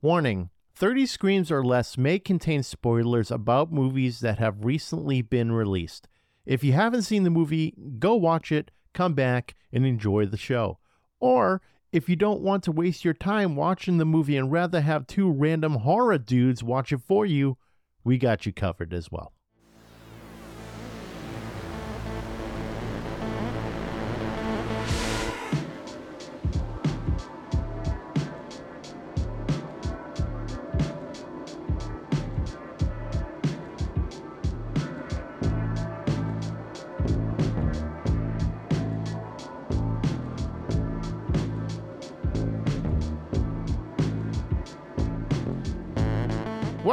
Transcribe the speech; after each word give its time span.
Warning 0.00 0.50
30 0.76 1.06
screams 1.06 1.50
or 1.50 1.64
less 1.64 1.98
may 1.98 2.20
contain 2.20 2.62
spoilers 2.62 3.32
about 3.32 3.72
movies 3.72 4.20
that 4.20 4.38
have 4.38 4.64
recently 4.64 5.22
been 5.22 5.50
released. 5.50 6.06
If 6.46 6.62
you 6.62 6.72
haven't 6.72 7.02
seen 7.02 7.24
the 7.24 7.30
movie, 7.30 7.74
go 7.98 8.14
watch 8.14 8.52
it, 8.52 8.70
come 8.94 9.14
back, 9.14 9.56
and 9.72 9.84
enjoy 9.84 10.26
the 10.26 10.36
show. 10.36 10.78
Or 11.18 11.60
if 11.90 12.08
you 12.08 12.14
don't 12.14 12.42
want 12.42 12.62
to 12.64 12.72
waste 12.72 13.04
your 13.04 13.12
time 13.12 13.56
watching 13.56 13.98
the 13.98 14.04
movie 14.04 14.36
and 14.36 14.52
rather 14.52 14.82
have 14.82 15.08
two 15.08 15.28
random 15.28 15.78
horror 15.78 16.18
dudes 16.18 16.62
watch 16.62 16.92
it 16.92 17.00
for 17.00 17.26
you, 17.26 17.58
we 18.04 18.18
got 18.18 18.46
you 18.46 18.52
covered 18.52 18.94
as 18.94 19.10
well. 19.10 19.32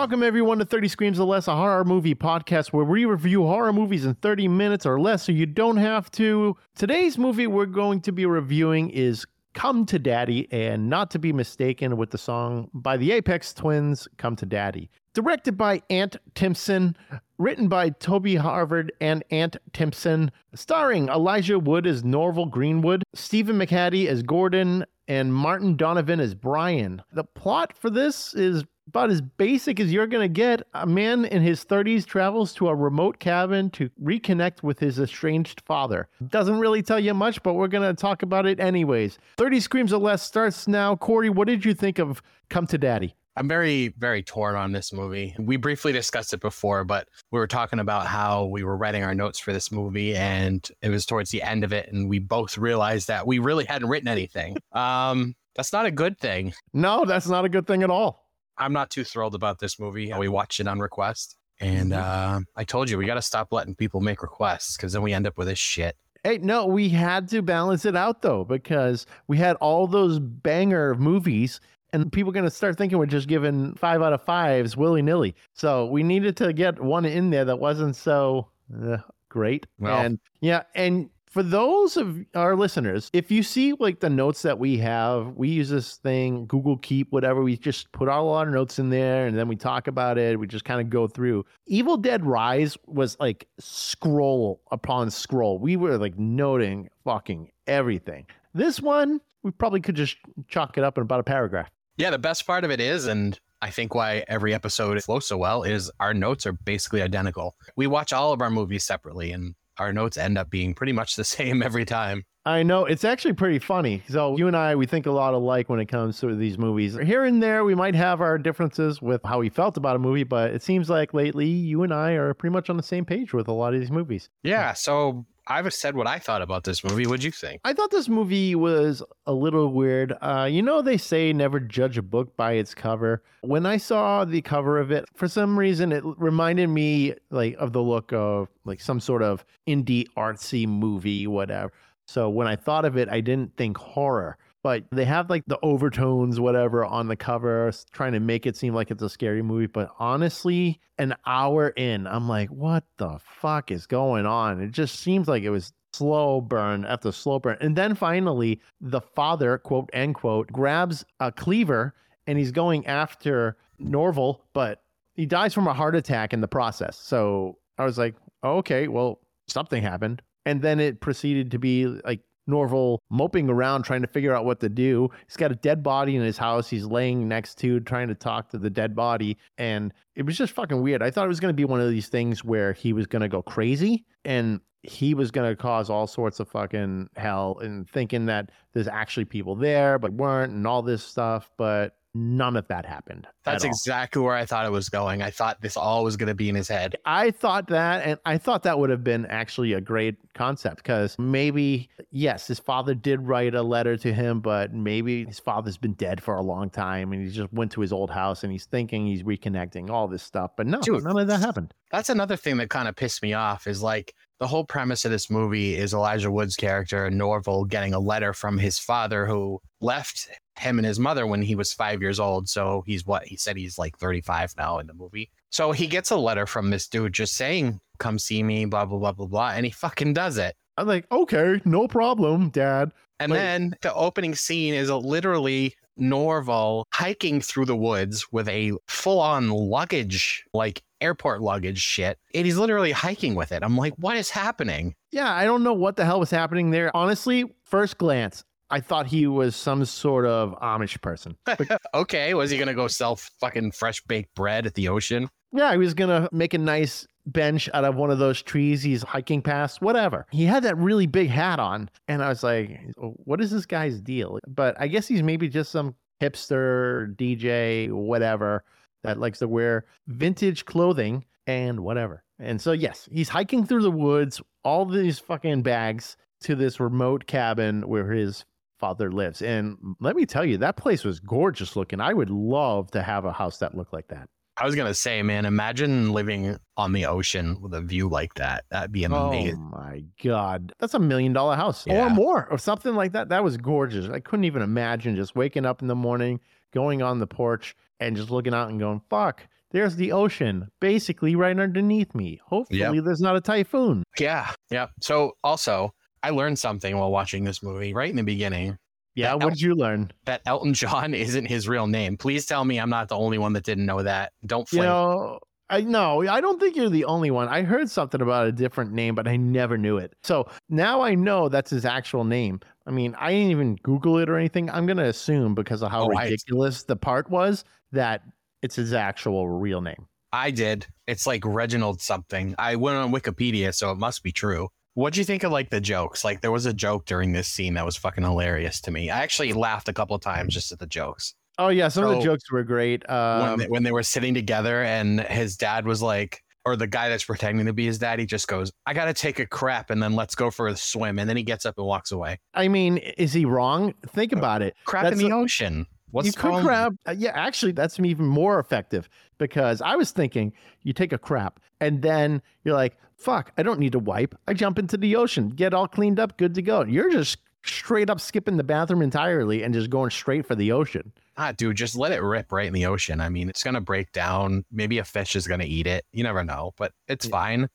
Welcome, 0.05 0.21
everyone, 0.21 0.59
to 0.59 0.65
30 0.65 0.87
Screams 0.87 1.19
or 1.19 1.25
Less, 1.25 1.47
a 1.47 1.55
horror 1.55 1.83
movie 1.83 2.13
podcast 2.13 2.67
where 2.67 2.85
we 2.85 3.05
review 3.05 3.41
horror 3.41 3.73
movies 3.73 4.05
in 4.05 4.13
30 4.13 4.47
minutes 4.47 4.85
or 4.85 4.99
less 4.99 5.23
so 5.23 5.31
you 5.31 5.47
don't 5.47 5.77
have 5.77 6.11
to. 6.11 6.55
Today's 6.75 7.17
movie 7.17 7.47
we're 7.47 7.65
going 7.65 8.01
to 8.01 8.11
be 8.11 8.27
reviewing 8.27 8.91
is 8.91 9.25
Come 9.55 9.83
to 9.87 9.97
Daddy, 9.97 10.47
and 10.51 10.91
not 10.91 11.09
to 11.09 11.17
be 11.17 11.33
mistaken 11.33 11.97
with 11.97 12.11
the 12.11 12.19
song 12.19 12.69
by 12.71 12.97
the 12.97 13.19
Aphex 13.19 13.55
Twins, 13.55 14.07
Come 14.17 14.35
to 14.35 14.45
Daddy. 14.45 14.91
Directed 15.15 15.57
by 15.57 15.81
Ant 15.89 16.17
Timpson, 16.35 16.95
written 17.39 17.67
by 17.67 17.89
Toby 17.89 18.35
Harvard 18.35 18.93
and 19.01 19.23
Ant 19.31 19.57
Timpson, 19.73 20.29
starring 20.53 21.09
Elijah 21.09 21.57
Wood 21.57 21.87
as 21.87 22.03
Norval 22.03 22.45
Greenwood, 22.45 23.01
Stephen 23.15 23.57
McHattie 23.57 24.05
as 24.05 24.21
Gordon, 24.21 24.85
and 25.07 25.33
Martin 25.33 25.75
Donovan 25.75 26.19
as 26.19 26.35
Brian. 26.35 27.01
The 27.11 27.23
plot 27.23 27.75
for 27.75 27.89
this 27.89 28.35
is 28.35 28.65
about 28.87 29.09
as 29.09 29.21
basic 29.21 29.79
as 29.79 29.91
you're 29.91 30.07
going 30.07 30.23
to 30.23 30.33
get. 30.33 30.67
A 30.73 30.85
man 30.85 31.25
in 31.25 31.41
his 31.41 31.65
30s 31.65 32.05
travels 32.05 32.53
to 32.55 32.67
a 32.67 32.75
remote 32.75 33.19
cabin 33.19 33.69
to 33.71 33.89
reconnect 34.01 34.63
with 34.63 34.79
his 34.79 34.99
estranged 34.99 35.61
father. 35.65 36.07
Doesn't 36.29 36.59
really 36.59 36.81
tell 36.81 36.99
you 36.99 37.13
much, 37.13 37.41
but 37.43 37.53
we're 37.53 37.67
going 37.67 37.87
to 37.87 37.99
talk 37.99 38.23
about 38.23 38.45
it 38.45 38.59
anyways. 38.59 39.17
30 39.37 39.59
Screams 39.59 39.93
or 39.93 39.99
Less 39.99 40.21
starts 40.21 40.67
now. 40.67 40.95
Corey, 40.95 41.29
what 41.29 41.47
did 41.47 41.65
you 41.65 41.73
think 41.73 41.99
of 41.99 42.21
Come 42.49 42.67
to 42.67 42.77
Daddy? 42.77 43.15
I'm 43.37 43.49
very, 43.49 43.89
very 43.97 44.23
torn 44.23 44.55
on 44.55 44.71
this 44.71 44.93
movie. 44.93 45.35
We 45.37 45.57
briefly 45.57 45.91
discussed 45.91 46.33
it 46.33 46.39
before, 46.39 46.85
but 46.85 47.09
we 47.31 47.39
were 47.39 47.47
talking 47.47 47.79
about 47.79 48.07
how 48.07 48.45
we 48.45 48.63
were 48.63 48.77
writing 48.77 49.03
our 49.03 49.13
notes 49.13 49.39
for 49.39 49.51
this 49.51 49.73
movie, 49.73 50.15
and 50.15 50.65
it 50.81 50.89
was 50.89 51.05
towards 51.05 51.31
the 51.31 51.43
end 51.43 51.65
of 51.65 51.73
it, 51.73 51.91
and 51.91 52.07
we 52.07 52.19
both 52.19 52.57
realized 52.57 53.09
that 53.09 53.27
we 53.27 53.39
really 53.39 53.65
hadn't 53.65 53.89
written 53.89 54.07
anything. 54.07 54.57
Um, 54.71 55.35
that's 55.55 55.71
not 55.71 55.85
a 55.85 55.91
good 55.91 56.19
thing. 56.19 56.53
No, 56.73 57.05
that's 57.05 57.27
not 57.27 57.45
a 57.45 57.49
good 57.49 57.65
thing 57.65 57.81
at 57.81 57.89
all. 57.89 58.24
I'm 58.57 58.73
not 58.73 58.89
too 58.89 59.03
thrilled 59.03 59.35
about 59.35 59.59
this 59.59 59.79
movie. 59.79 60.11
We 60.17 60.27
watched 60.27 60.59
it 60.59 60.67
on 60.67 60.79
request. 60.79 61.37
And 61.59 61.93
uh, 61.93 62.41
I 62.55 62.63
told 62.63 62.89
you, 62.89 62.97
we 62.97 63.05
got 63.05 63.15
to 63.15 63.21
stop 63.21 63.51
letting 63.51 63.75
people 63.75 64.01
make 64.01 64.21
requests 64.21 64.75
because 64.75 64.93
then 64.93 65.01
we 65.01 65.13
end 65.13 65.25
up 65.25 65.37
with 65.37 65.47
this 65.47 65.59
shit. 65.59 65.95
Hey, 66.23 66.39
no, 66.39 66.65
we 66.65 66.89
had 66.89 67.27
to 67.29 67.41
balance 67.41 67.85
it 67.85 67.95
out 67.95 68.21
though, 68.21 68.43
because 68.43 69.05
we 69.27 69.37
had 69.37 69.55
all 69.57 69.87
those 69.87 70.19
banger 70.19 70.95
movies 70.95 71.59
and 71.93 72.11
people 72.11 72.31
are 72.31 72.33
going 72.33 72.45
to 72.45 72.51
start 72.51 72.77
thinking 72.77 72.97
we're 72.97 73.05
just 73.05 73.27
giving 73.27 73.73
five 73.75 74.01
out 74.01 74.11
of 74.11 74.21
fives 74.23 74.75
willy 74.75 75.01
nilly. 75.01 75.33
So 75.53 75.85
we 75.85 76.03
needed 76.03 76.35
to 76.37 76.51
get 76.51 76.79
one 76.81 77.05
in 77.05 77.29
there 77.29 77.45
that 77.45 77.59
wasn't 77.59 77.95
so 77.95 78.49
uh, 78.83 78.97
great. 79.29 79.65
Well, 79.79 79.97
and 79.99 80.19
yeah, 80.41 80.63
and 80.73 81.09
for 81.35 81.43
those 81.43 81.97
of 81.97 82.17
our 82.33 82.55
listeners, 82.55 83.09
if 83.11 83.29
you 83.29 83.43
see 83.43 83.73
like 83.73 83.99
the 83.99 84.09
notes 84.09 84.41
that 84.43 84.57
we 84.57 84.77
have, 84.77 85.33
we 85.35 85.49
use 85.49 85.67
this 85.67 85.97
thing, 85.97 86.45
Google 86.45 86.77
Keep, 86.77 87.11
whatever. 87.11 87.43
We 87.43 87.57
just 87.57 87.91
put 87.91 88.07
all 88.07 88.29
our 88.29 88.49
notes 88.49 88.79
in 88.79 88.89
there 88.89 89.27
and 89.27 89.37
then 89.37 89.49
we 89.49 89.57
talk 89.57 89.87
about 89.87 90.17
it. 90.17 90.39
We 90.39 90.47
just 90.47 90.63
kind 90.63 90.79
of 90.79 90.89
go 90.89 91.07
through. 91.07 91.43
Evil 91.65 91.97
Dead 91.97 92.25
Rise 92.25 92.77
was 92.85 93.17
like 93.19 93.49
scroll 93.59 94.61
upon 94.71 95.11
scroll. 95.11 95.59
We 95.59 95.75
were 95.75 95.97
like 95.97 96.17
noting 96.17 96.87
fucking 97.03 97.51
everything. 97.67 98.27
This 98.53 98.79
one, 98.79 99.19
we 99.43 99.51
probably 99.51 99.81
could 99.81 99.95
just 99.95 100.15
chalk 100.47 100.77
it 100.77 100.85
up 100.85 100.97
in 100.97 101.01
about 101.01 101.19
a 101.19 101.23
paragraph. 101.23 101.69
Yeah, 101.97 102.11
the 102.11 102.17
best 102.17 102.47
part 102.47 102.63
of 102.63 102.71
it 102.71 102.79
is, 102.79 103.07
and 103.07 103.37
I 103.61 103.71
think 103.71 103.93
why 103.93 104.23
every 104.29 104.53
episode 104.53 105.03
flows 105.03 105.27
so 105.27 105.35
well, 105.35 105.63
is 105.63 105.91
our 105.99 106.13
notes 106.13 106.45
are 106.45 106.53
basically 106.53 107.01
identical. 107.01 107.57
We 107.75 107.87
watch 107.87 108.13
all 108.13 108.31
of 108.31 108.41
our 108.41 108.49
movies 108.49 108.85
separately, 108.85 109.33
and 109.33 109.53
our 109.77 109.93
notes 109.93 110.17
end 110.17 110.37
up 110.37 110.49
being 110.49 110.73
pretty 110.73 110.93
much 110.93 111.15
the 111.15 111.23
same 111.35 111.61
every 111.61 111.85
time. 111.85 112.23
I 112.47 112.61
know 112.61 112.85
it's 112.85 113.03
actually 113.03 113.33
pretty 113.33 113.57
funny. 113.57 114.03
So 114.07 114.37
you 114.37 114.47
and 114.47 114.55
I, 114.55 114.75
we 114.75 114.85
think 114.85 115.07
a 115.07 115.11
lot 115.11 115.33
alike 115.33 115.67
when 115.67 115.79
it 115.79 115.87
comes 115.87 116.19
to 116.19 116.35
these 116.35 116.59
movies. 116.59 116.95
Here 116.95 117.23
and 117.23 117.41
there, 117.41 117.65
we 117.65 117.73
might 117.73 117.95
have 117.95 118.21
our 118.21 118.37
differences 118.37 119.01
with 119.01 119.21
how 119.23 119.39
we 119.39 119.49
felt 119.49 119.77
about 119.77 119.95
a 119.95 119.99
movie, 119.99 120.23
but 120.23 120.51
it 120.51 120.61
seems 120.61 120.87
like 120.87 121.13
lately 121.13 121.47
you 121.47 121.81
and 121.81 121.91
I 121.91 122.11
are 122.11 122.35
pretty 122.35 122.53
much 122.53 122.69
on 122.69 122.77
the 122.77 122.83
same 122.83 123.03
page 123.03 123.33
with 123.33 123.47
a 123.47 123.51
lot 123.51 123.73
of 123.73 123.79
these 123.79 123.89
movies. 123.89 124.29
Yeah. 124.43 124.73
So 124.73 125.25
I've 125.47 125.71
said 125.73 125.95
what 125.95 126.07
I 126.07 126.19
thought 126.19 126.41
about 126.41 126.63
this 126.63 126.83
movie. 126.83 127.05
What'd 127.05 127.23
you 127.23 127.31
think? 127.31 127.61
I 127.63 127.73
thought 127.73 127.91
this 127.91 128.09
movie 128.09 128.55
was 128.55 129.03
a 129.27 129.33
little 129.33 129.71
weird. 129.71 130.15
Uh, 130.21 130.47
you 130.51 130.61
know, 130.61 130.81
they 130.81 130.97
say 130.97 131.33
never 131.33 131.59
judge 131.59 131.97
a 131.97 132.01
book 132.01 132.35
by 132.35 132.53
its 132.53 132.73
cover. 132.73 133.21
When 133.41 133.65
I 133.65 133.77
saw 133.77 134.25
the 134.25 134.41
cover 134.41 134.79
of 134.79 134.91
it, 134.91 135.05
for 135.13 135.27
some 135.27 135.57
reason, 135.57 135.91
it 135.91 136.03
reminded 136.03 136.67
me 136.67 137.13
like 137.29 137.55
of 137.59 137.73
the 137.73 137.81
look 137.81 138.11
of 138.11 138.49
like 138.65 138.81
some 138.81 138.99
sort 138.99 139.21
of 139.21 139.45
indie 139.67 140.07
artsy 140.17 140.67
movie, 140.67 141.27
whatever. 141.27 141.71
So 142.07 142.29
when 142.29 142.47
I 142.47 142.55
thought 142.55 142.85
of 142.85 142.97
it, 142.97 143.09
I 143.09 143.21
didn't 143.21 143.55
think 143.57 143.77
horror. 143.77 144.37
But 144.65 144.85
they 144.91 145.05
have 145.05 145.29
like 145.29 145.43
the 145.45 145.59
overtones, 145.61 146.39
whatever, 146.39 146.83
on 146.83 147.07
the 147.07 147.15
cover, 147.15 147.71
trying 147.91 148.13
to 148.13 148.19
make 148.19 148.47
it 148.47 148.57
seem 148.57 148.73
like 148.73 148.89
it's 148.89 149.03
a 149.03 149.09
scary 149.11 149.43
movie. 149.43 149.67
But 149.67 149.91
honestly, 149.99 150.79
an 150.97 151.13
hour 151.27 151.67
in, 151.69 152.07
I'm 152.07 152.27
like, 152.27 152.49
what 152.49 152.83
the 152.97 153.19
fuck 153.19 153.69
is 153.69 153.85
going 153.85 154.25
on? 154.25 154.59
It 154.59 154.71
just 154.71 155.01
seems 155.01 155.27
like 155.27 155.43
it 155.43 155.51
was 155.51 155.71
slow 155.93 156.41
burn 156.41 156.83
after 156.83 157.11
slow 157.11 157.37
burn. 157.37 157.57
And 157.61 157.75
then 157.75 157.93
finally, 157.93 158.59
the 158.81 159.01
father, 159.01 159.59
quote, 159.59 159.87
end 159.93 160.15
quote, 160.15 160.51
grabs 160.51 161.05
a 161.19 161.31
cleaver 161.31 161.93
and 162.25 162.39
he's 162.39 162.51
going 162.51 162.87
after 162.87 163.57
Norval, 163.77 164.41
but 164.53 164.81
he 165.13 165.27
dies 165.27 165.53
from 165.53 165.67
a 165.67 165.75
heart 165.75 165.95
attack 165.95 166.33
in 166.33 166.41
the 166.41 166.47
process. 166.47 166.97
So 166.97 167.59
I 167.77 167.85
was 167.85 167.99
like, 167.99 168.15
okay, 168.43 168.87
well, 168.87 169.19
something 169.47 169.83
happened. 169.83 170.23
And 170.43 170.63
then 170.63 170.79
it 170.79 171.01
proceeded 171.01 171.51
to 171.51 171.59
be 171.59 171.85
like 171.85 172.21
Norval 172.47 173.01
moping 173.09 173.49
around 173.49 173.83
trying 173.83 174.01
to 174.01 174.07
figure 174.07 174.33
out 174.33 174.45
what 174.45 174.59
to 174.59 174.69
do. 174.69 175.09
He's 175.27 175.37
got 175.37 175.51
a 175.51 175.55
dead 175.55 175.83
body 175.83 176.15
in 176.15 176.21
his 176.21 176.37
house. 176.37 176.69
He's 176.69 176.85
laying 176.85 177.27
next 177.27 177.55
to 177.59 177.79
trying 177.81 178.07
to 178.09 178.15
talk 178.15 178.49
to 178.49 178.57
the 178.57 178.69
dead 178.69 178.95
body. 178.95 179.37
And 179.57 179.93
it 180.15 180.25
was 180.25 180.37
just 180.37 180.53
fucking 180.53 180.81
weird. 180.81 181.01
I 181.01 181.11
thought 181.11 181.25
it 181.25 181.29
was 181.29 181.39
going 181.39 181.53
to 181.53 181.55
be 181.55 181.65
one 181.65 181.81
of 181.81 181.89
these 181.89 182.09
things 182.09 182.43
where 182.43 182.73
he 182.73 182.93
was 182.93 183.07
going 183.07 183.21
to 183.21 183.27
go 183.27 183.41
crazy 183.41 184.05
and 184.23 184.59
he 184.83 185.13
was 185.13 185.31
going 185.31 185.49
to 185.49 185.55
cause 185.55 185.89
all 185.89 186.07
sorts 186.07 186.39
of 186.39 186.47
fucking 186.47 187.09
hell 187.15 187.57
and 187.61 187.89
thinking 187.89 188.27
that 188.27 188.51
there's 188.73 188.87
actually 188.87 189.25
people 189.25 189.55
there, 189.55 189.97
but 189.97 190.13
weren't 190.13 190.53
and 190.53 190.67
all 190.67 190.81
this 190.81 191.03
stuff. 191.03 191.49
But 191.57 191.97
none 192.15 192.55
of 192.55 192.67
that 192.69 192.85
happened. 192.85 193.27
That's 193.43 193.65
exactly 193.65 194.21
where 194.21 194.33
I 194.33 194.45
thought 194.45 194.65
it 194.65 194.71
was 194.71 194.89
going. 194.89 195.21
I 195.21 195.29
thought 195.29 195.61
this 195.61 195.75
all 195.75 196.03
was 196.03 196.15
going 196.15 196.29
to 196.29 196.33
be 196.33 196.49
in 196.49 196.55
his 196.55 196.69
head. 196.69 196.95
I 197.05 197.29
thought 197.29 197.67
that, 197.67 198.05
and 198.05 198.19
I 198.25 198.37
thought 198.37 198.63
that 198.63 198.79
would 198.79 198.89
have 198.89 199.03
been 199.03 199.25
actually 199.25 199.73
a 199.73 199.81
great 199.81 200.15
concept 200.33 200.77
because 200.77 201.17
maybe, 201.19 201.89
yes, 202.11 202.47
his 202.47 202.57
father 202.57 202.95
did 202.95 203.21
write 203.21 203.53
a 203.53 203.61
letter 203.61 203.97
to 203.97 204.13
him, 204.13 204.39
but 204.39 204.73
maybe 204.73 205.25
his 205.25 205.39
father's 205.39 205.77
been 205.77 205.93
dead 205.93 206.23
for 206.23 206.35
a 206.35 206.41
long 206.41 206.69
time 206.69 207.11
and 207.11 207.21
he 207.21 207.29
just 207.29 207.51
went 207.53 207.73
to 207.73 207.81
his 207.81 207.91
old 207.91 208.09
house 208.09 208.43
and 208.43 208.51
he's 208.51 208.65
thinking 208.65 209.05
he's 209.05 209.23
reconnecting 209.23 209.89
all 209.89 210.07
this 210.07 210.23
stuff. 210.23 210.51
But 210.55 210.67
no, 210.67 210.79
Dude. 210.79 211.03
none 211.03 211.19
of 211.19 211.27
that 211.27 211.41
happened. 211.41 211.73
That's 211.91 212.09
another 212.09 212.37
thing 212.37 212.57
that 212.57 212.69
kind 212.69 212.87
of 212.87 212.95
pissed 212.95 213.21
me 213.21 213.33
off 213.33 213.67
is 213.67 213.83
like 213.83 214.15
the 214.39 214.47
whole 214.47 214.65
premise 214.65 215.05
of 215.05 215.11
this 215.11 215.29
movie 215.29 215.75
is 215.75 215.93
Elijah 215.93 216.31
Wood's 216.31 216.55
character, 216.55 217.09
Norval, 217.11 217.65
getting 217.65 217.93
a 217.93 217.99
letter 217.99 218.33
from 218.33 218.57
his 218.57 218.79
father 218.79 219.25
who 219.25 219.61
left 219.81 220.29
him 220.57 220.79
and 220.79 220.85
his 220.85 220.99
mother 220.99 221.25
when 221.27 221.41
he 221.41 221.55
was 221.55 221.73
five 221.73 222.01
years 222.01 222.19
old. 222.19 222.47
So 222.49 222.83
he's 222.85 223.05
what 223.05 223.25
he 223.25 223.35
said 223.37 223.57
he's 223.57 223.77
like 223.77 223.97
35 223.97 224.53
now 224.57 224.79
in 224.79 224.87
the 224.87 224.93
movie. 224.93 225.29
So 225.49 225.71
he 225.71 225.87
gets 225.87 226.11
a 226.11 226.17
letter 226.17 226.45
from 226.45 226.69
this 226.69 226.87
dude 226.87 227.13
just 227.13 227.35
saying, 227.35 227.79
come 227.97 228.19
see 228.19 228.43
me, 228.43 228.65
blah, 228.65 228.85
blah, 228.85 228.97
blah, 228.99 229.11
blah, 229.13 229.27
blah. 229.27 229.49
And 229.51 229.65
he 229.65 229.71
fucking 229.71 230.13
does 230.13 230.37
it. 230.37 230.55
I'm 230.77 230.87
like, 230.87 231.05
okay, 231.11 231.61
no 231.65 231.87
problem, 231.87 232.49
dad. 232.49 232.91
And 233.19 233.31
Like- 233.31 233.39
then 233.39 233.75
the 233.81 233.93
opening 233.93 234.35
scene 234.35 234.73
is 234.73 234.89
literally 234.89 235.75
Norval 235.97 236.85
hiking 236.93 237.41
through 237.41 237.65
the 237.65 237.75
woods 237.75 238.31
with 238.31 238.47
a 238.49 238.73
full 238.87 239.19
on 239.19 239.49
luggage, 239.49 240.45
like 240.53 240.83
airport 241.01 241.41
luggage 241.41 241.79
shit. 241.79 242.17
And 242.33 242.45
he's 242.45 242.57
literally 242.57 242.91
hiking 242.91 243.35
with 243.35 243.51
it. 243.51 243.63
I'm 243.63 243.77
like, 243.77 243.93
what 243.95 244.17
is 244.17 244.29
happening? 244.29 244.95
Yeah, 245.11 245.31
I 245.33 245.45
don't 245.45 245.63
know 245.63 245.73
what 245.73 245.95
the 245.95 246.05
hell 246.05 246.19
was 246.19 246.31
happening 246.31 246.71
there. 246.71 246.95
Honestly, 246.95 247.45
first 247.65 247.97
glance, 247.97 248.43
I 248.69 248.79
thought 248.79 249.07
he 249.07 249.27
was 249.27 249.55
some 249.55 249.85
sort 249.85 250.25
of 250.25 250.59
Amish 250.59 251.01
person. 251.01 251.37
okay, 251.93 252.33
was 252.33 252.49
he 252.51 252.57
gonna 252.57 252.73
go 252.73 252.87
sell 252.87 253.15
fucking 253.15 253.71
fresh 253.71 254.01
baked 254.01 254.33
bread 254.35 254.65
at 254.65 254.73
the 254.73 254.87
ocean? 254.87 255.29
Yeah, 255.51 255.71
he 255.71 255.77
was 255.77 255.93
gonna 255.93 256.27
make 256.31 256.53
a 256.53 256.57
nice 256.57 257.05
bench 257.27 257.69
out 257.73 257.85
of 257.85 257.95
one 257.95 258.11
of 258.11 258.19
those 258.19 258.41
trees 258.41 258.83
he's 258.83 259.03
hiking 259.03 259.41
past, 259.41 259.81
whatever. 259.81 260.25
He 260.31 260.45
had 260.45 260.63
that 260.63 260.77
really 260.77 261.07
big 261.07 261.29
hat 261.29 261.59
on, 261.59 261.89
and 262.07 262.23
I 262.23 262.29
was 262.29 262.43
like, 262.43 262.79
what 262.97 263.41
is 263.41 263.51
this 263.51 263.65
guy's 263.65 264.01
deal? 264.01 264.39
But 264.47 264.75
I 264.79 264.87
guess 264.87 265.07
he's 265.07 265.23
maybe 265.23 265.47
just 265.47 265.71
some 265.71 265.95
hipster 266.21 267.15
DJ, 267.15 267.91
whatever, 267.91 268.63
that 269.03 269.19
likes 269.19 269.39
to 269.39 269.47
wear 269.47 269.85
vintage 270.07 270.65
clothing 270.65 271.25
and 271.47 271.81
whatever. 271.81 272.23
And 272.39 272.59
so, 272.59 272.71
yes, 272.71 273.07
he's 273.11 273.29
hiking 273.29 273.65
through 273.65 273.83
the 273.83 273.91
woods, 273.91 274.41
all 274.63 274.85
these 274.85 275.19
fucking 275.19 275.61
bags 275.61 276.17
to 276.41 276.55
this 276.55 276.79
remote 276.79 277.27
cabin 277.27 277.87
where 277.87 278.11
his 278.11 278.43
father 278.79 279.11
lives. 279.11 279.41
And 279.41 279.77
let 279.99 280.15
me 280.15 280.25
tell 280.25 280.45
you, 280.45 280.57
that 280.57 280.77
place 280.77 281.03
was 281.03 281.19
gorgeous 281.19 281.75
looking. 281.75 281.99
I 281.99 282.13
would 282.13 282.29
love 282.29 282.91
to 282.91 283.01
have 283.01 283.25
a 283.25 283.31
house 283.31 283.57
that 283.59 283.75
looked 283.75 283.93
like 283.93 284.07
that. 284.09 284.29
I 284.57 284.65
was 284.65 284.75
gonna 284.75 284.93
say, 284.93 285.21
man, 285.21 285.45
imagine 285.45 286.13
living 286.13 286.57
on 286.77 286.93
the 286.93 287.07
ocean 287.07 287.59
with 287.61 287.73
a 287.73 287.81
view 287.81 288.07
like 288.07 288.35
that. 288.35 288.63
That'd 288.71 288.91
be 288.91 289.05
oh 289.05 289.27
amazing. 289.27 289.71
Oh 289.73 289.77
my 289.77 290.03
god, 290.23 290.71
that's 290.79 290.93
a 290.93 290.99
million 290.99 291.33
dollar 291.33 291.57
house 291.57 291.85
yeah. 291.85 292.07
or 292.07 292.09
more, 292.09 292.47
or 292.49 292.57
something 292.57 292.95
like 292.95 293.11
that. 293.11 293.29
That 293.29 293.43
was 293.43 293.57
gorgeous. 293.57 294.07
I 294.09 294.21
couldn't 294.21 294.45
even 294.45 294.61
imagine 294.61 295.17
just 295.17 295.35
waking 295.35 295.65
up 295.65 295.81
in 295.81 295.89
the 295.89 295.95
morning, 295.95 296.39
going 296.73 297.01
on 297.01 297.19
the 297.19 297.27
porch, 297.27 297.75
and 297.99 298.15
just 298.15 298.31
looking 298.31 298.53
out 298.53 298.69
and 298.69 298.79
going, 298.79 299.01
"Fuck, 299.09 299.45
there's 299.71 299.97
the 299.97 300.13
ocean, 300.13 300.69
basically 300.79 301.35
right 301.35 301.59
underneath 301.59 302.15
me. 302.15 302.39
Hopefully, 302.45 302.79
yep. 302.79 303.03
there's 303.03 303.21
not 303.21 303.35
a 303.35 303.41
typhoon." 303.41 304.03
Yeah, 304.17 304.51
yeah. 304.71 304.87
So 305.01 305.33
also, 305.43 305.93
I 306.25 306.31
learned 306.31 306.57
something 306.57 306.97
while 306.97 307.11
watching 307.11 307.43
this 307.43 307.61
movie 307.61 307.93
right 307.93 308.09
in 308.09 308.15
the 308.15 308.23
beginning. 308.23 308.79
Yeah, 309.13 309.35
what 309.35 309.51
did 309.51 309.61
you 309.61 309.75
learn? 309.75 310.11
That 310.25 310.41
Elton 310.47 310.73
John 310.73 311.13
isn't 311.13 311.45
his 311.45 311.69
real 311.69 311.85
name. 311.85 312.17
Please 312.17 312.47
tell 312.47 312.65
me 312.65 312.79
I'm 312.79 312.89
not 312.89 313.09
the 313.09 313.15
only 313.15 313.37
one 313.37 313.53
that 313.53 313.63
didn't 313.63 313.85
know 313.85 314.01
that. 314.01 314.33
Don't 314.43 314.67
flame. 314.67 314.81
You 314.81 314.89
know, 314.89 315.39
I 315.69 315.81
know. 315.81 316.27
I 316.27 316.41
don't 316.41 316.59
think 316.59 316.75
you're 316.75 316.89
the 316.89 317.05
only 317.05 317.29
one. 317.29 317.47
I 317.47 317.61
heard 317.61 317.91
something 317.91 318.21
about 318.21 318.47
a 318.47 318.51
different 318.51 318.91
name, 318.91 319.13
but 319.13 319.27
I 319.27 319.37
never 319.37 319.77
knew 319.77 319.97
it. 319.97 320.15
So 320.23 320.49
now 320.67 321.01
I 321.01 321.13
know 321.13 321.47
that's 321.47 321.69
his 321.69 321.85
actual 321.85 322.23
name. 322.23 322.59
I 322.87 322.91
mean, 322.91 323.13
I 323.19 323.31
didn't 323.31 323.51
even 323.51 323.75
Google 323.83 324.17
it 324.17 324.27
or 324.27 324.35
anything. 324.35 324.71
I'm 324.71 324.87
going 324.87 324.97
to 324.97 325.05
assume 325.05 325.53
because 325.53 325.83
of 325.83 325.91
how 325.91 326.05
oh, 326.05 326.07
ridiculous 326.07 326.81
I... 326.81 326.85
the 326.87 326.95
part 326.95 327.29
was 327.29 327.65
that 327.91 328.23
it's 328.63 328.75
his 328.75 328.93
actual 328.93 329.47
real 329.47 329.81
name. 329.81 330.07
I 330.33 330.49
did. 330.49 330.87
It's 331.05 331.27
like 331.27 331.43
Reginald 331.45 332.01
something. 332.01 332.55
I 332.57 332.77
went 332.77 332.97
on 332.97 333.11
Wikipedia, 333.11 333.75
so 333.75 333.91
it 333.91 333.97
must 333.99 334.23
be 334.23 334.31
true. 334.31 334.69
What 334.95 335.13
do 335.13 335.19
you 335.19 335.25
think 335.25 335.43
of 335.43 335.51
like 335.51 335.69
the 335.69 335.81
jokes? 335.81 336.23
Like 336.23 336.41
there 336.41 336.51
was 336.51 336.65
a 336.65 336.73
joke 336.73 337.05
during 337.05 337.33
this 337.33 337.47
scene 337.47 337.73
that 337.75 337.85
was 337.85 337.97
fucking 337.97 338.23
hilarious 338.23 338.79
to 338.81 338.91
me. 338.91 339.09
I 339.09 339.21
actually 339.21 339.51
laughed 339.53 339.89
a 339.89 339.93
couple 339.93 340.15
of 340.15 340.21
times 340.21 340.53
just 340.53 340.71
at 340.71 340.79
the 340.79 340.87
jokes. 340.87 341.35
Oh 341.57 341.67
yeah, 341.67 341.89
some 341.89 342.05
so, 342.05 342.11
of 342.11 342.17
the 342.17 342.23
jokes 342.23 342.49
were 342.49 342.63
great. 342.63 343.07
Um, 343.09 343.41
when, 343.41 343.59
they, 343.59 343.65
when 343.67 343.83
they 343.83 343.91
were 343.91 344.03
sitting 344.03 344.33
together 344.33 344.83
and 344.83 345.19
his 345.19 345.57
dad 345.57 345.85
was 345.85 346.01
like, 346.01 346.41
or 346.63 346.75
the 346.75 346.87
guy 346.87 347.09
that's 347.09 347.25
pretending 347.25 347.65
to 347.65 347.73
be 347.73 347.85
his 347.85 347.99
dad, 347.99 348.19
he 348.19 348.25
just 348.25 348.47
goes, 348.47 348.71
"I 348.85 348.93
got 348.93 349.05
to 349.05 349.13
take 349.13 349.39
a 349.39 349.45
crap 349.45 349.89
and 349.89 350.01
then 350.01 350.15
let's 350.15 350.33
go 350.33 350.49
for 350.49 350.67
a 350.67 350.75
swim," 350.75 351.19
and 351.19 351.29
then 351.29 351.37
he 351.37 351.43
gets 351.43 351.65
up 351.65 351.75
and 351.77 351.85
walks 351.85 352.11
away. 352.11 352.39
I 352.53 352.69
mean, 352.69 352.97
is 352.97 353.33
he 353.33 353.45
wrong? 353.45 353.93
Think 354.07 354.33
uh, 354.33 354.37
about 354.37 354.61
it. 354.61 354.75
Crap 354.85 355.03
that's 355.03 355.19
in 355.19 355.27
the 355.29 355.35
a, 355.35 355.37
ocean. 355.37 355.85
What's 356.15 356.27
you 356.27 356.31
could 356.31 356.63
grab. 356.63 356.97
Uh, 357.05 357.11
yeah, 357.11 357.31
actually, 357.33 357.73
that's 357.73 357.99
even 357.99 358.25
more 358.25 358.57
effective 358.57 359.09
because 359.37 359.81
I 359.81 359.97
was 359.97 360.11
thinking 360.11 360.53
you 360.81 360.93
take 360.93 361.11
a 361.11 361.17
crap 361.17 361.59
and 361.81 362.01
then 362.01 362.41
you're 362.63 362.73
like, 362.73 362.95
fuck, 363.17 363.51
I 363.57 363.63
don't 363.63 363.81
need 363.81 363.91
to 363.91 363.99
wipe. 363.99 364.33
I 364.47 364.53
jump 364.53 364.79
into 364.79 364.95
the 364.95 365.17
ocean, 365.17 365.49
get 365.49 365.73
all 365.73 365.89
cleaned 365.89 366.17
up, 366.17 366.37
good 366.37 366.55
to 366.55 366.61
go. 366.61 366.85
You're 366.85 367.11
just 367.11 367.39
straight 367.65 368.09
up 368.09 368.21
skipping 368.21 368.55
the 368.55 368.63
bathroom 368.63 369.01
entirely 369.01 369.61
and 369.61 369.73
just 369.73 369.89
going 369.89 370.09
straight 370.09 370.45
for 370.45 370.55
the 370.55 370.71
ocean. 370.71 371.11
Ah, 371.35 371.51
dude, 371.51 371.75
just 371.75 371.97
let 371.97 372.13
it 372.13 372.21
rip 372.21 372.49
right 372.49 372.67
in 372.67 372.71
the 372.71 372.85
ocean. 372.85 373.19
I 373.19 373.27
mean, 373.27 373.49
it's 373.49 373.61
gonna 373.61 373.81
break 373.81 374.13
down. 374.13 374.63
Maybe 374.71 374.99
a 374.99 375.03
fish 375.03 375.35
is 375.35 375.47
gonna 375.47 375.65
eat 375.65 375.85
it. 375.85 376.05
You 376.13 376.23
never 376.23 376.45
know, 376.45 376.71
but 376.77 376.93
it's 377.09 377.27
fine. 377.27 377.67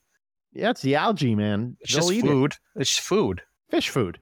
Yeah, 0.54 0.70
it's 0.70 0.80
the 0.80 0.94
algae, 0.94 1.34
man. 1.34 1.76
It's 1.80 1.92
They'll 1.92 2.08
just 2.08 2.20
food. 2.22 2.52
It. 2.52 2.80
It's 2.80 2.96
food. 2.96 3.42
Fish 3.68 3.90
food. 3.90 4.18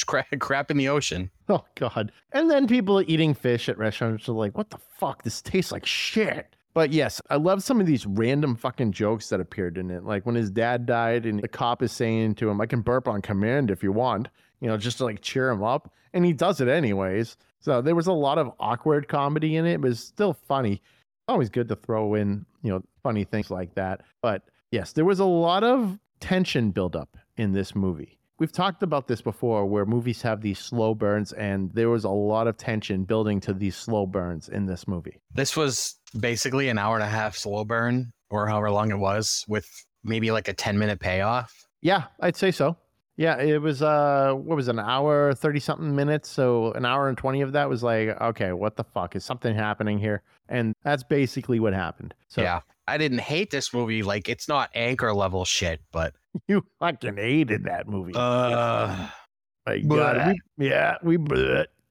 Crap, 0.40 0.70
in 0.70 0.76
the 0.76 0.88
ocean. 0.88 1.30
Oh 1.48 1.64
god. 1.74 2.12
And 2.32 2.50
then 2.50 2.66
people 2.66 3.02
eating 3.02 3.34
fish 3.34 3.68
at 3.68 3.78
restaurants 3.78 4.28
are 4.28 4.32
like, 4.32 4.56
"What 4.56 4.70
the 4.70 4.78
fuck? 4.78 5.22
This 5.22 5.42
tastes 5.42 5.72
like 5.72 5.86
shit." 5.86 6.56
But 6.74 6.92
yes, 6.92 7.20
I 7.30 7.36
love 7.36 7.62
some 7.62 7.80
of 7.80 7.86
these 7.86 8.04
random 8.04 8.56
fucking 8.56 8.92
jokes 8.92 9.28
that 9.28 9.40
appeared 9.40 9.78
in 9.78 9.90
it. 9.90 10.04
Like 10.04 10.26
when 10.26 10.34
his 10.34 10.50
dad 10.50 10.86
died 10.86 11.24
and 11.24 11.40
the 11.40 11.46
cop 11.46 11.82
is 11.82 11.92
saying 11.92 12.34
to 12.36 12.50
him, 12.50 12.60
I 12.60 12.66
can 12.66 12.80
burp 12.80 13.06
on 13.06 13.22
command 13.22 13.70
if 13.70 13.84
you 13.84 13.92
want, 13.92 14.28
you 14.60 14.66
know, 14.66 14.76
just 14.76 14.98
to 14.98 15.04
like 15.04 15.22
cheer 15.22 15.50
him 15.50 15.62
up. 15.62 15.92
And 16.12 16.24
he 16.24 16.32
does 16.32 16.60
it 16.60 16.66
anyways. 16.66 17.36
So 17.60 17.80
there 17.80 17.94
was 17.94 18.08
a 18.08 18.12
lot 18.12 18.38
of 18.38 18.52
awkward 18.58 19.06
comedy 19.06 19.54
in 19.54 19.66
it, 19.66 19.80
but 19.80 19.92
it's 19.92 20.00
still 20.00 20.32
funny. 20.32 20.82
Always 21.28 21.48
good 21.48 21.68
to 21.68 21.76
throw 21.76 22.14
in, 22.14 22.44
you 22.62 22.70
know, 22.70 22.82
funny 23.04 23.22
things 23.22 23.50
like 23.50 23.74
that. 23.76 24.02
But 24.20 24.42
yes, 24.72 24.92
there 24.92 25.04
was 25.04 25.20
a 25.20 25.24
lot 25.24 25.62
of 25.62 25.98
tension 26.18 26.72
buildup 26.72 27.16
in 27.36 27.52
this 27.52 27.74
movie. 27.74 28.18
We've 28.38 28.52
talked 28.52 28.82
about 28.82 29.06
this 29.06 29.20
before 29.20 29.64
where 29.66 29.86
movies 29.86 30.22
have 30.22 30.40
these 30.40 30.58
slow 30.58 30.94
burns, 30.94 31.32
and 31.32 31.72
there 31.72 31.88
was 31.88 32.02
a 32.04 32.10
lot 32.10 32.48
of 32.48 32.56
tension 32.56 33.04
building 33.04 33.40
to 33.40 33.52
these 33.52 33.76
slow 33.76 34.06
burns 34.06 34.48
in 34.48 34.66
this 34.66 34.88
movie. 34.88 35.20
This 35.32 35.56
was 35.56 35.94
basically 36.18 36.68
an 36.68 36.78
hour 36.78 36.96
and 36.96 37.04
a 37.04 37.08
half 37.08 37.36
slow 37.36 37.64
burn, 37.64 38.12
or 38.30 38.48
however 38.48 38.70
long 38.72 38.90
it 38.90 38.98
was, 38.98 39.44
with 39.46 39.68
maybe 40.02 40.32
like 40.32 40.48
a 40.48 40.52
10 40.52 40.78
minute 40.78 40.98
payoff. 40.98 41.54
Yeah, 41.80 42.04
I'd 42.20 42.36
say 42.36 42.50
so. 42.50 42.76
Yeah, 43.16 43.38
it 43.40 43.62
was 43.62 43.80
uh 43.82 44.32
what 44.34 44.56
was 44.56 44.66
it, 44.66 44.72
an 44.72 44.80
hour, 44.80 45.32
30 45.34 45.60
something 45.60 45.94
minutes. 45.94 46.28
So 46.28 46.72
an 46.72 46.84
hour 46.84 47.08
and 47.08 47.16
20 47.16 47.42
of 47.42 47.52
that 47.52 47.68
was 47.68 47.84
like, 47.84 48.08
okay, 48.20 48.52
what 48.52 48.74
the 48.74 48.82
fuck? 48.82 49.14
Is 49.14 49.24
something 49.24 49.54
happening 49.54 49.98
here? 49.98 50.22
And 50.48 50.74
that's 50.82 51.04
basically 51.04 51.60
what 51.60 51.72
happened. 51.74 52.14
So 52.26 52.42
Yeah. 52.42 52.62
I 52.88 52.98
didn't 52.98 53.20
hate 53.20 53.50
this 53.50 53.72
movie. 53.72 54.02
Like 54.02 54.28
it's 54.28 54.48
not 54.48 54.70
anchor 54.74 55.14
level 55.14 55.44
shit, 55.44 55.80
but 55.92 56.14
you 56.48 56.64
fucking 56.78 57.16
hated 57.16 57.64
that 57.64 57.88
movie. 57.88 58.12
Uh, 58.14 59.08
My 59.66 59.78
God, 59.78 60.34
we, 60.58 60.68
yeah, 60.68 60.96
we 61.02 61.16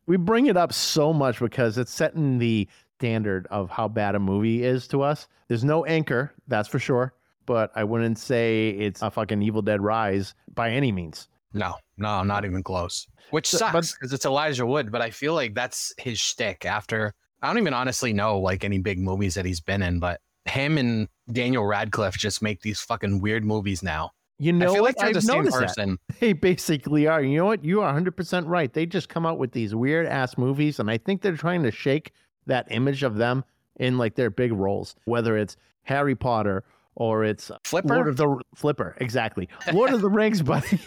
we 0.06 0.18
bring 0.18 0.46
it 0.46 0.58
up 0.58 0.74
so 0.74 1.12
much 1.12 1.40
because 1.40 1.78
it's 1.78 1.92
setting 1.92 2.38
the 2.38 2.68
standard 3.00 3.48
of 3.50 3.70
how 3.70 3.88
bad 3.88 4.16
a 4.16 4.20
movie 4.20 4.64
is 4.64 4.88
to 4.90 5.02
us. 5.02 5.28
There's 5.48 5.64
no 5.64 5.84
anchor, 5.86 6.34
that's 6.48 6.70
for 6.70 6.78
sure. 6.78 7.14
But 7.46 7.72
I 7.76 7.84
wouldn't 7.84 8.20
say 8.20 8.70
it's 8.70 9.02
a 9.02 9.10
fucking 9.10 9.42
Evil 9.42 9.62
Dead 9.62 9.82
Rise 9.82 10.36
by 10.54 10.70
any 10.70 10.92
means. 10.92 11.28
No, 11.54 11.76
no, 11.98 12.24
not 12.24 12.46
even 12.46 12.64
close. 12.64 13.08
Which 13.32 13.50
so, 13.50 13.58
sucks 13.58 13.94
because 13.94 14.14
it's 14.14 14.26
Elijah 14.26 14.66
Wood, 14.66 14.92
but 14.92 15.02
I 15.02 15.10
feel 15.10 15.34
like 15.34 15.54
that's 15.54 15.94
his 15.98 16.20
shtick. 16.20 16.66
After 16.66 17.14
I 17.42 17.48
don't 17.48 17.58
even 17.58 17.74
honestly 17.74 18.14
know 18.14 18.40
like 18.40 18.64
any 18.64 18.78
big 18.78 19.00
movies 19.00 19.34
that 19.36 19.46
he's 19.46 19.60
been 19.60 19.82
in, 19.82 20.00
but 20.00 20.22
him 20.46 20.78
and 20.78 21.08
Daniel 21.32 21.66
Radcliffe 21.66 22.18
just 22.18 22.42
make 22.42 22.62
these 22.62 22.80
fucking 22.82 23.20
weird 23.20 23.44
movies 23.44 23.84
now. 23.84 24.12
You 24.44 24.54
know 24.54 24.74
what? 24.74 24.98
Like 24.98 25.02
I've 25.02 25.14
the 25.14 25.34
noticed 25.34 25.58
person. 25.58 25.98
That. 26.08 26.20
They 26.20 26.34
basically 26.34 27.08
are. 27.08 27.22
You 27.22 27.38
know 27.38 27.46
what? 27.46 27.64
You 27.64 27.82
are 27.82 27.94
100% 27.94 28.44
right. 28.48 28.72
They 28.72 28.86
just 28.86 29.10
come 29.10 29.26
out 29.26 29.38
with 29.38 29.52
these 29.52 29.74
weird 29.74 30.06
ass 30.06 30.38
movies, 30.38 30.80
and 30.80 30.90
I 30.92 30.98
think 30.98 31.22
they're 31.22 31.38
trying 31.38 31.64
to 31.64 31.72
shake 31.72 32.12
that 32.46 32.68
image 32.70 33.04
of 33.04 33.16
them 33.16 33.44
in 33.78 33.98
like 33.98 34.16
their 34.16 34.30
big 34.30 34.52
roles, 34.52 34.96
whether 35.06 35.38
it's 35.38 35.56
Harry 35.84 36.16
Potter 36.16 36.64
or 36.96 37.24
it's 37.24 37.52
Flipper? 37.64 37.96
Lord 37.96 38.08
of 38.08 38.18
the 38.18 38.42
Flipper. 38.56 38.96
Exactly. 39.00 39.50
Lord 39.72 39.94
of 39.94 40.02
the 40.02 40.10
Rings, 40.10 40.42
buddy. 40.44 40.80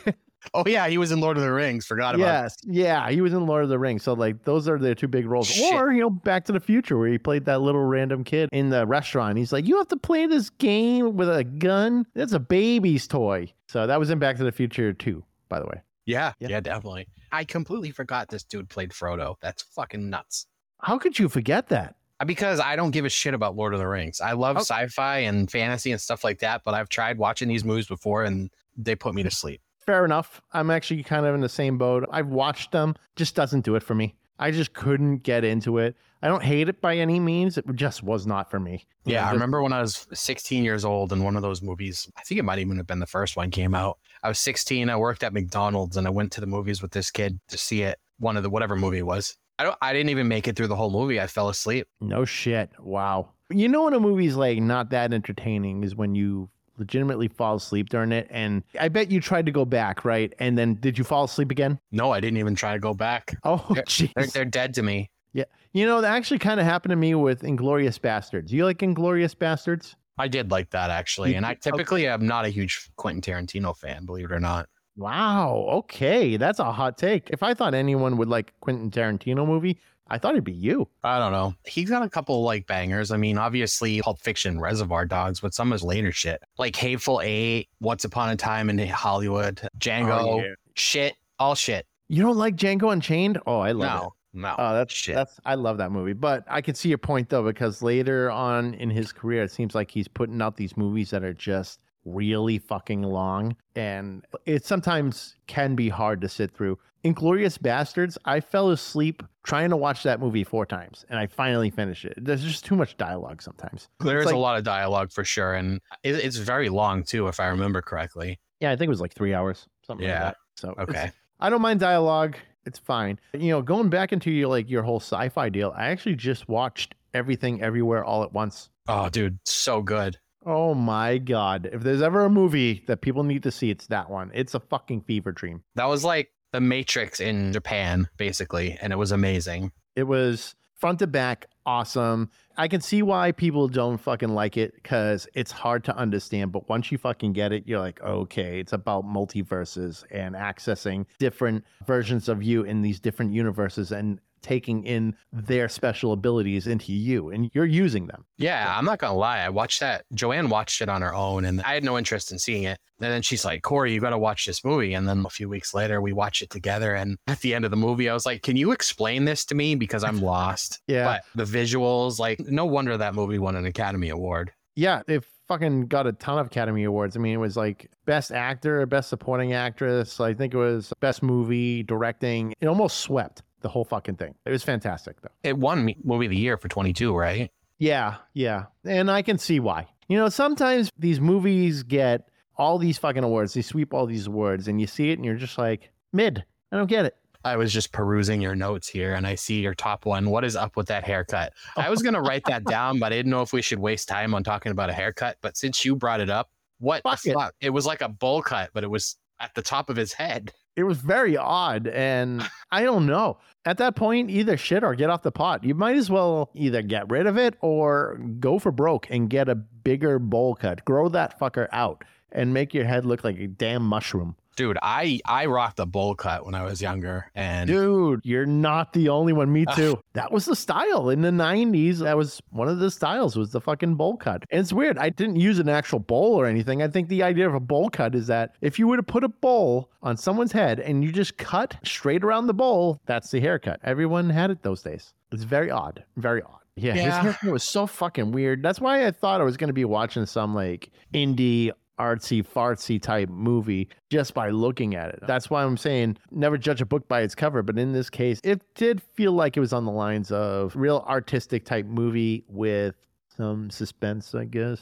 Oh 0.54 0.64
yeah, 0.66 0.88
he 0.88 0.98
was 0.98 1.12
in 1.12 1.20
Lord 1.20 1.36
of 1.36 1.42
the 1.42 1.52
Rings. 1.52 1.86
Forgot 1.86 2.14
about. 2.14 2.24
Yes, 2.24 2.56
yeah, 2.64 3.10
he 3.10 3.20
was 3.20 3.32
in 3.32 3.46
Lord 3.46 3.64
of 3.64 3.68
the 3.68 3.78
Rings. 3.78 4.02
So 4.02 4.12
like 4.12 4.44
those 4.44 4.68
are 4.68 4.78
the 4.78 4.94
two 4.94 5.08
big 5.08 5.26
roles. 5.26 5.48
Shit. 5.48 5.74
Or 5.74 5.92
you 5.92 6.00
know, 6.00 6.10
Back 6.10 6.44
to 6.46 6.52
the 6.52 6.60
Future, 6.60 6.96
where 6.98 7.08
he 7.08 7.18
played 7.18 7.44
that 7.46 7.60
little 7.60 7.84
random 7.84 8.24
kid 8.24 8.48
in 8.52 8.70
the 8.70 8.86
restaurant. 8.86 9.38
He's 9.38 9.52
like, 9.52 9.66
"You 9.66 9.76
have 9.78 9.88
to 9.88 9.96
play 9.96 10.26
this 10.26 10.50
game 10.50 11.16
with 11.16 11.28
a 11.28 11.44
gun. 11.44 12.06
That's 12.14 12.32
a 12.32 12.40
baby's 12.40 13.06
toy." 13.06 13.52
So 13.68 13.86
that 13.86 13.98
was 13.98 14.10
in 14.10 14.18
Back 14.18 14.36
to 14.36 14.44
the 14.44 14.52
Future 14.52 14.92
too, 14.92 15.24
by 15.48 15.58
the 15.58 15.66
way. 15.66 15.82
Yeah, 16.04 16.32
yeah, 16.38 16.48
yeah 16.48 16.60
definitely. 16.60 17.08
I 17.32 17.44
completely 17.44 17.90
forgot 17.90 18.28
this 18.28 18.44
dude 18.44 18.68
played 18.68 18.90
Frodo. 18.90 19.36
That's 19.40 19.62
fucking 19.62 20.08
nuts. 20.08 20.46
How 20.80 20.98
could 20.98 21.18
you 21.18 21.28
forget 21.28 21.68
that? 21.68 21.96
Uh, 22.20 22.24
because 22.24 22.60
I 22.60 22.76
don't 22.76 22.92
give 22.92 23.04
a 23.04 23.10
shit 23.10 23.34
about 23.34 23.56
Lord 23.56 23.74
of 23.74 23.80
the 23.80 23.88
Rings. 23.88 24.20
I 24.20 24.32
love 24.32 24.56
oh. 24.56 24.60
sci-fi 24.60 25.18
and 25.18 25.50
fantasy 25.50 25.90
and 25.90 26.00
stuff 26.00 26.22
like 26.22 26.38
that, 26.38 26.62
but 26.64 26.74
I've 26.74 26.88
tried 26.88 27.18
watching 27.18 27.48
these 27.48 27.64
movies 27.64 27.88
before 27.88 28.24
and 28.24 28.50
they 28.76 28.94
put 28.94 29.14
me 29.14 29.22
to 29.22 29.30
sleep 29.30 29.60
fair 29.86 30.04
enough. 30.04 30.42
I'm 30.52 30.70
actually 30.70 31.02
kind 31.02 31.24
of 31.24 31.34
in 31.34 31.40
the 31.40 31.48
same 31.48 31.78
boat. 31.78 32.06
I've 32.10 32.28
watched 32.28 32.72
them, 32.72 32.94
just 33.14 33.34
doesn't 33.34 33.64
do 33.64 33.76
it 33.76 33.82
for 33.82 33.94
me. 33.94 34.14
I 34.38 34.50
just 34.50 34.74
couldn't 34.74 35.18
get 35.18 35.44
into 35.44 35.78
it. 35.78 35.96
I 36.22 36.28
don't 36.28 36.42
hate 36.42 36.68
it 36.68 36.80
by 36.80 36.96
any 36.96 37.20
means. 37.20 37.56
It 37.56 37.64
just 37.74 38.02
was 38.02 38.26
not 38.26 38.50
for 38.50 38.58
me. 38.58 38.84
Yeah, 39.04 39.20
just, 39.20 39.30
I 39.30 39.32
remember 39.32 39.62
when 39.62 39.72
I 39.72 39.80
was 39.80 40.06
16 40.12 40.64
years 40.64 40.84
old 40.84 41.12
and 41.12 41.24
one 41.24 41.36
of 41.36 41.42
those 41.42 41.62
movies, 41.62 42.10
I 42.16 42.22
think 42.22 42.38
it 42.38 42.42
might 42.42 42.58
even 42.58 42.76
have 42.76 42.86
been 42.86 42.98
the 42.98 43.06
first 43.06 43.36
one 43.36 43.50
came 43.50 43.74
out. 43.74 43.98
I 44.22 44.28
was 44.28 44.38
16, 44.40 44.90
I 44.90 44.96
worked 44.96 45.22
at 45.22 45.32
McDonald's 45.32 45.96
and 45.96 46.06
I 46.06 46.10
went 46.10 46.32
to 46.32 46.40
the 46.40 46.46
movies 46.46 46.82
with 46.82 46.90
this 46.90 47.10
kid 47.10 47.38
to 47.48 47.56
see 47.56 47.82
it, 47.82 47.98
one 48.18 48.36
of 48.36 48.42
the 48.42 48.50
whatever 48.50 48.76
movie 48.76 48.98
it 48.98 49.06
was. 49.06 49.36
I 49.58 49.64
don't 49.64 49.76
I 49.80 49.92
didn't 49.92 50.10
even 50.10 50.28
make 50.28 50.48
it 50.48 50.56
through 50.56 50.66
the 50.66 50.76
whole 50.76 50.90
movie. 50.90 51.20
I 51.20 51.26
fell 51.26 51.48
asleep. 51.48 51.88
No 52.00 52.24
shit. 52.24 52.70
Wow. 52.78 53.30
You 53.48 53.68
know 53.68 53.84
when 53.84 53.94
a 53.94 54.00
movie's 54.00 54.36
like 54.36 54.58
not 54.58 54.90
that 54.90 55.14
entertaining 55.14 55.82
is 55.82 55.94
when 55.94 56.14
you 56.14 56.50
legitimately 56.78 57.28
fall 57.28 57.56
asleep 57.56 57.88
during 57.88 58.12
it. 58.12 58.26
And 58.30 58.62
I 58.80 58.88
bet 58.88 59.10
you 59.10 59.20
tried 59.20 59.46
to 59.46 59.52
go 59.52 59.64
back, 59.64 60.04
right? 60.04 60.32
And 60.38 60.56
then 60.56 60.74
did 60.74 60.98
you 60.98 61.04
fall 61.04 61.24
asleep 61.24 61.50
again? 61.50 61.78
No, 61.92 62.12
I 62.12 62.20
didn't 62.20 62.38
even 62.38 62.54
try 62.54 62.72
to 62.72 62.78
go 62.78 62.94
back. 62.94 63.36
Oh, 63.44 63.64
They're, 63.70 63.84
jeez. 63.84 64.32
they're 64.32 64.44
dead 64.44 64.74
to 64.74 64.82
me. 64.82 65.10
Yeah. 65.32 65.44
You 65.72 65.86
know, 65.86 66.00
that 66.00 66.14
actually 66.14 66.38
kind 66.38 66.58
of 66.60 66.66
happened 66.66 66.90
to 66.90 66.96
me 66.96 67.14
with 67.14 67.42
Inglourious 67.42 67.98
Basterds. 67.98 68.50
You 68.50 68.64
like 68.64 68.78
Inglourious 68.78 69.34
Basterds? 69.34 69.94
I 70.18 70.28
did 70.28 70.50
like 70.50 70.70
that 70.70 70.90
actually, 70.90 71.32
You 71.32 71.36
and 71.36 71.44
I 71.44 71.54
did? 71.54 71.66
Okay. 71.66 71.70
typically 71.70 72.08
am 72.08 72.26
not 72.26 72.46
a 72.46 72.48
huge 72.48 72.88
Quentin 72.96 73.20
Tarantino 73.20 73.76
fan, 73.76 74.06
believe 74.06 74.26
it 74.26 74.32
or 74.32 74.40
not. 74.40 74.68
Wow. 74.96 75.66
Okay. 75.70 76.38
That's 76.38 76.58
a 76.58 76.72
hot 76.72 76.96
take. 76.96 77.28
If 77.28 77.42
I 77.42 77.52
thought 77.52 77.74
anyone 77.74 78.16
would 78.16 78.28
like 78.28 78.54
Quentin 78.60 78.90
Tarantino 78.90 79.46
movie, 79.46 79.78
I 80.08 80.18
thought 80.18 80.32
it'd 80.34 80.44
be 80.44 80.52
you. 80.52 80.88
I 81.02 81.18
don't 81.18 81.32
know. 81.32 81.54
He's 81.64 81.90
got 81.90 82.02
a 82.02 82.08
couple 82.08 82.42
like 82.42 82.66
bangers. 82.66 83.10
I 83.10 83.16
mean, 83.16 83.38
obviously 83.38 84.00
Pulp 84.00 84.20
Fiction, 84.20 84.60
Reservoir 84.60 85.04
Dogs, 85.04 85.40
but 85.40 85.52
some 85.54 85.72
of 85.72 85.72
his 85.74 85.82
later 85.82 86.12
shit, 86.12 86.40
like 86.58 86.76
Hateful 86.76 87.20
Eight, 87.24 87.68
Once 87.80 88.04
Upon 88.04 88.30
a 88.30 88.36
Time 88.36 88.70
in 88.70 88.78
Hollywood, 88.86 89.60
Django, 89.78 90.20
Oh, 90.22 90.38
yeah. 90.40 90.54
shit, 90.74 91.14
all 91.38 91.54
shit. 91.54 91.86
You 92.08 92.22
don't 92.22 92.36
like 92.36 92.54
Django 92.56 92.92
Unchained? 92.92 93.38
Oh, 93.46 93.58
I 93.58 93.72
love 93.72 94.02
it. 94.02 94.04
No, 94.38 94.48
no. 94.48 94.54
Oh, 94.58 94.74
that's 94.74 94.94
shit. 94.94 95.14
That's 95.16 95.40
I 95.44 95.54
love 95.56 95.78
that 95.78 95.90
movie, 95.90 96.12
but 96.12 96.44
I 96.48 96.60
can 96.60 96.74
see 96.76 96.88
your 96.88 96.98
point 96.98 97.28
though 97.28 97.42
because 97.42 97.82
later 97.82 98.30
on 98.30 98.74
in 98.74 98.90
his 98.90 99.10
career, 99.12 99.42
it 99.42 99.50
seems 99.50 99.74
like 99.74 99.90
he's 99.90 100.06
putting 100.08 100.40
out 100.40 100.56
these 100.56 100.76
movies 100.76 101.10
that 101.10 101.24
are 101.24 101.34
just 101.34 101.80
really 102.04 102.58
fucking 102.58 103.02
long, 103.02 103.56
and 103.74 104.24
it 104.44 104.64
sometimes 104.64 105.34
can 105.48 105.74
be 105.74 105.88
hard 105.88 106.20
to 106.20 106.28
sit 106.28 106.52
through. 106.54 106.78
Inglourious 107.14 107.58
Basterds, 107.58 108.16
I 108.24 108.40
fell 108.40 108.70
asleep 108.70 109.22
trying 109.44 109.70
to 109.70 109.76
watch 109.76 110.02
that 110.02 110.20
movie 110.20 110.44
four 110.44 110.66
times, 110.66 111.04
and 111.08 111.18
I 111.18 111.26
finally 111.26 111.70
finished 111.70 112.04
it. 112.04 112.14
There's 112.16 112.42
just 112.42 112.64
too 112.64 112.74
much 112.76 112.96
dialogue 112.96 113.42
sometimes. 113.42 113.88
There 114.00 114.18
It's 114.18 114.26
is 114.26 114.32
a 114.32 114.36
lot 114.36 114.58
of 114.58 114.64
dialogue 114.64 115.12
for 115.12 115.24
sure, 115.24 115.54
and 115.54 115.80
it, 116.02 116.16
it's 116.16 116.36
very 116.36 116.68
long 116.68 117.04
too, 117.04 117.28
if 117.28 117.38
I 117.40 117.46
remember 117.46 117.80
correctly. 117.82 118.38
Yeah, 118.60 118.70
I 118.72 118.76
think 118.76 118.88
it 118.88 118.90
was 118.90 119.00
like 119.00 119.14
three 119.14 119.34
hours, 119.34 119.66
something 119.86 120.06
Yeah. 120.06 120.14
like 120.14 120.22
that. 120.32 120.36
So 120.56 120.74
Okay. 120.78 121.10
I 121.38 121.50
don't 121.50 121.62
mind 121.62 121.80
dialogue. 121.80 122.36
It's 122.64 122.78
fine. 122.78 123.20
You 123.34 123.50
know, 123.50 123.62
going 123.62 123.90
back 123.90 124.12
into 124.12 124.30
your 124.30 124.48
like 124.48 124.68
your 124.68 124.82
whole 124.82 124.98
sci-fi 125.00 125.48
deal, 125.50 125.72
I 125.76 125.88
actually 125.88 126.16
just 126.16 126.48
watched 126.48 126.94
everything 127.14 127.62
everywhere 127.62 128.04
all 128.04 128.22
at 128.24 128.32
once. 128.32 128.70
Oh, 128.88 129.08
dude, 129.08 129.38
so 129.44 129.82
good. 129.82 130.18
Oh 130.44 130.74
my 130.74 131.18
god. 131.18 131.68
If 131.72 131.82
there's 131.82 132.02
ever 132.02 132.24
a 132.24 132.30
movie 132.30 132.84
that 132.86 133.00
people 133.02 133.22
need 133.24 133.42
to 133.44 133.50
see, 133.50 133.70
it's 133.70 133.86
that 133.88 134.08
one. 134.10 134.30
It's 134.34 134.54
a 134.54 134.60
fucking 134.60 135.02
fever 135.02 135.32
dream. 135.32 135.62
That 135.74 135.86
was 135.86 136.04
like 136.04 136.30
the 136.52 136.60
Matrix 136.60 137.20
in 137.20 137.52
Japan, 137.52 138.08
basically, 138.16 138.78
and 138.80 138.92
it 138.92 138.96
was 138.96 139.12
amazing. 139.12 139.72
It 139.94 140.04
was 140.04 140.54
front 140.74 140.98
to 141.00 141.06
back 141.06 141.46
awesome. 141.66 142.30
I 142.56 142.68
can 142.68 142.80
see 142.80 143.02
why 143.02 143.32
people 143.32 143.68
don't 143.68 143.98
fucking 143.98 144.28
like 144.28 144.56
it 144.56 144.74
because 144.74 145.26
it's 145.34 145.50
hard 145.50 145.84
to 145.84 145.96
understand. 145.96 146.52
But 146.52 146.68
once 146.68 146.90
you 146.90 146.96
fucking 146.96 147.32
get 147.32 147.52
it, 147.52 147.64
you're 147.66 147.80
like, 147.80 148.00
okay, 148.00 148.60
it's 148.60 148.72
about 148.72 149.04
multiverses 149.04 150.04
and 150.10 150.34
accessing 150.34 151.06
different 151.18 151.64
versions 151.86 152.28
of 152.28 152.42
you 152.42 152.62
in 152.62 152.82
these 152.82 153.00
different 153.00 153.32
universes 153.32 153.92
and 153.92 154.20
taking 154.46 154.84
in 154.84 155.16
their 155.32 155.68
special 155.68 156.12
abilities 156.12 156.68
into 156.68 156.92
you 156.92 157.30
and 157.30 157.50
you're 157.52 157.66
using 157.66 158.06
them. 158.06 158.24
Yeah, 158.38 158.72
I'm 158.78 158.84
not 158.84 159.00
gonna 159.00 159.16
lie. 159.16 159.40
I 159.40 159.48
watched 159.48 159.80
that. 159.80 160.04
Joanne 160.14 160.48
watched 160.48 160.80
it 160.80 160.88
on 160.88 161.02
her 161.02 161.12
own, 161.12 161.44
and 161.44 161.60
I 161.62 161.74
had 161.74 161.82
no 161.82 161.98
interest 161.98 162.30
in 162.30 162.38
seeing 162.38 162.62
it. 162.62 162.78
And 163.00 163.12
then 163.12 163.22
she's 163.22 163.44
like, 163.44 163.62
"Corey, 163.62 163.92
you 163.92 164.00
got 164.00 164.10
to 164.10 164.18
watch 164.18 164.46
this 164.46 164.64
movie." 164.64 164.94
And 164.94 165.08
then 165.08 165.24
a 165.26 165.30
few 165.30 165.48
weeks 165.48 165.74
later, 165.74 166.00
we 166.00 166.12
watch 166.12 166.42
it 166.42 166.50
together. 166.50 166.94
And 166.94 167.18
at 167.26 167.40
the 167.40 167.54
end 167.54 167.64
of 167.64 167.72
the 167.72 167.76
movie, 167.76 168.08
I 168.08 168.14
was 168.14 168.24
like, 168.24 168.42
"Can 168.42 168.56
you 168.56 168.70
explain 168.70 169.24
this 169.24 169.44
to 169.46 169.56
me? 169.56 169.74
Because 169.74 170.04
I'm 170.04 170.20
lost." 170.34 170.80
Yeah. 170.86 171.04
But 171.04 171.22
the 171.34 171.58
visuals, 171.58 172.20
like, 172.20 172.38
no 172.40 172.64
wonder 172.64 172.96
that 172.96 173.14
movie 173.14 173.38
won 173.38 173.56
an 173.56 173.66
Academy 173.66 174.10
Award. 174.10 174.52
Yeah, 174.76 175.02
it 175.08 175.24
fucking 175.48 175.86
got 175.86 176.06
a 176.06 176.12
ton 176.12 176.38
of 176.38 176.46
Academy 176.46 176.84
Awards. 176.84 177.16
I 177.16 177.20
mean, 177.20 177.34
it 177.34 177.38
was 177.38 177.56
like 177.56 177.90
best 178.04 178.30
actor, 178.30 178.84
best 178.86 179.08
supporting 179.08 179.54
actress. 179.54 180.20
I 180.20 180.34
think 180.34 180.54
it 180.54 180.58
was 180.58 180.92
best 181.00 181.22
movie, 181.22 181.82
directing. 181.82 182.54
It 182.60 182.66
almost 182.66 182.98
swept 182.98 183.42
the 183.60 183.68
whole 183.68 183.84
fucking 183.84 184.16
thing. 184.16 184.34
It 184.44 184.50
was 184.50 184.62
fantastic 184.62 185.20
though. 185.20 185.30
It 185.42 185.56
won 185.58 185.84
me- 185.84 185.96
movie 186.04 186.26
of 186.26 186.30
the 186.30 186.36
year 186.36 186.56
for 186.56 186.68
22, 186.68 187.14
right? 187.16 187.50
Yeah, 187.78 188.16
yeah. 188.32 188.64
And 188.84 189.10
I 189.10 189.22
can 189.22 189.38
see 189.38 189.60
why. 189.60 189.88
You 190.08 190.16
know, 190.16 190.28
sometimes 190.28 190.90
these 190.98 191.20
movies 191.20 191.82
get 191.82 192.28
all 192.56 192.78
these 192.78 192.96
fucking 192.98 193.24
awards. 193.24 193.54
They 193.54 193.62
sweep 193.62 193.92
all 193.92 194.06
these 194.06 194.26
awards 194.28 194.68
and 194.68 194.80
you 194.80 194.86
see 194.86 195.10
it 195.10 195.14
and 195.18 195.24
you're 195.24 195.34
just 195.36 195.58
like, 195.58 195.90
mid. 196.12 196.44
I 196.72 196.76
don't 196.76 196.86
get 196.88 197.04
it. 197.04 197.16
I 197.44 197.56
was 197.56 197.72
just 197.72 197.92
perusing 197.92 198.40
your 198.40 198.56
notes 198.56 198.88
here, 198.88 199.14
and 199.14 199.24
I 199.24 199.36
see 199.36 199.60
your 199.60 199.72
top 199.74 200.04
one. 200.04 200.30
What 200.30 200.42
is 200.44 200.56
up 200.56 200.76
with 200.76 200.88
that 200.88 201.04
haircut? 201.04 201.52
I 201.76 201.90
was 201.90 202.02
gonna 202.02 202.20
write 202.20 202.42
that 202.46 202.64
down, 202.64 202.98
but 202.98 203.12
I 203.12 203.16
didn't 203.16 203.30
know 203.30 203.42
if 203.42 203.52
we 203.52 203.62
should 203.62 203.78
waste 203.78 204.08
time 204.08 204.34
on 204.34 204.42
talking 204.42 204.72
about 204.72 204.90
a 204.90 204.92
haircut. 204.92 205.36
But 205.42 205.56
since 205.56 205.84
you 205.84 205.94
brought 205.94 206.20
it 206.20 206.28
up, 206.28 206.50
what 206.80 207.04
Fuck 207.04 207.22
the 207.22 207.30
it. 207.30 207.34
fuck? 207.34 207.54
It 207.60 207.70
was 207.70 207.86
like 207.86 208.00
a 208.00 208.08
bowl 208.08 208.42
cut, 208.42 208.70
but 208.74 208.82
it 208.82 208.90
was 208.90 209.16
at 209.40 209.54
the 209.54 209.62
top 209.62 209.90
of 209.90 209.96
his 209.96 210.12
head. 210.14 210.52
It 210.76 210.84
was 210.84 210.98
very 210.98 211.38
odd. 211.38 211.86
And 211.86 212.46
I 212.70 212.82
don't 212.82 213.06
know. 213.06 213.38
At 213.64 213.78
that 213.78 213.96
point, 213.96 214.28
either 214.28 214.58
shit 214.58 214.84
or 214.84 214.94
get 214.94 215.08
off 215.08 215.22
the 215.22 215.32
pot. 215.32 215.64
You 215.64 215.74
might 215.74 215.96
as 215.96 216.10
well 216.10 216.50
either 216.52 216.82
get 216.82 217.10
rid 217.10 217.26
of 217.26 217.38
it 217.38 217.54
or 217.62 218.20
go 218.38 218.58
for 218.58 218.70
broke 218.70 219.06
and 219.08 219.30
get 219.30 219.48
a 219.48 219.54
bigger 219.54 220.18
bowl 220.18 220.54
cut. 220.54 220.84
Grow 220.84 221.08
that 221.08 221.40
fucker 221.40 221.66
out 221.72 222.04
and 222.30 222.52
make 222.52 222.74
your 222.74 222.84
head 222.84 223.06
look 223.06 223.24
like 223.24 223.38
a 223.38 223.46
damn 223.46 223.84
mushroom. 223.84 224.36
Dude, 224.56 224.78
I 224.82 225.20
I 225.26 225.46
rocked 225.46 225.78
a 225.80 225.86
bowl 225.86 226.14
cut 226.14 226.44
when 226.46 226.54
I 226.54 226.64
was 226.64 226.80
younger, 226.80 227.30
and 227.34 227.68
Dude, 227.68 228.20
you're 228.24 228.46
not 228.46 228.92
the 228.94 229.10
only 229.10 229.32
one. 229.32 229.52
Me 229.52 229.66
too. 229.74 229.98
that 230.14 230.32
was 230.32 230.46
the 230.46 230.56
style 230.56 231.10
in 231.10 231.20
the 231.20 231.30
90s. 231.30 231.98
That 231.98 232.16
was 232.16 232.40
one 232.50 232.68
of 232.68 232.78
the 232.78 232.90
styles 232.90 233.36
was 233.36 233.52
the 233.52 233.60
fucking 233.60 233.96
bowl 233.96 234.16
cut. 234.16 234.44
And 234.50 234.60
it's 234.60 234.72
weird. 234.72 234.96
I 234.98 235.10
didn't 235.10 235.36
use 235.36 235.58
an 235.58 235.68
actual 235.68 235.98
bowl 235.98 236.34
or 236.40 236.46
anything. 236.46 236.82
I 236.82 236.88
think 236.88 237.08
the 237.08 237.22
idea 237.22 237.46
of 237.46 237.54
a 237.54 237.60
bowl 237.60 237.90
cut 237.90 238.14
is 238.14 238.26
that 238.28 238.54
if 238.62 238.78
you 238.78 238.88
were 238.88 238.96
to 238.96 239.02
put 239.02 239.24
a 239.24 239.28
bowl 239.28 239.90
on 240.02 240.16
someone's 240.16 240.52
head 240.52 240.80
and 240.80 241.04
you 241.04 241.12
just 241.12 241.36
cut 241.36 241.76
straight 241.84 242.24
around 242.24 242.46
the 242.46 242.54
bowl, 242.54 242.98
that's 243.06 243.30
the 243.30 243.40
haircut. 243.40 243.78
Everyone 243.84 244.30
had 244.30 244.50
it 244.50 244.62
those 244.62 244.82
days. 244.82 245.12
It's 245.32 245.42
very 245.42 245.70
odd. 245.70 246.02
Very 246.16 246.40
odd. 246.42 246.60
Yeah, 246.76 246.92
his 246.94 247.14
haircut 247.14 247.50
was 247.50 247.64
so 247.64 247.86
fucking 247.86 248.32
weird. 248.32 248.62
That's 248.62 248.80
why 248.80 249.06
I 249.06 249.10
thought 249.10 249.40
I 249.40 249.44
was 249.44 249.56
going 249.56 249.68
to 249.68 249.74
be 249.74 249.84
watching 249.84 250.26
some 250.26 250.54
like 250.54 250.90
indie 251.14 251.70
artsy 251.98 252.46
fartsy 252.46 253.00
type 253.00 253.28
movie 253.28 253.88
just 254.10 254.34
by 254.34 254.50
looking 254.50 254.94
at 254.94 255.10
it. 255.10 255.20
That's 255.26 255.48
why 255.50 255.62
I'm 255.64 255.76
saying 255.76 256.18
never 256.30 256.58
judge 256.58 256.80
a 256.80 256.86
book 256.86 257.08
by 257.08 257.22
its 257.22 257.34
cover. 257.34 257.62
But 257.62 257.78
in 257.78 257.92
this 257.92 258.10
case, 258.10 258.40
it 258.44 258.60
did 258.74 259.00
feel 259.14 259.32
like 259.32 259.56
it 259.56 259.60
was 259.60 259.72
on 259.72 259.84
the 259.84 259.90
lines 259.92 260.30
of 260.30 260.74
real 260.76 261.04
artistic 261.08 261.64
type 261.64 261.86
movie 261.86 262.44
with 262.48 262.94
some 263.36 263.70
suspense, 263.70 264.34
I 264.34 264.44
guess. 264.44 264.80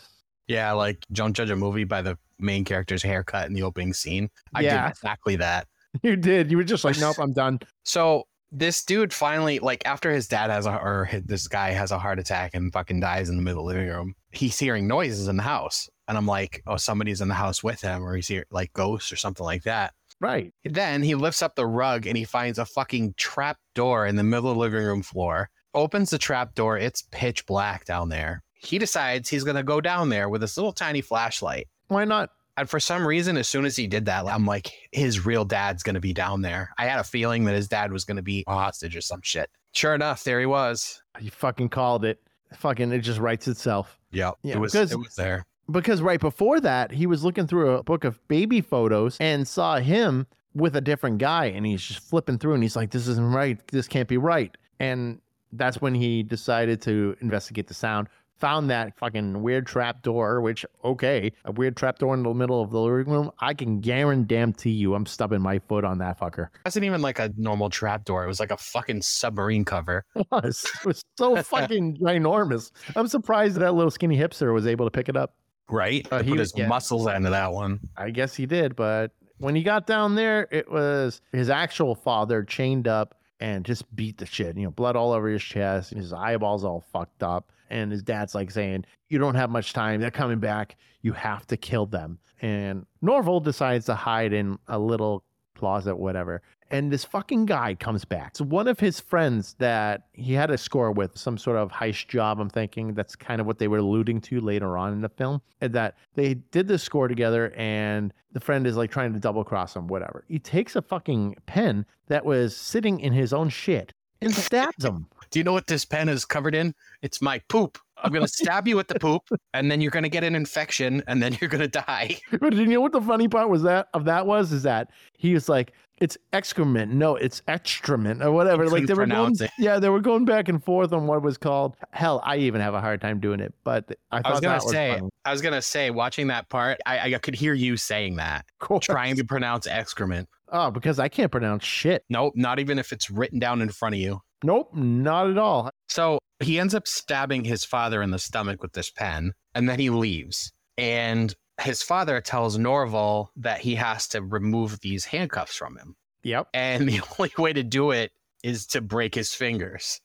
yeah, 0.48 0.72
like 0.72 0.98
don't 1.12 1.34
judge 1.34 1.50
a 1.50 1.56
movie 1.56 1.84
by 1.84 2.02
the 2.02 2.16
main 2.38 2.64
character's 2.64 3.02
haircut 3.02 3.46
in 3.46 3.52
the 3.54 3.62
opening 3.62 3.92
scene. 3.94 4.28
I 4.54 4.60
Yeah. 4.62 4.82
did 4.84 4.90
exactly 4.90 5.36
that. 5.36 5.66
You 6.02 6.16
did. 6.16 6.50
You 6.50 6.56
were 6.56 6.64
just 6.64 6.84
like, 6.84 6.98
nope, 6.98 7.16
I'm 7.20 7.32
done. 7.32 7.60
So 7.84 8.24
this 8.50 8.84
dude 8.84 9.12
finally, 9.12 9.60
like, 9.60 9.86
after 9.86 10.10
his 10.10 10.26
dad 10.26 10.50
has 10.50 10.66
a 10.66 10.76
or 10.76 11.04
his, 11.04 11.22
this 11.24 11.46
guy 11.48 11.70
has 11.70 11.92
a 11.92 11.98
heart 12.00 12.18
attack 12.18 12.50
and 12.54 12.72
fucking 12.72 12.98
dies 13.00 13.28
in 13.28 13.36
the 13.36 13.42
middle 13.42 13.68
of 13.68 13.72
the 13.74 13.78
living 13.80 13.94
room, 13.94 14.14
he's 14.32 14.58
hearing 14.58 14.88
noises 14.88 15.28
in 15.28 15.36
the 15.36 15.42
house, 15.44 15.88
and 16.08 16.16
I'm 16.16 16.26
like, 16.26 16.62
oh, 16.66 16.76
somebody's 16.76 17.20
in 17.20 17.28
the 17.28 17.34
house 17.34 17.62
with 17.62 17.80
him, 17.80 18.04
or 18.04 18.14
he's 18.14 18.28
here 18.28 18.46
like 18.50 18.72
ghosts 18.72 19.12
or 19.12 19.16
something 19.16 19.44
like 19.44 19.62
that. 19.64 19.94
Right. 20.20 20.52
Then 20.64 21.02
he 21.02 21.14
lifts 21.14 21.42
up 21.42 21.54
the 21.54 21.66
rug 21.66 22.06
and 22.06 22.16
he 22.16 22.24
finds 22.24 22.58
a 22.58 22.64
fucking 22.64 23.14
trap 23.16 23.58
door 23.74 24.06
in 24.06 24.16
the 24.16 24.22
middle 24.22 24.50
of 24.50 24.56
the 24.56 24.60
living 24.60 24.84
room 24.84 25.02
floor. 25.02 25.50
Opens 25.74 26.10
the 26.10 26.18
trap 26.18 26.54
door. 26.54 26.78
It's 26.78 27.02
pitch 27.10 27.44
black 27.46 27.84
down 27.84 28.08
there. 28.08 28.42
He 28.54 28.78
decides 28.78 29.28
he's 29.28 29.44
gonna 29.44 29.62
go 29.62 29.80
down 29.80 30.08
there 30.08 30.28
with 30.28 30.40
this 30.40 30.56
little 30.56 30.72
tiny 30.72 31.00
flashlight. 31.00 31.68
Why 31.88 32.04
not? 32.04 32.30
And 32.56 32.70
for 32.70 32.78
some 32.78 33.06
reason, 33.06 33.36
as 33.36 33.48
soon 33.48 33.64
as 33.64 33.74
he 33.74 33.86
did 33.86 34.04
that, 34.06 34.26
I'm 34.26 34.46
like, 34.46 34.70
his 34.92 35.26
real 35.26 35.44
dad's 35.44 35.82
going 35.82 35.94
to 35.94 36.00
be 36.00 36.12
down 36.12 36.40
there. 36.42 36.70
I 36.78 36.86
had 36.86 37.00
a 37.00 37.04
feeling 37.04 37.44
that 37.44 37.54
his 37.54 37.66
dad 37.66 37.90
was 37.90 38.04
going 38.04 38.16
to 38.16 38.22
be 38.22 38.44
a 38.46 38.54
hostage 38.54 38.94
or 38.94 39.00
some 39.00 39.20
shit. 39.22 39.50
Sure 39.72 39.94
enough, 39.94 40.22
there 40.22 40.38
he 40.38 40.46
was. 40.46 41.02
You 41.20 41.30
fucking 41.32 41.70
called 41.70 42.04
it. 42.04 42.20
Fucking, 42.54 42.92
it 42.92 43.00
just 43.00 43.18
writes 43.18 43.48
itself. 43.48 43.98
Yep. 44.12 44.36
Yeah, 44.42 44.54
it 44.54 44.60
was 44.60 44.74
it 44.76 44.96
was 44.96 45.16
there. 45.16 45.44
Because 45.70 46.02
right 46.02 46.20
before 46.20 46.60
that, 46.60 46.92
he 46.92 47.06
was 47.06 47.24
looking 47.24 47.46
through 47.46 47.76
a 47.76 47.82
book 47.82 48.04
of 48.04 48.26
baby 48.28 48.60
photos 48.60 49.16
and 49.20 49.46
saw 49.48 49.78
him 49.78 50.26
with 50.54 50.76
a 50.76 50.80
different 50.80 51.18
guy. 51.18 51.46
And 51.46 51.66
he's 51.66 51.82
just 51.82 52.00
flipping 52.00 52.38
through 52.38 52.54
and 52.54 52.62
he's 52.62 52.76
like, 52.76 52.90
this 52.90 53.08
isn't 53.08 53.32
right. 53.32 53.58
This 53.68 53.88
can't 53.88 54.08
be 54.08 54.18
right. 54.18 54.56
And 54.78 55.20
that's 55.52 55.80
when 55.80 55.94
he 55.94 56.22
decided 56.22 56.82
to 56.82 57.16
investigate 57.20 57.66
the 57.68 57.74
sound. 57.74 58.08
Found 58.38 58.68
that 58.68 58.98
fucking 58.98 59.42
weird 59.42 59.64
trap 59.64 60.02
door, 60.02 60.40
which, 60.40 60.66
okay, 60.84 61.32
a 61.44 61.52
weird 61.52 61.76
trap 61.76 61.98
door 61.98 62.14
in 62.14 62.24
the 62.24 62.34
middle 62.34 62.60
of 62.60 62.70
the 62.70 62.80
living 62.80 63.10
room. 63.12 63.30
I 63.38 63.54
can 63.54 63.80
guarantee 63.80 64.72
you 64.72 64.94
I'm 64.94 65.06
stubbing 65.06 65.40
my 65.40 65.60
foot 65.60 65.84
on 65.84 65.98
that 65.98 66.18
fucker. 66.18 66.46
It 66.46 66.60
wasn't 66.66 66.84
even 66.84 67.00
like 67.00 67.20
a 67.20 67.32
normal 67.36 67.70
trap 67.70 68.04
door. 68.04 68.24
It 68.24 68.26
was 68.26 68.40
like 68.40 68.50
a 68.50 68.56
fucking 68.56 69.02
submarine 69.02 69.64
cover. 69.64 70.04
It 70.16 70.26
was, 70.30 70.64
it 70.64 70.86
was 70.86 71.04
so 71.16 71.40
fucking 71.42 71.98
ginormous. 71.98 72.72
I'm 72.96 73.06
surprised 73.06 73.56
that 73.56 73.74
little 73.74 73.90
skinny 73.90 74.18
hipster 74.18 74.52
was 74.52 74.66
able 74.66 74.84
to 74.84 74.90
pick 74.90 75.08
it 75.08 75.16
up. 75.16 75.36
Right? 75.68 76.06
Uh, 76.10 76.22
He 76.22 76.30
put 76.30 76.38
his 76.38 76.52
yeah. 76.56 76.66
muscles 76.66 77.06
into 77.06 77.30
that 77.30 77.52
one. 77.52 77.80
I 77.96 78.10
guess 78.10 78.34
he 78.34 78.46
did, 78.46 78.76
but 78.76 79.12
when 79.38 79.54
he 79.54 79.62
got 79.62 79.86
down 79.86 80.14
there, 80.14 80.46
it 80.50 80.70
was 80.70 81.20
his 81.32 81.50
actual 81.50 81.94
father 81.94 82.42
chained 82.44 82.86
up 82.88 83.14
and 83.40 83.64
just 83.64 83.94
beat 83.96 84.18
the 84.18 84.26
shit. 84.26 84.56
You 84.56 84.64
know, 84.64 84.70
blood 84.70 84.96
all 84.96 85.12
over 85.12 85.28
his 85.28 85.42
chest, 85.42 85.90
his 85.90 86.12
eyeballs 86.12 86.64
all 86.64 86.84
fucked 86.92 87.22
up. 87.22 87.50
And 87.70 87.90
his 87.90 88.02
dad's 88.02 88.34
like 88.34 88.50
saying, 88.50 88.84
You 89.08 89.18
don't 89.18 89.34
have 89.34 89.50
much 89.50 89.72
time. 89.72 90.00
They're 90.00 90.10
coming 90.10 90.38
back. 90.38 90.76
You 91.02 91.12
have 91.12 91.46
to 91.48 91.56
kill 91.56 91.86
them. 91.86 92.18
And 92.42 92.86
Norval 93.02 93.40
decides 93.40 93.86
to 93.86 93.94
hide 93.94 94.32
in 94.32 94.58
a 94.68 94.78
little 94.78 95.24
closet, 95.56 95.96
whatever. 95.96 96.42
And 96.74 96.90
this 96.90 97.04
fucking 97.04 97.46
guy 97.46 97.76
comes 97.76 98.04
back. 98.04 98.30
It's 98.30 98.40
one 98.40 98.66
of 98.66 98.80
his 98.80 98.98
friends 98.98 99.54
that 99.60 100.08
he 100.12 100.32
had 100.32 100.50
a 100.50 100.58
score 100.58 100.90
with, 100.90 101.16
some 101.16 101.38
sort 101.38 101.56
of 101.56 101.70
heist 101.70 102.08
job. 102.08 102.40
I'm 102.40 102.50
thinking 102.50 102.94
that's 102.94 103.14
kind 103.14 103.40
of 103.40 103.46
what 103.46 103.60
they 103.60 103.68
were 103.68 103.78
alluding 103.78 104.20
to 104.22 104.40
later 104.40 104.76
on 104.76 104.92
in 104.92 105.00
the 105.00 105.08
film. 105.08 105.40
And 105.60 105.72
that 105.74 105.94
they 106.16 106.34
did 106.34 106.66
this 106.66 106.82
score 106.82 107.06
together, 107.06 107.52
and 107.56 108.12
the 108.32 108.40
friend 108.40 108.66
is 108.66 108.76
like 108.76 108.90
trying 108.90 109.12
to 109.12 109.20
double 109.20 109.44
cross 109.44 109.76
him, 109.76 109.86
whatever. 109.86 110.24
He 110.26 110.40
takes 110.40 110.74
a 110.74 110.82
fucking 110.82 111.36
pen 111.46 111.86
that 112.08 112.24
was 112.24 112.56
sitting 112.56 112.98
in 112.98 113.12
his 113.12 113.32
own 113.32 113.50
shit 113.50 113.92
and 114.20 114.34
stabs 114.34 114.84
him. 114.84 115.06
Do 115.30 115.38
you 115.38 115.44
know 115.44 115.52
what 115.52 115.68
this 115.68 115.84
pen 115.84 116.08
is 116.08 116.24
covered 116.24 116.56
in? 116.56 116.74
It's 117.02 117.22
my 117.22 117.38
poop. 117.48 117.78
I'm 118.02 118.12
gonna 118.12 118.28
stab 118.42 118.66
you 118.68 118.76
with 118.76 118.88
the 118.88 118.98
poop, 118.98 119.22
and 119.52 119.70
then 119.70 119.80
you're 119.80 119.90
gonna 119.90 120.08
get 120.08 120.24
an 120.24 120.34
infection, 120.34 121.02
and 121.06 121.22
then 121.22 121.36
you're 121.40 121.50
gonna 121.50 121.68
die. 121.68 122.18
But 122.40 122.54
you 122.54 122.66
know 122.66 122.80
what 122.80 122.92
the 122.92 123.00
funny 123.00 123.28
part 123.28 123.48
was 123.48 123.62
that 123.62 123.88
of 123.94 124.04
that 124.04 124.26
was 124.26 124.52
is 124.52 124.62
that 124.64 124.90
he 125.16 125.34
was 125.34 125.48
like, 125.48 125.72
it's 125.98 126.18
excrement, 126.32 126.92
no, 126.92 127.14
it's 127.16 127.42
excrement 127.46 128.22
or 128.22 128.32
whatever. 128.32 128.68
Like 128.68 128.86
they 128.86 128.94
were 128.94 129.06
going, 129.06 129.34
it. 129.40 129.50
yeah, 129.58 129.78
they 129.78 129.88
were 129.88 130.00
going 130.00 130.24
back 130.24 130.48
and 130.48 130.62
forth 130.62 130.92
on 130.92 131.06
what 131.06 131.22
was 131.22 131.38
called. 131.38 131.76
Hell, 131.92 132.20
I 132.24 132.36
even 132.38 132.60
have 132.60 132.74
a 132.74 132.80
hard 132.80 133.00
time 133.00 133.20
doing 133.20 133.40
it, 133.40 133.54
but 133.62 133.96
I 134.10 134.20
thought 134.20 134.26
I 134.26 134.30
was 134.32 134.40
gonna 134.40 134.54
that 134.54 134.64
was 134.64 134.72
say, 134.72 134.94
funny. 134.94 135.10
I 135.24 135.32
was 135.32 135.40
gonna 135.40 135.62
say, 135.62 135.90
watching 135.90 136.26
that 136.28 136.48
part, 136.48 136.80
I, 136.84 137.14
I 137.14 137.18
could 137.18 137.34
hear 137.34 137.54
you 137.54 137.76
saying 137.76 138.16
that, 138.16 138.44
Cool. 138.58 138.80
trying 138.80 139.16
to 139.16 139.24
pronounce 139.24 139.66
excrement. 139.66 140.28
Oh, 140.48 140.70
because 140.70 140.98
I 140.98 141.08
can't 141.08 141.32
pronounce 141.32 141.64
shit. 141.64 142.04
Nope, 142.08 142.34
not 142.36 142.58
even 142.58 142.78
if 142.78 142.92
it's 142.92 143.10
written 143.10 143.38
down 143.38 143.62
in 143.62 143.68
front 143.70 143.94
of 143.94 144.00
you. 144.00 144.20
Nope, 144.42 144.74
not 144.74 145.30
at 145.30 145.38
all. 145.38 145.70
So 145.88 146.18
he 146.40 146.58
ends 146.58 146.74
up 146.74 146.86
stabbing 146.86 147.44
his 147.44 147.64
father 147.64 148.02
in 148.02 148.10
the 148.10 148.18
stomach 148.18 148.62
with 148.62 148.72
this 148.72 148.90
pen, 148.90 149.32
and 149.54 149.68
then 149.68 149.78
he 149.78 149.90
leaves. 149.90 150.52
And 150.76 151.34
his 151.60 151.82
father 151.82 152.20
tells 152.20 152.58
Norval 152.58 153.30
that 153.36 153.60
he 153.60 153.76
has 153.76 154.08
to 154.08 154.22
remove 154.22 154.80
these 154.80 155.04
handcuffs 155.04 155.56
from 155.56 155.76
him. 155.76 155.94
Yep. 156.24 156.48
And 156.52 156.88
the 156.88 157.00
only 157.18 157.32
way 157.38 157.52
to 157.52 157.62
do 157.62 157.90
it 157.90 158.12
is 158.42 158.66
to 158.68 158.80
break 158.80 159.14
his 159.14 159.34
fingers. 159.34 160.00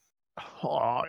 Oh, 0.64 1.04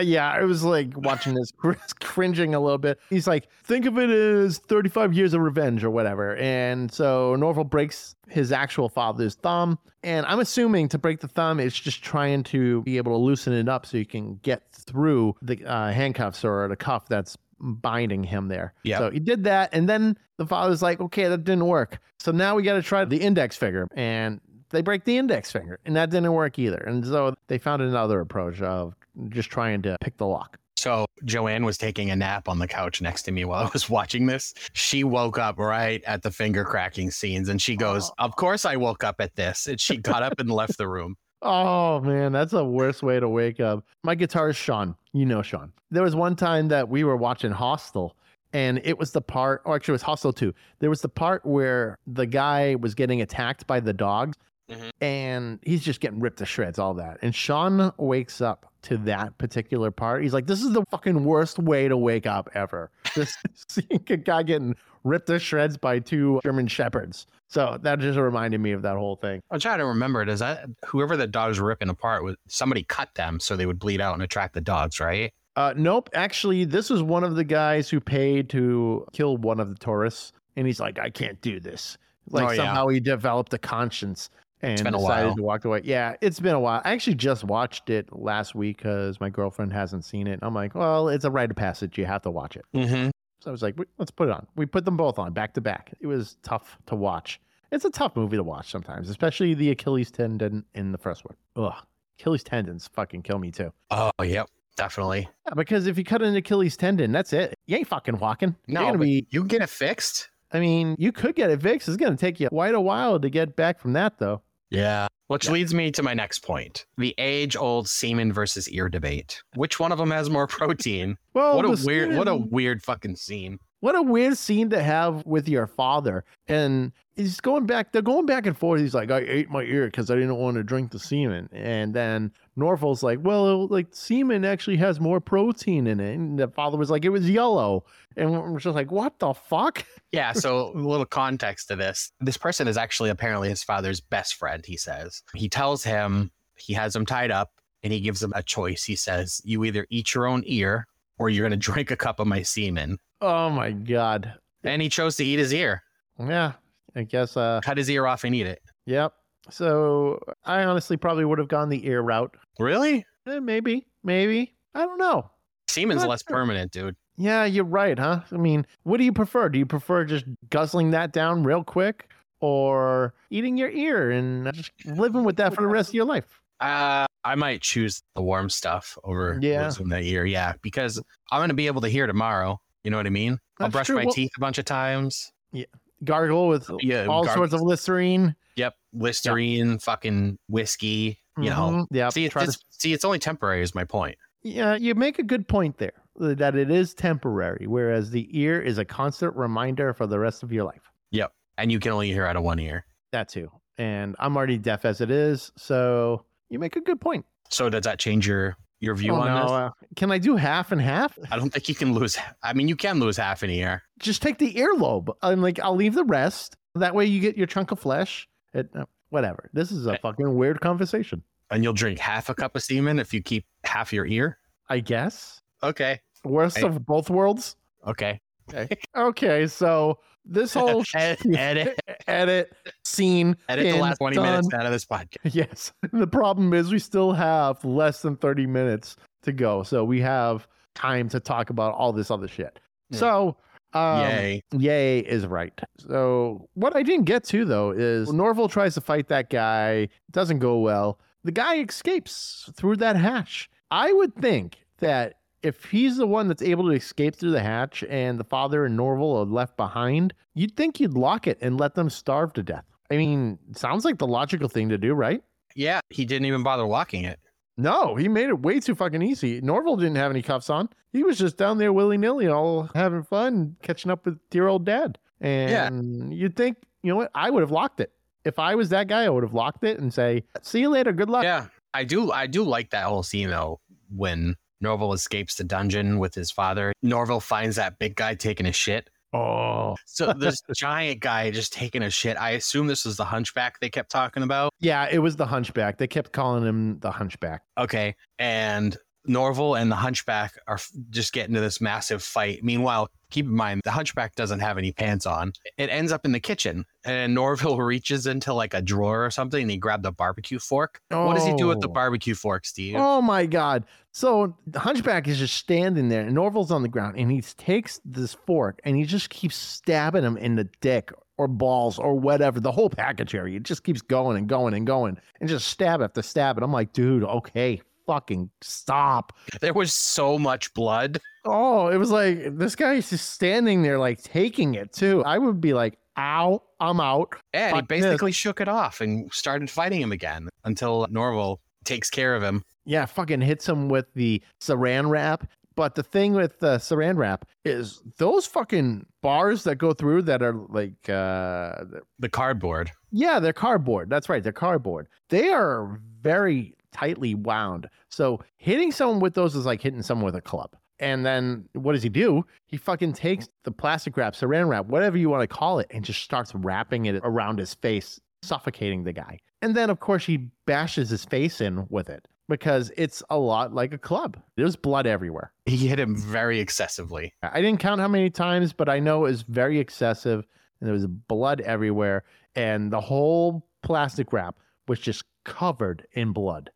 yeah, 0.00 0.30
I 0.30 0.42
was 0.42 0.64
like 0.64 0.96
watching 0.96 1.34
this, 1.34 1.50
cr- 1.52 1.72
cringing 2.00 2.54
a 2.54 2.60
little 2.60 2.78
bit. 2.78 3.00
He's 3.10 3.26
like, 3.26 3.48
think 3.64 3.86
of 3.86 3.98
it 3.98 4.10
as 4.10 4.58
35 4.58 5.12
years 5.14 5.34
of 5.34 5.40
revenge 5.40 5.84
or 5.84 5.90
whatever. 5.90 6.36
And 6.36 6.92
so 6.92 7.34
Norval 7.36 7.64
breaks 7.64 8.14
his 8.28 8.52
actual 8.52 8.88
father's 8.88 9.34
thumb. 9.34 9.78
And 10.02 10.26
I'm 10.26 10.40
assuming 10.40 10.88
to 10.90 10.98
break 10.98 11.20
the 11.20 11.28
thumb, 11.28 11.60
it's 11.60 11.78
just 11.78 12.02
trying 12.02 12.42
to 12.44 12.82
be 12.82 12.96
able 12.96 13.12
to 13.12 13.22
loosen 13.22 13.52
it 13.52 13.68
up 13.68 13.86
so 13.86 13.96
you 13.96 14.06
can 14.06 14.36
get 14.42 14.62
through 14.72 15.34
the 15.42 15.64
uh, 15.64 15.92
handcuffs 15.92 16.44
or 16.44 16.68
the 16.68 16.76
cuff 16.76 17.08
that's 17.08 17.36
binding 17.60 18.24
him 18.24 18.48
there. 18.48 18.74
Yep. 18.82 18.98
So 18.98 19.10
he 19.10 19.20
did 19.20 19.44
that. 19.44 19.70
And 19.72 19.88
then 19.88 20.16
the 20.36 20.46
father's 20.46 20.82
like, 20.82 21.00
okay, 21.00 21.28
that 21.28 21.44
didn't 21.44 21.66
work. 21.66 22.00
So 22.18 22.32
now 22.32 22.56
we 22.56 22.62
got 22.62 22.74
to 22.74 22.82
try 22.82 23.04
the 23.04 23.18
index 23.18 23.56
finger. 23.56 23.88
And 23.94 24.40
they 24.72 24.82
break 24.82 25.04
the 25.04 25.16
index 25.16 25.52
finger, 25.52 25.78
and 25.84 25.94
that 25.96 26.10
didn't 26.10 26.32
work 26.32 26.58
either. 26.58 26.78
And 26.78 27.04
so 27.06 27.34
they 27.46 27.58
found 27.58 27.82
another 27.82 28.20
approach 28.20 28.60
of 28.60 28.94
just 29.28 29.50
trying 29.50 29.82
to 29.82 29.96
pick 30.00 30.16
the 30.16 30.26
lock. 30.26 30.58
So 30.76 31.06
Joanne 31.24 31.64
was 31.64 31.78
taking 31.78 32.10
a 32.10 32.16
nap 32.16 32.48
on 32.48 32.58
the 32.58 32.66
couch 32.66 33.00
next 33.00 33.22
to 33.22 33.30
me 33.30 33.44
while 33.44 33.66
I 33.66 33.70
was 33.72 33.88
watching 33.90 34.26
this. 34.26 34.52
She 34.72 35.04
woke 35.04 35.38
up 35.38 35.58
right 35.58 36.02
at 36.04 36.22
the 36.22 36.32
finger 36.32 36.64
cracking 36.64 37.12
scenes 37.12 37.48
and 37.48 37.62
she 37.62 37.76
goes, 37.76 38.10
oh. 38.18 38.24
Of 38.24 38.34
course 38.34 38.64
I 38.64 38.74
woke 38.74 39.04
up 39.04 39.20
at 39.20 39.36
this. 39.36 39.68
And 39.68 39.80
she 39.80 39.96
got 39.96 40.24
up 40.24 40.40
and 40.40 40.50
left 40.50 40.78
the 40.78 40.88
room. 40.88 41.16
Oh 41.44 41.98
man, 41.98 42.30
that's 42.30 42.52
the 42.52 42.64
worst 42.64 43.02
way 43.02 43.18
to 43.18 43.28
wake 43.28 43.58
up. 43.58 43.84
My 44.04 44.14
guitarist 44.14 44.54
Sean, 44.54 44.94
you 45.12 45.26
know 45.26 45.42
Sean. 45.42 45.72
There 45.90 46.04
was 46.04 46.14
one 46.14 46.36
time 46.36 46.68
that 46.68 46.88
we 46.88 47.02
were 47.02 47.16
watching 47.16 47.50
Hostel, 47.50 48.14
and 48.52 48.80
it 48.84 48.96
was 48.96 49.10
the 49.10 49.22
part, 49.22 49.60
or 49.64 49.74
actually 49.74 49.90
it 49.90 49.96
was 49.96 50.02
Hostel 50.02 50.32
2. 50.32 50.54
There 50.78 50.88
was 50.88 51.00
the 51.00 51.08
part 51.08 51.44
where 51.44 51.98
the 52.06 52.26
guy 52.26 52.76
was 52.76 52.94
getting 52.94 53.22
attacked 53.22 53.66
by 53.66 53.80
the 53.80 53.92
dogs, 53.92 54.36
Mhm. 54.70 54.90
and 55.00 55.58
he's 55.62 55.82
just 55.84 56.00
getting 56.00 56.20
ripped 56.20 56.38
to 56.38 56.46
shreds, 56.46 56.78
all 56.78 56.94
that. 56.94 57.18
And 57.22 57.34
Sean 57.34 57.92
wakes 57.98 58.40
up 58.40 58.66
to 58.82 58.96
that 58.98 59.36
particular 59.38 59.90
part. 59.90 60.22
He's 60.22 60.32
like, 60.32 60.46
"This 60.46 60.62
is 60.62 60.72
the 60.72 60.84
fucking 60.90 61.24
worst 61.24 61.58
way 61.58 61.88
to 61.88 61.96
wake 61.96 62.26
up 62.26 62.48
ever." 62.54 62.90
Just 63.14 63.36
seeing 63.68 64.02
a 64.08 64.16
guy 64.16 64.42
getting 64.42 64.74
ripped 65.04 65.26
to 65.26 65.38
shreds 65.38 65.76
by 65.76 65.98
two 65.98 66.40
German 66.42 66.68
shepherds. 66.68 67.26
So 67.48 67.78
that 67.82 67.98
just 67.98 68.18
reminded 68.18 68.60
me 68.60 68.72
of 68.72 68.80
that 68.82 68.96
whole 68.96 69.16
thing. 69.16 69.40
I'm 69.50 69.60
trying 69.60 69.78
to 69.80 69.84
remember. 69.84 70.24
Does 70.24 70.38
that 70.40 70.64
whoever 70.86 71.16
the 71.18 71.26
dogs 71.26 71.60
were 71.60 71.66
ripping 71.68 71.90
apart 71.90 72.24
was 72.24 72.36
somebody 72.48 72.82
cut 72.84 73.14
them 73.14 73.40
so 73.40 73.56
they 73.56 73.66
would 73.66 73.78
bleed 73.78 74.00
out 74.00 74.14
and 74.14 74.22
attract 74.22 74.54
the 74.54 74.60
dogs, 74.62 75.00
right? 75.00 75.32
Uh, 75.56 75.74
nope. 75.76 76.08
Actually, 76.14 76.64
this 76.64 76.88
was 76.88 77.02
one 77.02 77.24
of 77.24 77.34
the 77.36 77.44
guys 77.44 77.90
who 77.90 78.00
paid 78.00 78.48
to 78.50 79.04
kill 79.12 79.36
one 79.36 79.60
of 79.60 79.68
the 79.68 79.74
tourists, 79.74 80.32
and 80.56 80.66
he's 80.66 80.80
like, 80.80 80.98
"I 80.98 81.10
can't 81.10 81.38
do 81.42 81.60
this." 81.60 81.98
Like 82.30 82.48
Oh, 82.48 82.50
yeah. 82.52 82.56
somehow 82.56 82.86
he 82.88 83.00
developed 83.00 83.52
a 83.52 83.58
conscience 83.58 84.30
and 84.62 84.82
been 84.82 84.94
a 84.94 84.98
decided 84.98 85.26
while. 85.26 85.36
to 85.36 85.42
walk 85.42 85.64
away. 85.64 85.80
Yeah, 85.84 86.16
it's 86.20 86.40
been 86.40 86.54
a 86.54 86.60
while. 86.60 86.80
I 86.84 86.92
actually 86.92 87.16
just 87.16 87.44
watched 87.44 87.90
it 87.90 88.08
last 88.12 88.54
week 88.54 88.78
because 88.78 89.20
my 89.20 89.28
girlfriend 89.28 89.72
hasn't 89.72 90.04
seen 90.04 90.26
it. 90.26 90.38
I'm 90.42 90.54
like, 90.54 90.74
well, 90.74 91.08
it's 91.08 91.24
a 91.24 91.30
rite 91.30 91.50
of 91.50 91.56
passage. 91.56 91.98
You 91.98 92.06
have 92.06 92.22
to 92.22 92.30
watch 92.30 92.56
it. 92.56 92.64
Mm-hmm. 92.74 93.10
So 93.40 93.50
I 93.50 93.52
was 93.52 93.62
like, 93.62 93.76
let's 93.98 94.12
put 94.12 94.28
it 94.28 94.32
on. 94.32 94.46
We 94.54 94.66
put 94.66 94.84
them 94.84 94.96
both 94.96 95.18
on 95.18 95.32
back 95.32 95.54
to 95.54 95.60
back. 95.60 95.92
It 96.00 96.06
was 96.06 96.36
tough 96.42 96.78
to 96.86 96.94
watch. 96.94 97.40
It's 97.72 97.84
a 97.84 97.90
tough 97.90 98.14
movie 98.14 98.36
to 98.36 98.42
watch 98.42 98.70
sometimes, 98.70 99.08
especially 99.08 99.54
the 99.54 99.70
Achilles 99.70 100.10
tendon 100.10 100.64
in 100.74 100.92
the 100.92 100.98
first 100.98 101.24
one. 101.24 101.34
Ugh, 101.56 101.74
Achilles 102.20 102.44
tendons 102.44 102.88
fucking 102.88 103.22
kill 103.22 103.38
me 103.38 103.50
too. 103.50 103.72
Oh, 103.90 104.10
yep, 104.22 104.48
definitely. 104.76 105.28
Yeah, 105.46 105.54
because 105.54 105.86
if 105.86 105.98
you 105.98 106.04
cut 106.04 106.22
an 106.22 106.36
Achilles 106.36 106.76
tendon, 106.76 107.10
that's 107.10 107.32
it. 107.32 107.54
You 107.66 107.78
ain't 107.78 107.88
fucking 107.88 108.18
walking. 108.18 108.54
No, 108.68 108.96
be. 108.96 109.26
you 109.30 109.40
can 109.40 109.48
get 109.48 109.62
it 109.62 109.70
fixed. 109.70 110.28
I 110.52 110.60
mean, 110.60 110.96
you 110.98 111.12
could 111.12 111.34
get 111.34 111.50
it 111.50 111.62
fixed. 111.62 111.88
It's 111.88 111.96
gonna 111.96 112.16
take 112.16 112.38
you 112.38 112.48
quite 112.48 112.74
a 112.74 112.80
while 112.80 113.18
to 113.18 113.30
get 113.30 113.56
back 113.56 113.80
from 113.80 113.94
that, 113.94 114.18
though. 114.18 114.42
Yeah. 114.72 115.06
Which 115.28 115.46
Yeah. 115.46 115.52
leads 115.52 115.72
me 115.72 115.90
to 115.92 116.02
my 116.02 116.14
next 116.14 116.40
point 116.40 116.84
the 116.98 117.14
age 117.18 117.56
old 117.56 117.88
semen 117.88 118.32
versus 118.32 118.68
ear 118.68 118.88
debate. 118.88 119.42
Which 119.54 119.78
one 119.78 119.92
of 119.92 119.98
them 119.98 120.10
has 120.10 120.28
more 120.28 120.46
protein? 120.48 121.16
Well, 121.34 121.56
what 121.56 121.64
a 121.64 121.86
weird, 121.86 122.16
what 122.16 122.28
a 122.28 122.36
weird 122.36 122.82
fucking 122.82 123.16
scene. 123.16 123.58
What 123.82 123.96
a 123.96 124.02
weird 124.02 124.38
scene 124.38 124.70
to 124.70 124.80
have 124.80 125.26
with 125.26 125.48
your 125.48 125.66
father. 125.66 126.24
And 126.46 126.92
he's 127.16 127.40
going 127.40 127.66
back. 127.66 127.90
They're 127.90 128.00
going 128.00 128.26
back 128.26 128.46
and 128.46 128.56
forth. 128.56 128.80
He's 128.80 128.94
like, 128.94 129.10
I 129.10 129.18
ate 129.18 129.50
my 129.50 129.62
ear 129.64 129.86
because 129.86 130.08
I 130.08 130.14
didn't 130.14 130.36
want 130.36 130.56
to 130.56 130.62
drink 130.62 130.92
the 130.92 131.00
semen. 131.00 131.48
And 131.50 131.92
then 131.92 132.30
Norval's 132.56 133.02
like, 133.02 133.18
well, 133.22 133.66
like 133.66 133.88
semen 133.90 134.44
actually 134.44 134.76
has 134.76 135.00
more 135.00 135.18
protein 135.18 135.88
in 135.88 135.98
it. 135.98 136.14
And 136.14 136.38
the 136.38 136.46
father 136.46 136.78
was 136.78 136.90
like, 136.90 137.04
it 137.04 137.08
was 137.08 137.28
yellow. 137.28 137.84
And 138.16 138.30
we're 138.30 138.60
just 138.60 138.76
like, 138.76 138.92
what 138.92 139.18
the 139.18 139.34
fuck? 139.34 139.84
Yeah. 140.12 140.34
So, 140.34 140.72
a 140.74 140.76
little 140.76 141.06
context 141.06 141.68
to 141.68 141.76
this 141.76 142.12
this 142.20 142.36
person 142.36 142.68
is 142.68 142.76
actually 142.76 143.08
apparently 143.08 143.48
his 143.48 143.62
father's 143.62 143.98
best 143.98 144.34
friend, 144.34 144.62
he 144.62 144.76
says. 144.76 145.22
He 145.34 145.48
tells 145.48 145.82
him 145.82 146.30
he 146.58 146.74
has 146.74 146.94
him 146.94 147.06
tied 147.06 147.30
up 147.30 147.52
and 147.82 147.94
he 147.94 148.00
gives 148.00 148.22
him 148.22 148.34
a 148.36 148.42
choice. 148.42 148.84
He 148.84 148.94
says, 148.94 149.40
You 149.42 149.64
either 149.64 149.86
eat 149.88 150.14
your 150.14 150.26
own 150.26 150.42
ear 150.44 150.86
or 151.18 151.30
you're 151.30 151.48
going 151.48 151.58
to 151.58 151.72
drink 151.72 151.90
a 151.90 151.96
cup 151.96 152.20
of 152.20 152.26
my 152.26 152.42
semen. 152.42 152.98
Oh 153.22 153.48
my 153.50 153.70
god. 153.70 154.34
And 154.64 154.82
he 154.82 154.88
chose 154.88 155.16
to 155.16 155.24
eat 155.24 155.38
his 155.38 155.52
ear, 155.54 155.82
Yeah, 156.18 156.52
I 156.94 157.04
guess. 157.04 157.36
Uh, 157.36 157.60
cut 157.64 157.78
his 157.78 157.88
ear 157.88 158.06
off 158.06 158.24
and 158.24 158.34
eat 158.34 158.46
it. 158.46 158.60
yep. 158.84 159.14
So 159.50 160.20
I 160.44 160.62
honestly 160.64 160.96
probably 160.96 161.24
would 161.24 161.38
have 161.38 161.48
gone 161.48 161.68
the 161.68 161.84
ear 161.86 162.00
route. 162.00 162.36
Really? 162.60 163.04
Eh, 163.26 163.40
maybe, 163.40 163.86
maybe. 164.04 164.54
I 164.74 164.84
don't 164.84 164.98
know. 164.98 165.30
Semen's 165.68 166.04
less 166.04 166.22
sure. 166.26 166.36
permanent, 166.36 166.70
dude. 166.70 166.94
Yeah, 167.16 167.44
you're 167.44 167.64
right, 167.64 167.98
huh? 167.98 168.20
I 168.30 168.36
mean, 168.36 168.64
what 168.84 168.98
do 168.98 169.04
you 169.04 169.12
prefer? 169.12 169.48
Do 169.48 169.58
you 169.58 169.66
prefer 169.66 170.04
just 170.04 170.24
guzzling 170.50 170.92
that 170.92 171.12
down 171.12 171.42
real 171.42 171.64
quick 171.64 172.08
or 172.40 173.14
eating 173.30 173.56
your 173.56 173.70
ear 173.70 174.10
and 174.12 174.52
just 174.54 174.70
living 174.86 175.24
with 175.24 175.36
that 175.36 175.54
for 175.54 175.62
the 175.62 175.66
rest 175.68 175.88
of 175.90 175.94
your 175.94 176.04
life? 176.04 176.40
Uh, 176.60 177.06
I 177.24 177.34
might 177.34 177.62
choose 177.62 178.00
the 178.14 178.22
warm 178.22 178.48
stuff 178.48 178.96
over 179.02 179.38
Yeah. 179.42 179.64
losing 179.64 179.88
the 179.88 180.00
ear. 180.00 180.24
Yeah, 180.24 180.52
because 180.62 181.02
I'm 181.32 181.40
going 181.40 181.48
to 181.48 181.54
be 181.54 181.66
able 181.66 181.80
to 181.80 181.88
hear 181.88 182.06
tomorrow. 182.06 182.60
You 182.84 182.90
know 182.90 182.96
what 182.96 183.06
I 183.06 183.10
mean? 183.10 183.38
I'll 183.60 183.68
brush 183.68 183.86
true. 183.86 183.96
my 183.96 184.04
Well- 184.04 184.14
teeth 184.14 184.30
a 184.36 184.40
bunch 184.40 184.58
of 184.58 184.64
times. 184.64 185.32
Yeah. 185.52 185.66
Gargle 186.04 186.48
with 186.48 186.68
Yeah, 186.80 187.06
all 187.06 187.26
sorts 187.28 187.52
of 187.52 187.60
Listerine. 187.60 188.34
Yep, 188.56 188.74
Listerine, 188.92 189.78
fucking 189.78 190.38
whiskey. 190.48 191.18
You 191.38 191.44
know, 191.50 191.70
Mhm. 191.70 191.86
yeah. 191.92 192.08
see, 192.10 192.24
it's, 192.26 192.34
to- 192.34 192.58
see, 192.70 192.92
it's 192.92 193.04
only 193.04 193.18
temporary. 193.18 193.62
Is 193.62 193.74
my 193.74 193.84
point. 193.84 194.18
yeah, 194.42 194.74
you 194.74 194.94
make 194.94 195.18
a 195.18 195.22
good 195.22 195.46
point 195.48 195.78
there 195.78 195.92
that 196.18 196.56
it 196.56 196.70
is 196.70 196.92
temporary, 196.92 197.66
whereas 197.66 198.10
the 198.10 198.28
ear 198.38 198.60
is 198.60 198.76
a 198.78 198.84
constant 198.84 199.34
reminder 199.36 199.94
for 199.94 200.06
the 200.06 200.18
rest 200.18 200.42
of 200.42 200.52
your 200.52 200.64
life. 200.64 200.82
Yep. 201.12 201.32
And 201.56 201.70
you 201.72 201.78
can 201.78 201.92
only 201.92 202.08
hear 202.12 202.26
out 202.26 202.36
of 202.36 202.42
one 202.42 202.58
ear. 202.58 202.84
That 203.12 203.28
too. 203.28 203.50
And 203.78 204.14
I'm 204.18 204.36
already 204.36 204.58
deaf 204.58 204.84
as 204.84 205.00
it 205.00 205.10
is, 205.10 205.50
so 205.56 206.24
you 206.50 206.58
make 206.58 206.76
a 206.76 206.80
good 206.80 207.00
point. 207.00 207.24
So 207.48 207.70
does 207.70 207.84
that 207.84 207.98
change 207.98 208.26
your 208.26 208.56
your 208.82 208.94
view 208.96 209.12
Oh, 209.12 209.20
on 209.20 209.42
this? 209.42 209.50
uh, 209.50 209.70
can 209.96 210.10
I 210.10 210.18
do 210.18 210.36
half 210.36 210.72
and 210.72 210.80
half? 210.80 211.16
I 211.30 211.36
don't 211.38 211.50
think 211.50 211.68
you 211.68 211.74
can 211.74 211.94
lose. 211.94 212.18
I 212.42 212.52
mean, 212.52 212.68
you 212.68 212.76
can 212.76 212.98
lose 212.98 213.16
half 213.16 213.42
an 213.42 213.50
ear. 213.50 213.82
Just 214.00 214.20
take 214.20 214.38
the 214.38 214.52
earlobe 214.54 215.14
and 215.22 215.40
like 215.40 215.60
I'll 215.60 215.76
leave 215.76 215.94
the 215.94 216.04
rest. 216.04 216.56
That 216.74 216.94
way 216.94 217.06
you 217.06 217.20
get 217.20 217.36
your 217.36 217.46
chunk 217.46 217.70
of 217.70 217.78
flesh. 217.78 218.28
It, 218.52 218.68
uh, 218.74 218.84
whatever. 219.10 219.48
This 219.52 219.70
is 219.70 219.86
a 219.86 219.96
fucking 219.98 220.34
weird 220.34 220.60
conversation. 220.60 221.22
And 221.50 221.62
you'll 221.62 221.72
drink 221.74 221.98
half 221.98 222.28
a 222.28 222.34
cup 222.34 222.56
of 222.56 222.62
semen 222.62 222.98
if 222.98 223.14
you 223.14 223.22
keep 223.22 223.44
half 223.64 223.92
your 223.92 224.06
ear. 224.06 224.38
I 224.68 224.80
guess. 224.80 225.40
Okay. 225.62 226.00
Worst 226.24 226.58
Hey. 226.58 226.66
of 226.66 226.84
both 226.84 227.08
worlds. 227.10 227.56
Okay. 227.86 228.20
Okay, 228.48 228.68
okay. 228.96 229.46
so 229.46 229.98
this 230.24 230.54
whole 230.54 230.84
Ed- 230.94 231.18
edit 231.36 231.78
edit 232.06 232.52
scene. 232.84 233.36
edit 233.48 233.72
the 233.72 233.80
last 233.80 233.98
20 233.98 234.16
done. 234.16 234.24
minutes 234.24 234.54
out 234.54 234.66
of 234.66 234.72
this 234.72 234.84
podcast. 234.84 235.34
Yes. 235.34 235.72
The 235.92 236.06
problem 236.06 236.52
is 236.52 236.70
we 236.70 236.78
still 236.78 237.12
have 237.12 237.64
less 237.64 238.02
than 238.02 238.16
30 238.16 238.46
minutes 238.46 238.96
to 239.22 239.32
go. 239.32 239.62
So 239.62 239.84
we 239.84 240.00
have 240.00 240.46
time 240.74 241.08
to 241.10 241.20
talk 241.20 241.50
about 241.50 241.74
all 241.74 241.92
this 241.92 242.10
other 242.10 242.28
shit. 242.28 242.58
Yeah. 242.90 242.98
So 242.98 243.36
um, 243.74 244.00
Yay. 244.00 244.42
Yay 244.52 244.98
is 245.00 245.26
right. 245.26 245.58
So 245.78 246.48
what 246.54 246.76
I 246.76 246.82
didn't 246.82 247.04
get 247.06 247.24
to 247.24 247.44
though 247.44 247.70
is 247.70 248.12
Norval 248.12 248.48
tries 248.48 248.74
to 248.74 248.80
fight 248.80 249.08
that 249.08 249.30
guy. 249.30 249.72
It 249.72 249.90
doesn't 250.10 250.40
go 250.40 250.58
well. 250.58 250.98
The 251.24 251.32
guy 251.32 251.58
escapes 251.58 252.50
through 252.54 252.76
that 252.76 252.96
hatch. 252.96 253.48
I 253.70 253.92
would 253.92 254.14
think 254.16 254.58
that 254.78 255.14
if 255.42 255.64
he's 255.64 255.96
the 255.96 256.06
one 256.06 256.28
that's 256.28 256.42
able 256.42 256.64
to 256.64 256.72
escape 256.72 257.16
through 257.16 257.32
the 257.32 257.42
hatch 257.42 257.84
and 257.88 258.18
the 258.18 258.24
father 258.24 258.64
and 258.64 258.76
Norval 258.76 259.16
are 259.18 259.24
left 259.24 259.56
behind, 259.56 260.14
you'd 260.34 260.56
think 260.56 260.80
you'd 260.80 260.94
lock 260.94 261.26
it 261.26 261.38
and 261.40 261.58
let 261.58 261.74
them 261.74 261.90
starve 261.90 262.32
to 262.34 262.42
death. 262.42 262.64
I 262.90 262.96
mean, 262.96 263.38
sounds 263.54 263.84
like 263.84 263.98
the 263.98 264.06
logical 264.06 264.48
thing 264.48 264.68
to 264.68 264.78
do, 264.78 264.94
right? 264.94 265.22
Yeah, 265.54 265.80
he 265.90 266.04
didn't 266.04 266.26
even 266.26 266.42
bother 266.42 266.64
locking 266.64 267.04
it. 267.04 267.18
No, 267.56 267.94
he 267.96 268.08
made 268.08 268.28
it 268.28 268.40
way 268.40 268.60
too 268.60 268.74
fucking 268.74 269.02
easy. 269.02 269.40
Norval 269.40 269.76
didn't 269.76 269.96
have 269.96 270.10
any 270.10 270.22
cuffs 270.22 270.48
on. 270.48 270.68
He 270.92 271.04
was 271.04 271.18
just 271.18 271.36
down 271.36 271.58
there 271.58 271.72
willy 271.72 271.98
nilly, 271.98 272.28
all 272.28 272.70
having 272.74 273.02
fun, 273.02 273.56
catching 273.62 273.90
up 273.90 274.06
with 274.06 274.18
dear 274.30 274.48
old 274.48 274.64
dad. 274.64 274.98
And 275.20 276.14
you'd 276.14 276.36
think, 276.36 276.56
you 276.82 276.90
know 276.90 276.96
what? 276.96 277.10
I 277.14 277.30
would 277.30 277.42
have 277.42 277.50
locked 277.50 277.80
it. 277.80 277.92
If 278.24 278.38
I 278.38 278.54
was 278.54 278.68
that 278.70 278.88
guy, 278.88 279.04
I 279.04 279.08
would 279.08 279.22
have 279.22 279.34
locked 279.34 279.64
it 279.64 279.80
and 279.80 279.92
say, 279.92 280.24
"See 280.42 280.60
you 280.60 280.68
later. 280.68 280.92
Good 280.92 281.10
luck." 281.10 281.24
Yeah, 281.24 281.46
I 281.74 281.84
do. 281.84 282.12
I 282.12 282.26
do 282.26 282.44
like 282.44 282.70
that 282.70 282.84
whole 282.84 283.02
scene 283.02 283.28
though 283.28 283.60
when 283.94 284.36
Norval 284.62 284.92
escapes 284.92 285.34
the 285.34 285.44
dungeon 285.44 285.98
with 285.98 286.14
his 286.14 286.30
father. 286.30 286.72
Norval 286.82 287.20
finds 287.20 287.56
that 287.56 287.78
big 287.78 287.96
guy 287.96 288.14
taking 288.14 288.46
a 288.46 288.52
shit. 288.52 288.88
Oh, 289.14 289.76
So 289.84 290.14
this 290.14 290.40
giant 290.56 291.00
guy 291.00 291.30
just 291.30 291.52
taking 291.52 291.82
a 291.82 291.90
shit. 291.90 292.16
I 292.18 292.30
assume 292.30 292.66
this 292.66 292.86
is 292.86 292.96
the 292.96 293.04
hunchback 293.04 293.60
they 293.60 293.68
kept 293.68 293.90
talking 293.90 294.22
about. 294.22 294.52
yeah. 294.58 294.88
It 294.90 295.00
was 295.00 295.16
the 295.16 295.26
Hunchback. 295.26 295.76
They 295.76 295.86
kept 295.86 296.12
calling 296.12 296.44
him 296.46 296.78
the 296.78 296.90
Hunchback. 296.90 297.42
Okay, 297.58 297.94
and 298.18 298.74
Norval 299.06 299.56
and 299.56 299.70
the 299.70 299.76
hunchback 299.76 300.34
are 300.46 300.58
just 300.90 301.12
getting 301.12 301.34
to 301.34 301.40
this 301.40 301.60
massive 301.60 302.02
fight. 302.02 302.44
Meanwhile, 302.44 302.88
keep 303.10 303.26
in 303.26 303.34
mind 303.34 303.60
the 303.64 303.70
hunchback 303.70 304.14
doesn't 304.14 304.40
have 304.40 304.58
any 304.58 304.72
pants 304.72 305.06
on. 305.06 305.32
It 305.58 305.70
ends 305.70 305.92
up 305.92 306.04
in 306.04 306.12
the 306.12 306.20
kitchen, 306.20 306.64
and 306.84 307.14
Norval 307.14 307.58
reaches 307.66 308.06
into 308.06 308.32
like 308.32 308.54
a 308.54 308.62
drawer 308.62 309.04
or 309.04 309.10
something, 309.10 309.42
and 309.42 309.50
he 309.50 309.56
grabbed 309.56 309.84
a 309.86 309.92
barbecue 309.92 310.38
fork. 310.38 310.80
Oh. 310.90 311.06
What 311.06 311.16
does 311.16 311.26
he 311.26 311.34
do 311.34 311.48
with 311.48 311.60
the 311.60 311.68
Oh. 311.68 311.72
barbecue 311.72 312.14
fork, 312.14 312.44
Steve? 312.46 312.76
Oh 312.78 313.02
my 313.02 313.26
god. 313.26 313.64
So 313.94 314.36
the 314.46 314.60
hunchback 314.60 315.06
is 315.08 315.18
just 315.18 315.34
standing 315.36 315.88
there 315.90 316.00
and 316.02 316.14
Norval's 316.16 316.50
on 316.50 316.62
the 316.62 316.68
ground 316.68 316.96
and 316.96 317.10
he 317.12 317.20
takes 317.20 317.78
this 317.84 318.14
fork 318.26 318.58
and 318.64 318.74
he 318.74 318.84
just 318.84 319.10
keeps 319.10 319.36
stabbing 319.36 320.02
him 320.02 320.16
in 320.16 320.34
the 320.36 320.48
dick 320.62 320.90
or 321.18 321.28
balls 321.28 321.78
or 321.78 321.98
whatever, 321.98 322.40
the 322.40 322.50
whole 322.50 322.70
package 322.70 323.14
area. 323.14 323.36
It 323.36 323.42
just 323.42 323.64
keeps 323.64 323.82
going 323.82 324.16
and 324.16 324.26
going 324.26 324.54
and 324.54 324.66
going 324.66 324.96
and 325.20 325.28
just 325.28 325.48
stab 325.48 325.82
after 325.82 326.00
stab. 326.00 326.38
And 326.38 326.44
I'm 326.44 326.52
like, 326.52 326.72
dude, 326.72 327.04
okay, 327.04 327.60
fucking 327.86 328.30
stop. 328.40 329.12
There 329.40 329.52
was 329.52 329.72
so 329.74 330.18
much 330.18 330.52
blood. 330.54 331.00
Oh, 331.24 331.68
it 331.68 331.76
was 331.76 331.90
like 331.90 332.36
this 332.36 332.56
guy's 332.56 332.90
just 332.90 333.10
standing 333.10 333.62
there 333.62 333.78
like 333.78 334.02
taking 334.02 334.54
it 334.54 334.72
too. 334.72 335.02
I 335.04 335.18
would 335.18 335.40
be 335.40 335.54
like, 335.54 335.78
ow, 335.98 336.42
I'm 336.60 336.80
out. 336.80 337.14
And 337.32 337.54
he 337.54 337.60
Fuck 337.60 337.68
this. 337.68 337.80
basically 337.82 338.12
shook 338.12 338.40
it 338.40 338.48
off 338.48 338.80
and 338.80 339.12
started 339.12 339.50
fighting 339.50 339.80
him 339.80 339.92
again 339.92 340.28
until 340.44 340.86
Norval 340.90 341.40
takes 341.64 341.90
care 341.90 342.14
of 342.16 342.22
him. 342.22 342.44
Yeah, 342.64 342.86
fucking 342.86 343.20
hits 343.20 343.48
him 343.48 343.68
with 343.68 343.86
the 343.94 344.22
saran 344.40 344.88
wrap. 344.88 345.28
But 345.54 345.74
the 345.74 345.82
thing 345.82 346.14
with 346.14 346.38
the 346.40 346.56
saran 346.56 346.96
wrap 346.96 347.26
is 347.44 347.82
those 347.98 348.24
fucking 348.24 348.86
bars 349.02 349.44
that 349.44 349.56
go 349.56 349.74
through 349.74 350.02
that 350.02 350.22
are 350.22 350.32
like, 350.48 350.88
uh, 350.88 351.64
The 351.98 352.08
cardboard. 352.10 352.70
yeah, 352.90 353.18
they're 353.20 353.34
cardboard. 353.34 353.90
That's 353.90 354.08
right, 354.08 354.22
they're 354.22 354.32
cardboard. 354.32 354.88
They 355.10 355.28
are 355.28 355.78
very 356.00 356.54
tightly 356.72 357.14
wound. 357.14 357.68
So 357.88 358.20
hitting 358.36 358.72
someone 358.72 359.00
with 359.00 359.14
those 359.14 359.34
is 359.34 359.46
like 359.46 359.60
hitting 359.60 359.82
someone 359.82 360.06
with 360.06 360.16
a 360.16 360.20
club. 360.20 360.56
And 360.78 361.06
then 361.06 361.48
what 361.52 361.72
does 361.72 361.82
he 361.82 361.88
do? 361.88 362.26
He 362.46 362.56
fucking 362.56 362.94
takes 362.94 363.28
the 363.44 363.52
plastic 363.52 363.96
wrap, 363.96 364.14
saran 364.14 364.48
wrap, 364.48 364.66
whatever 364.66 364.98
you 364.98 365.08
want 365.08 365.22
to 365.22 365.28
call 365.28 365.60
it, 365.60 365.68
and 365.70 365.84
just 365.84 366.02
starts 366.02 366.34
wrapping 366.34 366.86
it 366.86 367.00
around 367.04 367.38
his 367.38 367.54
face, 367.54 368.00
suffocating 368.22 368.82
the 368.82 368.92
guy. 368.92 369.20
And 369.42 369.54
then, 369.54 369.70
of 369.70 369.78
course, 369.78 370.04
he 370.04 370.28
bashes 370.46 370.90
his 370.90 371.04
face 371.04 371.40
in 371.40 371.66
with 371.68 371.88
it 371.88 372.08
because 372.28 372.72
it's 372.76 373.02
a 373.10 373.18
lot 373.18 373.52
like 373.52 373.72
a 373.72 373.78
club. 373.78 374.16
There's 374.36 374.56
blood 374.56 374.86
everywhere. 374.86 375.32
He 375.46 375.68
hit 375.68 375.78
him 375.78 375.96
very 375.96 376.40
excessively. 376.40 377.12
I 377.22 377.40
didn't 377.40 377.60
count 377.60 377.80
how 377.80 377.88
many 377.88 378.10
times, 378.10 378.52
but 378.52 378.68
I 378.68 378.80
know 378.80 379.04
it 379.04 379.10
was 379.10 379.22
very 379.22 379.58
excessive 379.58 380.24
and 380.60 380.66
there 380.66 380.74
was 380.74 380.86
blood 380.86 381.40
everywhere. 381.42 382.04
And 382.34 382.72
the 382.72 382.80
whole 382.80 383.46
plastic 383.62 384.12
wrap 384.12 384.36
was 384.66 384.80
just 384.80 385.04
covered 385.24 385.86
in 385.92 386.12
blood. 386.12 386.50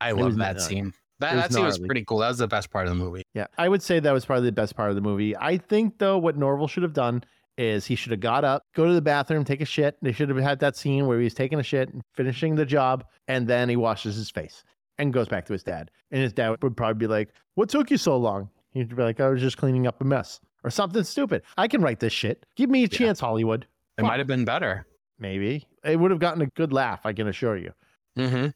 I 0.00 0.12
love 0.12 0.36
that 0.36 0.60
scene. 0.60 0.94
That, 1.18 1.34
that 1.34 1.52
scene 1.52 1.64
was 1.66 1.78
pretty 1.78 2.04
cool. 2.06 2.18
That 2.18 2.28
was 2.28 2.38
the 2.38 2.48
best 2.48 2.70
part 2.70 2.86
of 2.86 2.96
the 2.96 3.04
movie. 3.04 3.22
Yeah, 3.34 3.46
I 3.58 3.68
would 3.68 3.82
say 3.82 4.00
that 4.00 4.12
was 4.12 4.24
probably 4.24 4.46
the 4.46 4.52
best 4.52 4.74
part 4.74 4.88
of 4.88 4.96
the 4.96 5.02
movie. 5.02 5.36
I 5.36 5.58
think, 5.58 5.98
though, 5.98 6.16
what 6.16 6.38
Norval 6.38 6.66
should 6.66 6.82
have 6.82 6.94
done 6.94 7.22
is 7.58 7.84
he 7.84 7.94
should 7.94 8.10
have 8.12 8.20
got 8.20 8.42
up, 8.42 8.62
go 8.74 8.86
to 8.86 8.94
the 8.94 9.02
bathroom, 9.02 9.44
take 9.44 9.60
a 9.60 9.66
shit. 9.66 9.98
They 10.00 10.12
should 10.12 10.30
have 10.30 10.38
had 10.38 10.60
that 10.60 10.76
scene 10.76 11.06
where 11.06 11.18
he 11.18 11.24
was 11.24 11.34
taking 11.34 11.60
a 11.60 11.62
shit 11.62 11.92
and 11.92 12.00
finishing 12.14 12.54
the 12.54 12.64
job, 12.64 13.04
and 13.28 13.46
then 13.46 13.68
he 13.68 13.76
washes 13.76 14.16
his 14.16 14.30
face 14.30 14.64
and 14.96 15.12
goes 15.12 15.28
back 15.28 15.44
to 15.46 15.52
his 15.52 15.62
dad. 15.62 15.90
And 16.10 16.22
his 16.22 16.32
dad 16.32 16.56
would 16.62 16.74
probably 16.76 16.94
be 16.98 17.06
like, 17.06 17.28
What 17.56 17.68
took 17.68 17.90
you 17.90 17.98
so 17.98 18.16
long? 18.16 18.48
He'd 18.72 18.96
be 18.96 19.02
like, 19.02 19.20
I 19.20 19.28
was 19.28 19.42
just 19.42 19.58
cleaning 19.58 19.86
up 19.86 20.00
a 20.00 20.04
mess 20.04 20.40
or 20.64 20.70
something 20.70 21.04
stupid. 21.04 21.42
I 21.58 21.68
can 21.68 21.82
write 21.82 22.00
this 22.00 22.14
shit. 22.14 22.46
Give 22.56 22.70
me 22.70 22.78
a 22.80 22.82
Yeah. 22.82 22.88
chance, 22.98 23.20
Hollywood. 23.20 23.66
It 23.98 24.04
might 24.04 24.20
have 24.20 24.26
been 24.26 24.46
better. 24.46 24.86
Maybe. 25.18 25.66
It 25.84 25.96
would 26.00 26.10
have 26.12 26.20
gotten 26.20 26.40
a 26.40 26.46
good 26.46 26.72
laugh, 26.72 27.00
I 27.04 27.12
can 27.12 27.28
assure 27.28 27.58
you. 27.58 27.74
Mm-hmm. 28.18 28.48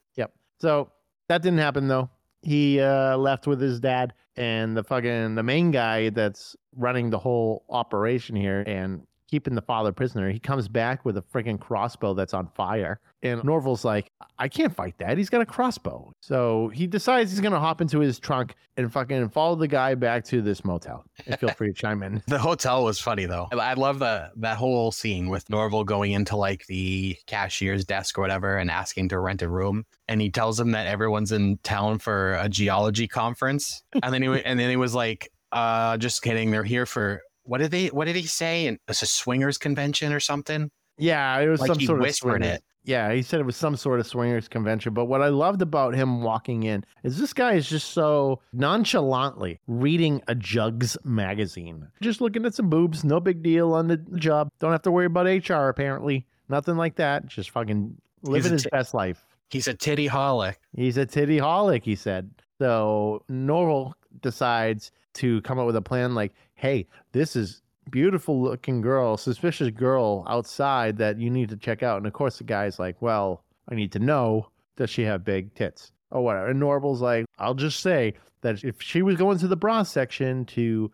So 0.61 0.90
that 1.29 1.43
didn't 1.43 1.59
happen 1.59 1.88
though. 1.88 2.11
He 2.43 2.81
uh, 2.81 3.17
left 3.17 3.47
with 3.47 3.61
his 3.61 3.81
dad 3.81 4.12
and 4.37 4.77
the 4.77 4.85
fucking 4.85 5.35
the 5.35 5.43
main 5.43 5.71
guy 5.71 6.11
that's 6.11 6.57
running 6.77 7.11
the 7.11 7.19
whole 7.19 7.64
operation 7.69 8.37
here 8.37 8.61
and 8.67 9.07
keeping 9.35 9.57
the 9.57 9.62
father 9.62 9.90
prisoner. 9.90 10.31
He 10.31 10.38
comes 10.38 10.68
back 10.68 11.05
with 11.05 11.16
a 11.16 11.23
freaking 11.23 11.59
crossbow 11.59 12.14
that's 12.14 12.35
on 12.35 12.47
fire. 12.55 13.01
And 13.25 13.42
Norval's 13.42 13.85
like, 13.85 14.12
I 14.38 14.47
can't 14.47 14.73
fight 14.73 14.94
that. 14.99 15.18
He's 15.18 15.29
got 15.29 15.40
a 15.40 15.47
crossbow. 15.47 16.12
So 16.20 16.68
he 16.68 16.87
decides 16.87 17.33
he's 17.33 17.40
gonna 17.40 17.59
hop 17.59 17.81
into 17.81 17.99
his 17.99 18.20
trunk 18.20 18.55
and 18.77 18.92
fucking 18.92 19.31
follow 19.31 19.57
the 19.57 19.66
guy 19.66 19.97
back 19.97 20.25
to 20.27 20.40
this 20.40 20.64
motel. 20.64 21.05
And 21.27 21.37
feel 21.40 21.49
free 21.49 21.66
to 21.66 21.75
chime 21.75 22.05
in. 22.05 22.23
The 22.29 22.38
hotel 22.38 22.85
was 22.85 23.01
funny 23.01 23.27
though. 23.27 23.49
I 23.51 23.57
I 23.57 23.75
love 23.75 23.99
the 23.99 24.31
that 24.37 24.57
whole 24.57 24.92
scene 24.92 25.29
with 25.29 25.51
Norval 25.51 25.83
going 25.85 26.12
into 26.12 26.37
like 26.37 26.64
the 26.66 27.16
cashier's 27.27 27.85
desk 27.85 28.16
or 28.16 28.20
whatever 28.20 28.59
and 28.59 28.70
asking 28.70 29.09
to 29.09 29.18
rent 29.18 29.42
a 29.42 29.49
room, 29.49 29.85
and 30.07 30.20
he 30.20 30.31
tells 30.31 30.61
him 30.61 30.70
that 30.73 30.87
everyone's 30.87 31.33
in 31.33 31.59
town 31.64 31.99
for 31.99 32.35
a 32.35 32.49
geology 32.49 33.09
conference, 33.09 33.83
and 34.01 34.14
then 34.14 34.23
he 34.23 34.29
and 34.44 34.61
then 34.61 34.70
he 34.70 34.77
was 34.77 34.94
like, 34.94 35.33
"Uh, 35.51 35.97
just 35.97 36.23
kidding. 36.23 36.53
They're 36.53 36.62
here 36.62 36.87
for 36.87 37.20
what 37.44 37.59
did 37.59 37.70
they? 37.70 37.87
What 37.88 38.07
did 38.07 38.16
he 38.16 38.26
say? 38.26 38.66
And 38.66 38.78
it's 38.88 39.02
a 39.02 39.07
swingers 39.07 39.59
convention 39.59 40.12
or 40.12 40.20
something." 40.20 40.70
Yeah, 40.98 41.38
it 41.40 41.48
was 41.48 41.61
Like 41.61 41.68
some 41.68 41.80
sort 41.80 42.00
whispered 42.00 42.28
of 42.28 42.42
swingers- 42.42 42.57
it. 42.59 42.64
Yeah, 42.87 43.12
he 43.14 43.22
said 43.22 43.40
it 43.40 43.46
was 43.46 43.57
some 43.57 43.76
sort 43.76 43.98
of 43.98 44.07
swingers 44.07 44.46
convention. 44.46 44.92
But 44.92 45.07
what 45.07 45.22
I 45.22 45.28
loved 45.28 45.62
about 45.62 45.94
him 45.94 46.22
walking 46.22 46.64
in 46.64 46.85
is 47.02 47.18
this 47.18 47.33
guy 47.33 47.54
is 47.54 47.66
just 47.66 47.92
so 47.92 48.40
nonchalantly 48.52 49.59
reading 49.66 50.20
a 50.28 50.35
Jugs 50.35 50.96
magazine, 51.02 51.88
just 52.02 52.20
looking 52.20 52.44
at 52.44 52.54
some 52.54 52.68
boobs, 52.68 53.02
no 53.02 53.20
big 53.20 53.42
deal 53.42 53.72
on 53.72 53.88
the 53.88 53.96
job. 53.96 54.50
Don't 54.61 54.72
have 54.72 54.83
to 54.83 54.90
worry 54.90 55.07
about 55.07 55.26
HR 55.26 55.68
apparently, 55.70 56.26
nothing 56.50 56.76
like 56.76 56.96
that. 56.96 57.26
Just 57.26 57.50
fucking 57.50 57.96
living 58.22 58.52
his 58.52 58.64
t- 58.64 58.68
best 58.70 58.92
life. 58.92 59.24
He's 59.48 59.66
a 59.66 59.72
titty 59.74 60.09
holic. 60.09 60.57
He's 60.76 60.98
a 60.98 61.07
titty 61.07 61.38
holic, 61.38 61.85
he 61.85 61.94
said. 61.96 62.30
So 62.61 63.22
Norval 63.30 63.94
decides 64.20 64.92
to 65.14 65.40
come 65.42 65.59
up 65.59 65.66
with 65.66 65.77
a 65.77 65.83
plan 65.83 66.14
like, 66.14 66.35
hey, 66.55 66.87
this 67.12 67.37
is 67.37 67.62
beautiful 67.90 68.42
looking 68.42 68.81
girl, 68.81 69.16
suspicious 69.16 69.70
girl 69.70 70.24
outside 70.29 70.96
that 70.98 71.18
you 71.18 71.31
need 71.31 71.48
to 71.50 71.57
check 71.57 71.83
out. 71.83 71.98
And 71.98 72.07
of 72.07 72.12
course 72.12 72.38
the 72.38 72.44
guy's 72.44 72.79
like, 72.79 73.00
Well, 73.00 73.44
I 73.68 73.74
need 73.74 73.92
to 73.92 73.98
know, 73.98 74.48
does 74.77 74.90
she 74.90 75.03
have 75.03 75.24
big 75.24 75.55
tits? 75.55 75.92
Or 76.11 76.22
whatever. 76.22 76.48
And 76.48 76.61
Norval's 76.61 77.00
like, 77.00 77.27
I'll 77.38 77.55
just 77.55 77.81
say 77.81 78.14
that 78.42 78.62
if 78.62 78.81
she 78.81 79.03
was 79.03 79.16
going 79.16 79.38
to 79.38 79.48
the 79.48 79.57
bra 79.57 79.83
section 79.83 80.44
to 80.46 80.92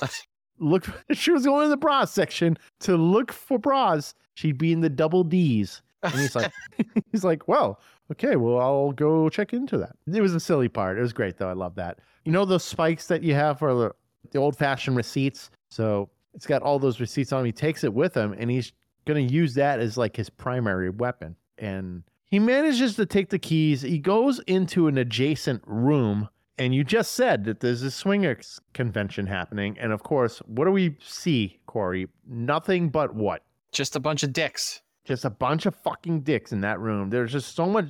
look 0.58 0.86
if 1.08 1.18
she 1.18 1.32
was 1.32 1.44
going 1.44 1.64
to 1.64 1.70
the 1.70 1.76
bra 1.76 2.04
section 2.04 2.56
to 2.80 2.96
look 2.96 3.32
for 3.32 3.58
bras, 3.58 4.14
she'd 4.34 4.58
be 4.58 4.72
in 4.72 4.80
the 4.80 4.90
double 4.90 5.24
D's. 5.24 5.82
And 6.02 6.14
he's 6.14 6.34
like 6.34 6.52
he's 7.12 7.24
like, 7.24 7.48
Well, 7.48 7.80
okay, 8.12 8.36
well, 8.36 8.58
I'll 8.60 8.92
go 8.92 9.28
check 9.28 9.52
into 9.52 9.78
that. 9.78 9.96
It 10.12 10.20
was 10.20 10.34
a 10.34 10.40
silly 10.40 10.68
part. 10.68 10.98
It 10.98 11.02
was 11.02 11.12
great, 11.12 11.36
though. 11.38 11.48
I 11.48 11.54
love 11.54 11.74
that. 11.76 11.98
You 12.24 12.32
know 12.32 12.44
those 12.44 12.64
spikes 12.64 13.06
that 13.06 13.22
you 13.22 13.34
have 13.34 13.58
for 13.58 13.74
the, 13.74 13.94
the 14.30 14.38
old 14.38 14.56
fashioned 14.56 14.96
receipts? 14.96 15.50
So 15.70 16.10
it's 16.34 16.46
got 16.46 16.62
all 16.62 16.78
those 16.78 17.00
receipts 17.00 17.32
on 17.32 17.40
him. 17.40 17.46
He 17.46 17.52
takes 17.52 17.84
it 17.84 17.92
with 17.92 18.16
him 18.16 18.34
and 18.38 18.50
he's 18.50 18.72
going 19.04 19.26
to 19.26 19.32
use 19.32 19.54
that 19.54 19.80
as 19.80 19.96
like 19.96 20.16
his 20.16 20.30
primary 20.30 20.90
weapon. 20.90 21.36
And 21.58 22.02
He 22.30 22.38
manages 22.38 22.96
to 22.96 23.06
take 23.06 23.30
the 23.30 23.38
keys. 23.38 23.82
He 23.82 23.98
goes 23.98 24.38
into 24.46 24.86
an 24.86 24.98
adjacent 24.98 25.62
room. 25.66 26.28
And 26.58 26.74
you 26.74 26.84
just 26.84 27.12
said 27.12 27.44
that 27.44 27.60
there's 27.60 27.82
a 27.82 27.90
swingers 27.90 28.60
convention 28.74 29.26
happening. 29.26 29.78
And 29.78 29.92
of 29.92 30.02
course, 30.02 30.40
what 30.46 30.66
do 30.66 30.72
we 30.72 30.96
see, 31.00 31.58
Corey? 31.66 32.06
Nothing 32.28 32.90
but 32.90 33.14
what? 33.14 33.42
Just 33.72 33.96
a 33.96 34.00
bunch 34.00 34.22
of 34.22 34.32
dicks. 34.34 34.82
Just 35.06 35.24
a 35.24 35.30
bunch 35.30 35.64
of 35.64 35.74
fucking 35.74 36.20
dicks 36.20 36.52
in 36.52 36.60
that 36.60 36.78
room. 36.78 37.08
There's 37.08 37.32
just 37.32 37.56
so 37.56 37.66
much 37.66 37.86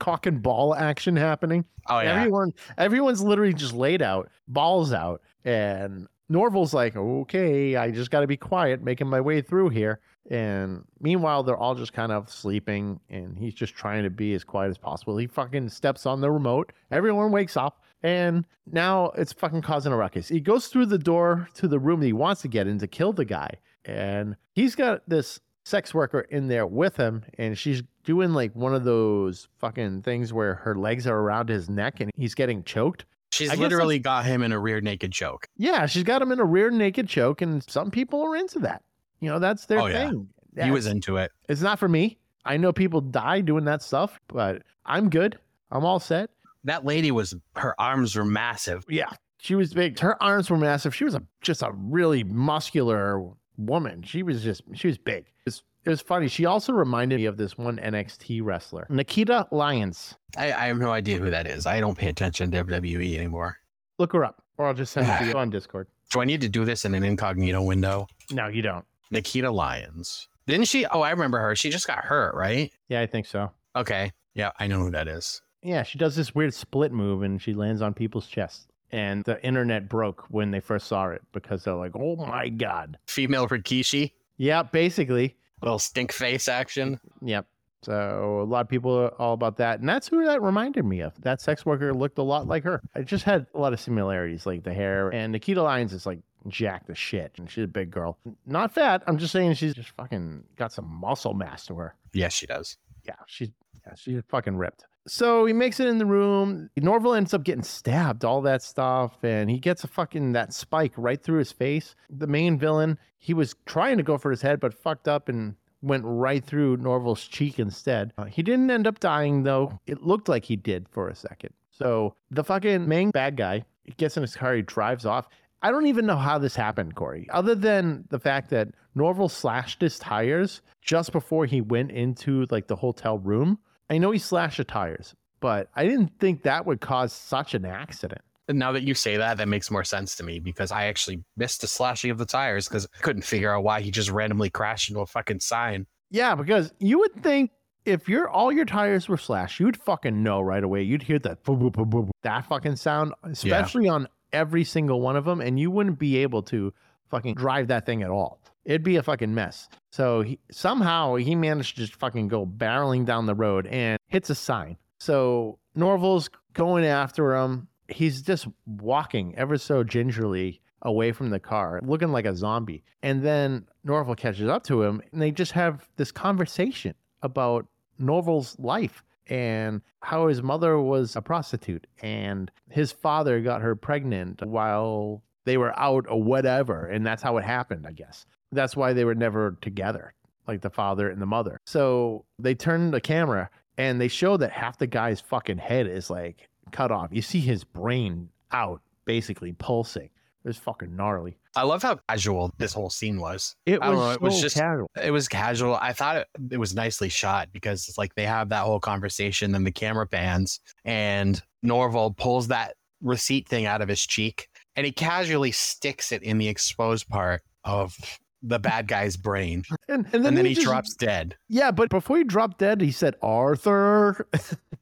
cock 0.00 0.26
and 0.26 0.42
ball 0.42 0.74
action 0.74 1.14
happening. 1.14 1.64
Oh 1.88 2.00
yeah. 2.00 2.14
Everyone, 2.14 2.52
everyone's 2.76 3.22
literally 3.22 3.54
just 3.54 3.72
laid 3.72 4.02
out, 4.02 4.28
balls 4.48 4.92
out, 4.92 5.22
and 5.44 6.08
Norval's 6.28 6.74
like, 6.74 6.96
"Okay, 6.96 7.76
I 7.76 7.92
just 7.92 8.10
got 8.10 8.20
to 8.20 8.26
be 8.26 8.36
quiet, 8.36 8.82
making 8.82 9.06
my 9.06 9.20
way 9.20 9.40
through 9.40 9.68
here." 9.68 10.00
And 10.30 10.84
meanwhile, 11.00 11.42
they're 11.42 11.56
all 11.56 11.74
just 11.74 11.92
kind 11.92 12.12
of 12.12 12.30
sleeping, 12.30 13.00
and 13.08 13.38
he's 13.38 13.54
just 13.54 13.74
trying 13.74 14.02
to 14.04 14.10
be 14.10 14.34
as 14.34 14.44
quiet 14.44 14.70
as 14.70 14.78
possible. 14.78 15.16
He 15.16 15.26
fucking 15.26 15.68
steps 15.68 16.06
on 16.06 16.20
the 16.20 16.30
remote. 16.30 16.72
Everyone 16.90 17.32
wakes 17.32 17.56
up, 17.56 17.82
and 18.02 18.44
now 18.70 19.06
it's 19.16 19.32
fucking 19.32 19.62
causing 19.62 19.92
a 19.92 19.96
ruckus. 19.96 20.28
He 20.28 20.40
goes 20.40 20.68
through 20.68 20.86
the 20.86 20.98
door 20.98 21.48
to 21.54 21.68
the 21.68 21.78
room 21.78 22.00
that 22.00 22.06
he 22.06 22.12
wants 22.12 22.42
to 22.42 22.48
get 22.48 22.66
in 22.66 22.78
to 22.78 22.86
kill 22.86 23.12
the 23.12 23.24
guy, 23.24 23.50
and 23.84 24.36
he's 24.52 24.74
got 24.74 25.08
this 25.08 25.40
sex 25.64 25.92
worker 25.94 26.20
in 26.20 26.48
there 26.48 26.66
with 26.66 26.96
him, 26.96 27.22
and 27.38 27.56
she's 27.56 27.82
doing 28.04 28.32
like 28.32 28.54
one 28.56 28.74
of 28.74 28.84
those 28.84 29.48
fucking 29.58 30.02
things 30.02 30.32
where 30.32 30.54
her 30.56 30.74
legs 30.74 31.06
are 31.06 31.18
around 31.18 31.48
his 31.48 31.68
neck 31.68 32.00
and 32.00 32.10
he's 32.16 32.34
getting 32.34 32.62
choked. 32.64 33.04
She's 33.32 33.50
I 33.50 33.54
literally 33.54 33.98
got 33.98 34.24
him 34.24 34.42
in 34.42 34.50
a 34.52 34.58
rear 34.58 34.80
naked 34.80 35.12
choke. 35.12 35.46
Yeah, 35.56 35.86
she's 35.86 36.02
got 36.02 36.20
him 36.20 36.32
in 36.32 36.40
a 36.40 36.44
rear 36.44 36.70
naked 36.70 37.08
choke, 37.08 37.42
and 37.42 37.62
some 37.70 37.90
people 37.90 38.22
are 38.22 38.34
into 38.36 38.58
that. 38.60 38.82
You 39.20 39.28
know, 39.28 39.38
that's 39.38 39.66
their 39.66 39.78
Oh, 39.80 39.86
yeah. 39.86 40.08
thing. 40.10 40.28
He 40.60 40.70
was 40.72 40.86
into 40.86 41.16
it. 41.16 41.30
It's 41.48 41.60
not 41.60 41.78
for 41.78 41.88
me. 41.88 42.18
I 42.44 42.56
know 42.56 42.72
people 42.72 43.00
die 43.00 43.40
doing 43.40 43.64
that 43.66 43.82
stuff, 43.82 44.18
but 44.28 44.62
I'm 44.84 45.08
good. 45.10 45.38
I'm 45.70 45.84
all 45.84 46.00
set. 46.00 46.30
That 46.64 46.84
lady 46.84 47.10
was 47.12 47.34
her 47.54 47.80
arms 47.80 48.16
were 48.16 48.24
massive. 48.24 48.84
Yeah, 48.88 49.10
she 49.38 49.54
was 49.54 49.72
big. 49.72 49.98
Her 50.00 50.20
arms 50.22 50.50
were 50.50 50.56
massive. 50.56 50.94
She 50.94 51.04
was 51.04 51.14
a 51.14 51.22
just 51.40 51.62
a 51.62 51.70
really 51.72 52.24
muscular 52.24 53.22
woman. 53.66 54.02
She 54.02 54.22
was 54.22 54.42
just 54.42 54.62
she 54.74 54.88
was 54.88 54.98
big. 54.98 55.26
It 55.26 55.46
was, 55.46 55.62
it 55.84 55.90
was 55.90 56.00
funny. 56.00 56.28
She 56.28 56.46
also 56.46 56.72
reminded 56.72 57.20
me 57.20 57.26
of 57.26 57.36
this 57.36 57.56
one 57.56 57.78
NXT 57.78 58.42
wrestler, 58.44 58.86
Nikkita 58.90 59.50
Lyons. 59.50 60.14
I, 60.36 60.52
I 60.52 60.66
have 60.66 60.78
no 60.78 60.90
idea 60.90 61.18
who 61.18 61.30
that 61.30 61.46
is. 61.46 61.66
I 61.66 61.80
don't 61.80 61.96
pay 61.96 62.08
attention 62.08 62.50
to 62.50 62.64
WWE 62.64 63.16
anymore. 63.16 63.56
Look 63.98 64.12
her 64.12 64.24
up, 64.24 64.42
or 64.58 64.66
I'll 64.66 64.74
just 64.74 64.92
send 64.92 65.08
it 65.08 65.18
to 65.18 65.26
you 65.26 65.32
on 65.38 65.50
Discord. 65.50 65.88
Do 66.10 66.20
I 66.20 66.24
need 66.24 66.40
to 66.40 66.48
do 66.48 66.64
this 66.64 66.84
in 66.84 66.94
an 66.94 67.04
incognito 67.04 67.62
window? 67.62 68.08
No, 68.30 68.48
you 68.48 68.62
don't. 68.62 68.84
Nikkita 69.12 69.52
Lyons. 69.52 70.28
Didn't 70.46 70.66
she? 70.66 70.86
Oh, 70.86 71.00
I 71.02 71.10
remember 71.10 71.38
her. 71.38 71.54
She 71.54 71.70
just 71.70 71.86
got 71.86 71.98
hurt, 71.98 72.34
right? 72.34 72.72
Yeah, 72.88 73.00
I 73.00 73.06
think 73.06 73.26
so. 73.26 73.52
Okay. 73.76 74.12
Yeah, 74.34 74.50
I 74.58 74.66
know 74.66 74.80
who 74.80 74.90
that 74.90 75.06
is. 75.06 75.42
Yeah, 75.62 75.82
she 75.82 75.98
does 75.98 76.16
this 76.16 76.34
weird 76.34 76.54
split 76.54 76.92
move 76.92 77.22
and 77.22 77.40
she 77.40 77.52
lands 77.52 77.82
on 77.82 77.94
people's 77.94 78.26
chests. 78.26 78.66
And 78.92 79.24
the 79.24 79.42
internet 79.44 79.88
broke 79.88 80.24
when 80.30 80.50
they 80.50 80.60
first 80.60 80.86
saw 80.88 81.08
it 81.08 81.22
because 81.32 81.64
they're 81.64 81.74
like, 81.74 81.92
"Oh 81.94 82.16
my 82.16 82.48
god!" 82.48 82.98
Female 83.06 83.46
Rikishi. 83.46 84.12
Yeah, 84.36 84.62
basically. 84.62 85.36
Little 85.62 85.78
stink 85.78 86.12
face 86.12 86.48
action. 86.48 86.98
Yep. 87.22 87.46
So 87.82 88.40
a 88.42 88.44
lot 88.44 88.62
of 88.62 88.68
people 88.68 88.94
are 88.94 89.08
all 89.20 89.32
about 89.32 89.56
that, 89.56 89.80
and 89.80 89.88
that's 89.88 90.08
who 90.08 90.24
that 90.26 90.42
reminded 90.42 90.84
me 90.84 91.00
of. 91.00 91.18
That 91.22 91.40
sex 91.40 91.64
worker 91.64 91.94
looked 91.94 92.18
a 92.18 92.22
lot 92.22 92.46
like 92.46 92.64
her. 92.64 92.82
It 92.94 93.06
just 93.06 93.24
had 93.24 93.46
a 93.54 93.58
lot 93.58 93.72
of 93.72 93.80
similarities, 93.80 94.44
like 94.44 94.64
the 94.64 94.74
hair. 94.74 95.08
And 95.08 95.34
Nikkita 95.34 95.62
Lyons 95.62 95.92
is 95.94 96.04
like 96.04 96.18
jacked 96.48 96.90
as 96.90 96.98
shit, 96.98 97.32
and 97.38 97.50
she's 97.50 97.64
a 97.64 97.68
big 97.68 97.90
girl, 97.90 98.18
not 98.46 98.72
fat. 98.72 99.02
I'm 99.06 99.16
just 99.16 99.32
saying 99.32 99.54
she's 99.54 99.74
just 99.74 99.90
fucking 99.90 100.44
got 100.56 100.72
some 100.72 100.86
muscle 100.86 101.32
mass 101.32 101.64
to 101.66 101.74
her. 101.76 101.94
Yes, 102.12 102.34
she 102.34 102.46
does. 102.46 102.76
Yeah, 103.04 103.14
she's 103.26 103.48
yeah, 103.86 103.94
she's 103.94 104.22
fucking 104.28 104.56
ripped. 104.56 104.84
So 105.06 105.46
he 105.46 105.52
makes 105.52 105.80
it 105.80 105.88
in 105.88 105.98
the 105.98 106.06
room. 106.06 106.70
Norval 106.76 107.14
ends 107.14 107.32
up 107.32 107.42
getting 107.42 107.62
stabbed, 107.62 108.24
all 108.24 108.42
that 108.42 108.62
stuff, 108.62 109.24
and 109.24 109.50
he 109.50 109.58
gets 109.58 109.82
a 109.82 109.88
fucking 109.88 110.32
that 110.32 110.52
spike 110.52 110.92
right 110.96 111.22
through 111.22 111.38
his 111.38 111.52
face. 111.52 111.94
The 112.10 112.26
main 112.26 112.58
villain, 112.58 112.98
he 113.18 113.32
was 113.34 113.54
trying 113.66 113.96
to 113.96 114.02
go 114.02 114.18
for 114.18 114.30
his 114.30 114.42
head, 114.42 114.60
but 114.60 114.74
fucked 114.74 115.08
up 115.08 115.28
and 115.28 115.56
went 115.82 116.04
right 116.04 116.44
through 116.44 116.76
Norval's 116.76 117.26
cheek 117.26 117.58
instead. 117.58 118.12
Uh, 118.18 118.24
he 118.24 118.42
didn't 118.42 118.70
end 118.70 118.86
up 118.86 119.00
dying 119.00 119.42
though. 119.42 119.80
It 119.86 120.02
looked 120.02 120.28
like 120.28 120.44
he 120.44 120.56
did 120.56 120.86
for 120.90 121.08
a 121.08 121.14
second. 121.14 121.54
So 121.70 122.14
the 122.30 122.44
fucking 122.44 122.86
main 122.86 123.10
bad 123.10 123.36
guy 123.36 123.64
gets 123.96 124.16
in 124.16 124.22
his 124.22 124.36
car, 124.36 124.54
he 124.54 124.62
drives 124.62 125.06
off. 125.06 125.28
I 125.62 125.70
don't 125.70 125.86
even 125.86 126.06
know 126.06 126.16
how 126.16 126.38
this 126.38 126.56
happened, 126.56 126.94
Corey, 126.94 127.26
other 127.30 127.54
than 127.54 128.04
the 128.08 128.18
fact 128.18 128.50
that 128.50 128.68
Norval 128.94 129.28
slashed 129.28 129.80
his 129.80 129.98
tires 129.98 130.62
just 130.80 131.12
before 131.12 131.46
he 131.46 131.60
went 131.60 131.90
into 131.90 132.46
like 132.50 132.66
the 132.66 132.76
hotel 132.76 133.18
room. 133.18 133.58
I 133.90 133.98
know 133.98 134.12
he 134.12 134.18
slashed 134.18 134.58
the 134.58 134.64
tires, 134.64 135.14
but 135.40 135.68
I 135.74 135.84
didn't 135.84 136.12
think 136.20 136.44
that 136.44 136.64
would 136.64 136.80
cause 136.80 137.12
such 137.12 137.54
an 137.54 137.64
accident. 137.64 138.22
And 138.48 138.58
now 138.58 138.72
that 138.72 138.82
you 138.82 138.94
say 138.94 139.16
that, 139.16 139.36
that 139.36 139.48
makes 139.48 139.70
more 139.70 139.84
sense 139.84 140.16
to 140.16 140.24
me 140.24 140.38
because 140.38 140.72
I 140.72 140.86
actually 140.86 141.24
missed 141.36 141.60
the 141.60 141.66
slashing 141.66 142.10
of 142.10 142.18
the 142.18 142.26
tires 142.26 142.68
because 142.68 142.86
I 142.96 143.02
couldn't 143.02 143.22
figure 143.22 143.54
out 143.54 143.64
why 143.64 143.80
he 143.80 143.90
just 143.90 144.10
randomly 144.10 144.50
crashed 144.50 144.90
into 144.90 145.00
a 145.00 145.06
fucking 145.06 145.40
sign. 145.40 145.86
Yeah, 146.10 146.34
because 146.34 146.72
you 146.78 146.98
would 146.98 147.22
think 147.22 147.50
if 147.84 148.08
your 148.08 148.28
all 148.28 148.52
your 148.52 148.64
tires 148.64 149.08
were 149.08 149.16
slashed, 149.16 149.60
you'd 149.60 149.76
fucking 149.76 150.22
know 150.22 150.40
right 150.40 150.64
away. 150.64 150.82
You'd 150.82 151.02
hear 151.02 151.18
that 151.20 151.44
boop, 151.44 151.60
boop, 151.60 151.72
boop, 151.72 151.90
boop, 151.90 152.10
that 152.22 152.46
fucking 152.46 152.76
sound, 152.76 153.12
especially 153.22 153.88
on 153.88 154.08
every 154.32 154.64
single 154.64 155.00
one 155.00 155.16
of 155.16 155.24
them, 155.24 155.40
and 155.40 155.58
you 155.58 155.70
wouldn't 155.70 155.98
be 155.98 156.18
able 156.18 156.42
to 156.44 156.72
fucking 157.10 157.34
drive 157.34 157.68
that 157.68 157.86
thing 157.86 158.02
at 158.02 158.10
all. 158.10 158.40
It'd 158.64 158.82
be 158.82 158.96
a 158.96 159.02
fucking 159.02 159.34
mess. 159.34 159.68
So 159.90 160.22
he, 160.22 160.38
somehow 160.50 161.16
he 161.16 161.34
managed 161.34 161.76
to 161.76 161.82
just 161.82 161.96
fucking 161.96 162.28
go 162.28 162.46
barreling 162.46 163.04
down 163.04 163.26
the 163.26 163.34
road 163.34 163.66
and 163.66 163.98
hits 164.06 164.30
a 164.30 164.34
sign. 164.34 164.76
So 164.98 165.58
Norval's 165.74 166.30
going 166.52 166.84
after 166.84 167.34
him. 167.34 167.68
He's 167.88 168.22
just 168.22 168.46
walking 168.66 169.34
ever 169.36 169.58
so 169.58 169.82
gingerly 169.82 170.60
away 170.82 171.12
from 171.12 171.30
the 171.30 171.40
car, 171.40 171.80
looking 171.82 172.12
like 172.12 172.26
a 172.26 172.36
zombie. 172.36 172.84
And 173.02 173.22
then 173.22 173.66
Norval 173.84 174.14
catches 174.14 174.48
up 174.48 174.62
to 174.64 174.82
him 174.82 175.02
and 175.12 175.20
they 175.20 175.30
just 175.30 175.52
have 175.52 175.88
this 175.96 176.12
conversation 176.12 176.94
about 177.22 177.66
Norval's 177.98 178.58
life 178.58 179.02
and 179.26 179.80
how 180.00 180.26
his 180.26 180.42
mother 180.42 180.78
was 180.80 181.16
a 181.16 181.22
prostitute 181.22 181.86
and 182.02 182.50
his 182.70 182.92
father 182.92 183.40
got 183.40 183.62
her 183.62 183.76
pregnant 183.76 184.44
while 184.44 185.22
they 185.44 185.56
were 185.56 185.78
out 185.78 186.06
or 186.08 186.22
whatever. 186.22 186.86
And 186.86 187.04
that's 187.06 187.22
how 187.22 187.36
it 187.38 187.44
happened, 187.44 187.86
I 187.86 187.92
guess. 187.92 188.26
That's 188.52 188.76
why 188.76 188.92
they 188.92 189.04
were 189.04 189.14
never 189.14 189.56
together, 189.60 190.14
like 190.46 190.60
the 190.60 190.70
father 190.70 191.08
and 191.10 191.20
the 191.20 191.26
mother. 191.26 191.58
So 191.66 192.24
they 192.38 192.54
turn 192.54 192.90
the 192.90 193.00
camera 193.00 193.50
and 193.78 194.00
they 194.00 194.08
show 194.08 194.36
that 194.36 194.50
half 194.52 194.78
the 194.78 194.86
guy's 194.86 195.20
fucking 195.20 195.58
head 195.58 195.86
is 195.86 196.10
like 196.10 196.48
cut 196.72 196.90
off. 196.90 197.10
You 197.12 197.22
see 197.22 197.40
his 197.40 197.64
brain 197.64 198.28
out, 198.52 198.80
basically 199.04 199.52
pulsing. 199.52 200.10
It 200.42 200.48
was 200.48 200.56
fucking 200.56 200.96
gnarly. 200.96 201.36
I 201.54 201.64
love 201.64 201.82
how 201.82 201.96
casual 202.08 202.54
this 202.56 202.72
whole 202.72 202.88
scene 202.90 203.20
was. 203.20 203.56
It 203.66 203.80
was, 203.80 203.90
know, 203.90 204.10
it 204.12 204.20
was 204.22 204.40
just- 204.40 204.56
casual. 204.56 204.90
It 205.02 205.10
was 205.10 205.28
casual. 205.28 205.76
I 205.76 205.92
thought 205.92 206.16
it, 206.16 206.28
it 206.52 206.56
was 206.56 206.74
nicely 206.74 207.08
shot 207.08 207.48
because 207.52 207.88
it's 207.88 207.98
like 207.98 208.14
they 208.14 208.24
have 208.24 208.48
that 208.48 208.62
whole 208.62 208.80
conversation, 208.80 209.52
then 209.52 209.64
the 209.64 209.70
camera 209.72 210.06
pans, 210.06 210.60
and 210.84 211.42
Norval 211.62 212.12
pulls 212.12 212.48
that 212.48 212.74
receipt 213.02 213.48
thing 213.48 213.66
out 213.66 213.82
of 213.82 213.88
his 213.88 214.04
cheek 214.04 214.48
and 214.76 214.86
he 214.86 214.92
casually 214.92 215.52
sticks 215.52 216.12
it 216.12 216.22
in 216.22 216.38
the 216.38 216.48
exposed 216.48 217.08
part 217.08 217.42
of 217.64 217.96
the 218.42 218.58
bad 218.58 218.88
guy's 218.88 219.16
brain. 219.16 219.64
And, 219.88 220.04
and 220.06 220.12
then, 220.14 220.26
And 220.26 220.36
then 220.38 220.44
he 220.46 220.54
just- 220.54 220.66
drops 220.66 220.94
dead. 220.94 221.36
Yeah, 221.48 221.70
but 221.72 221.90
before 221.90 222.16
he 222.18 222.24
dropped 222.24 222.58
dead, 222.58 222.80
he 222.80 222.92
said, 222.92 223.16
Arthur. 223.22 224.26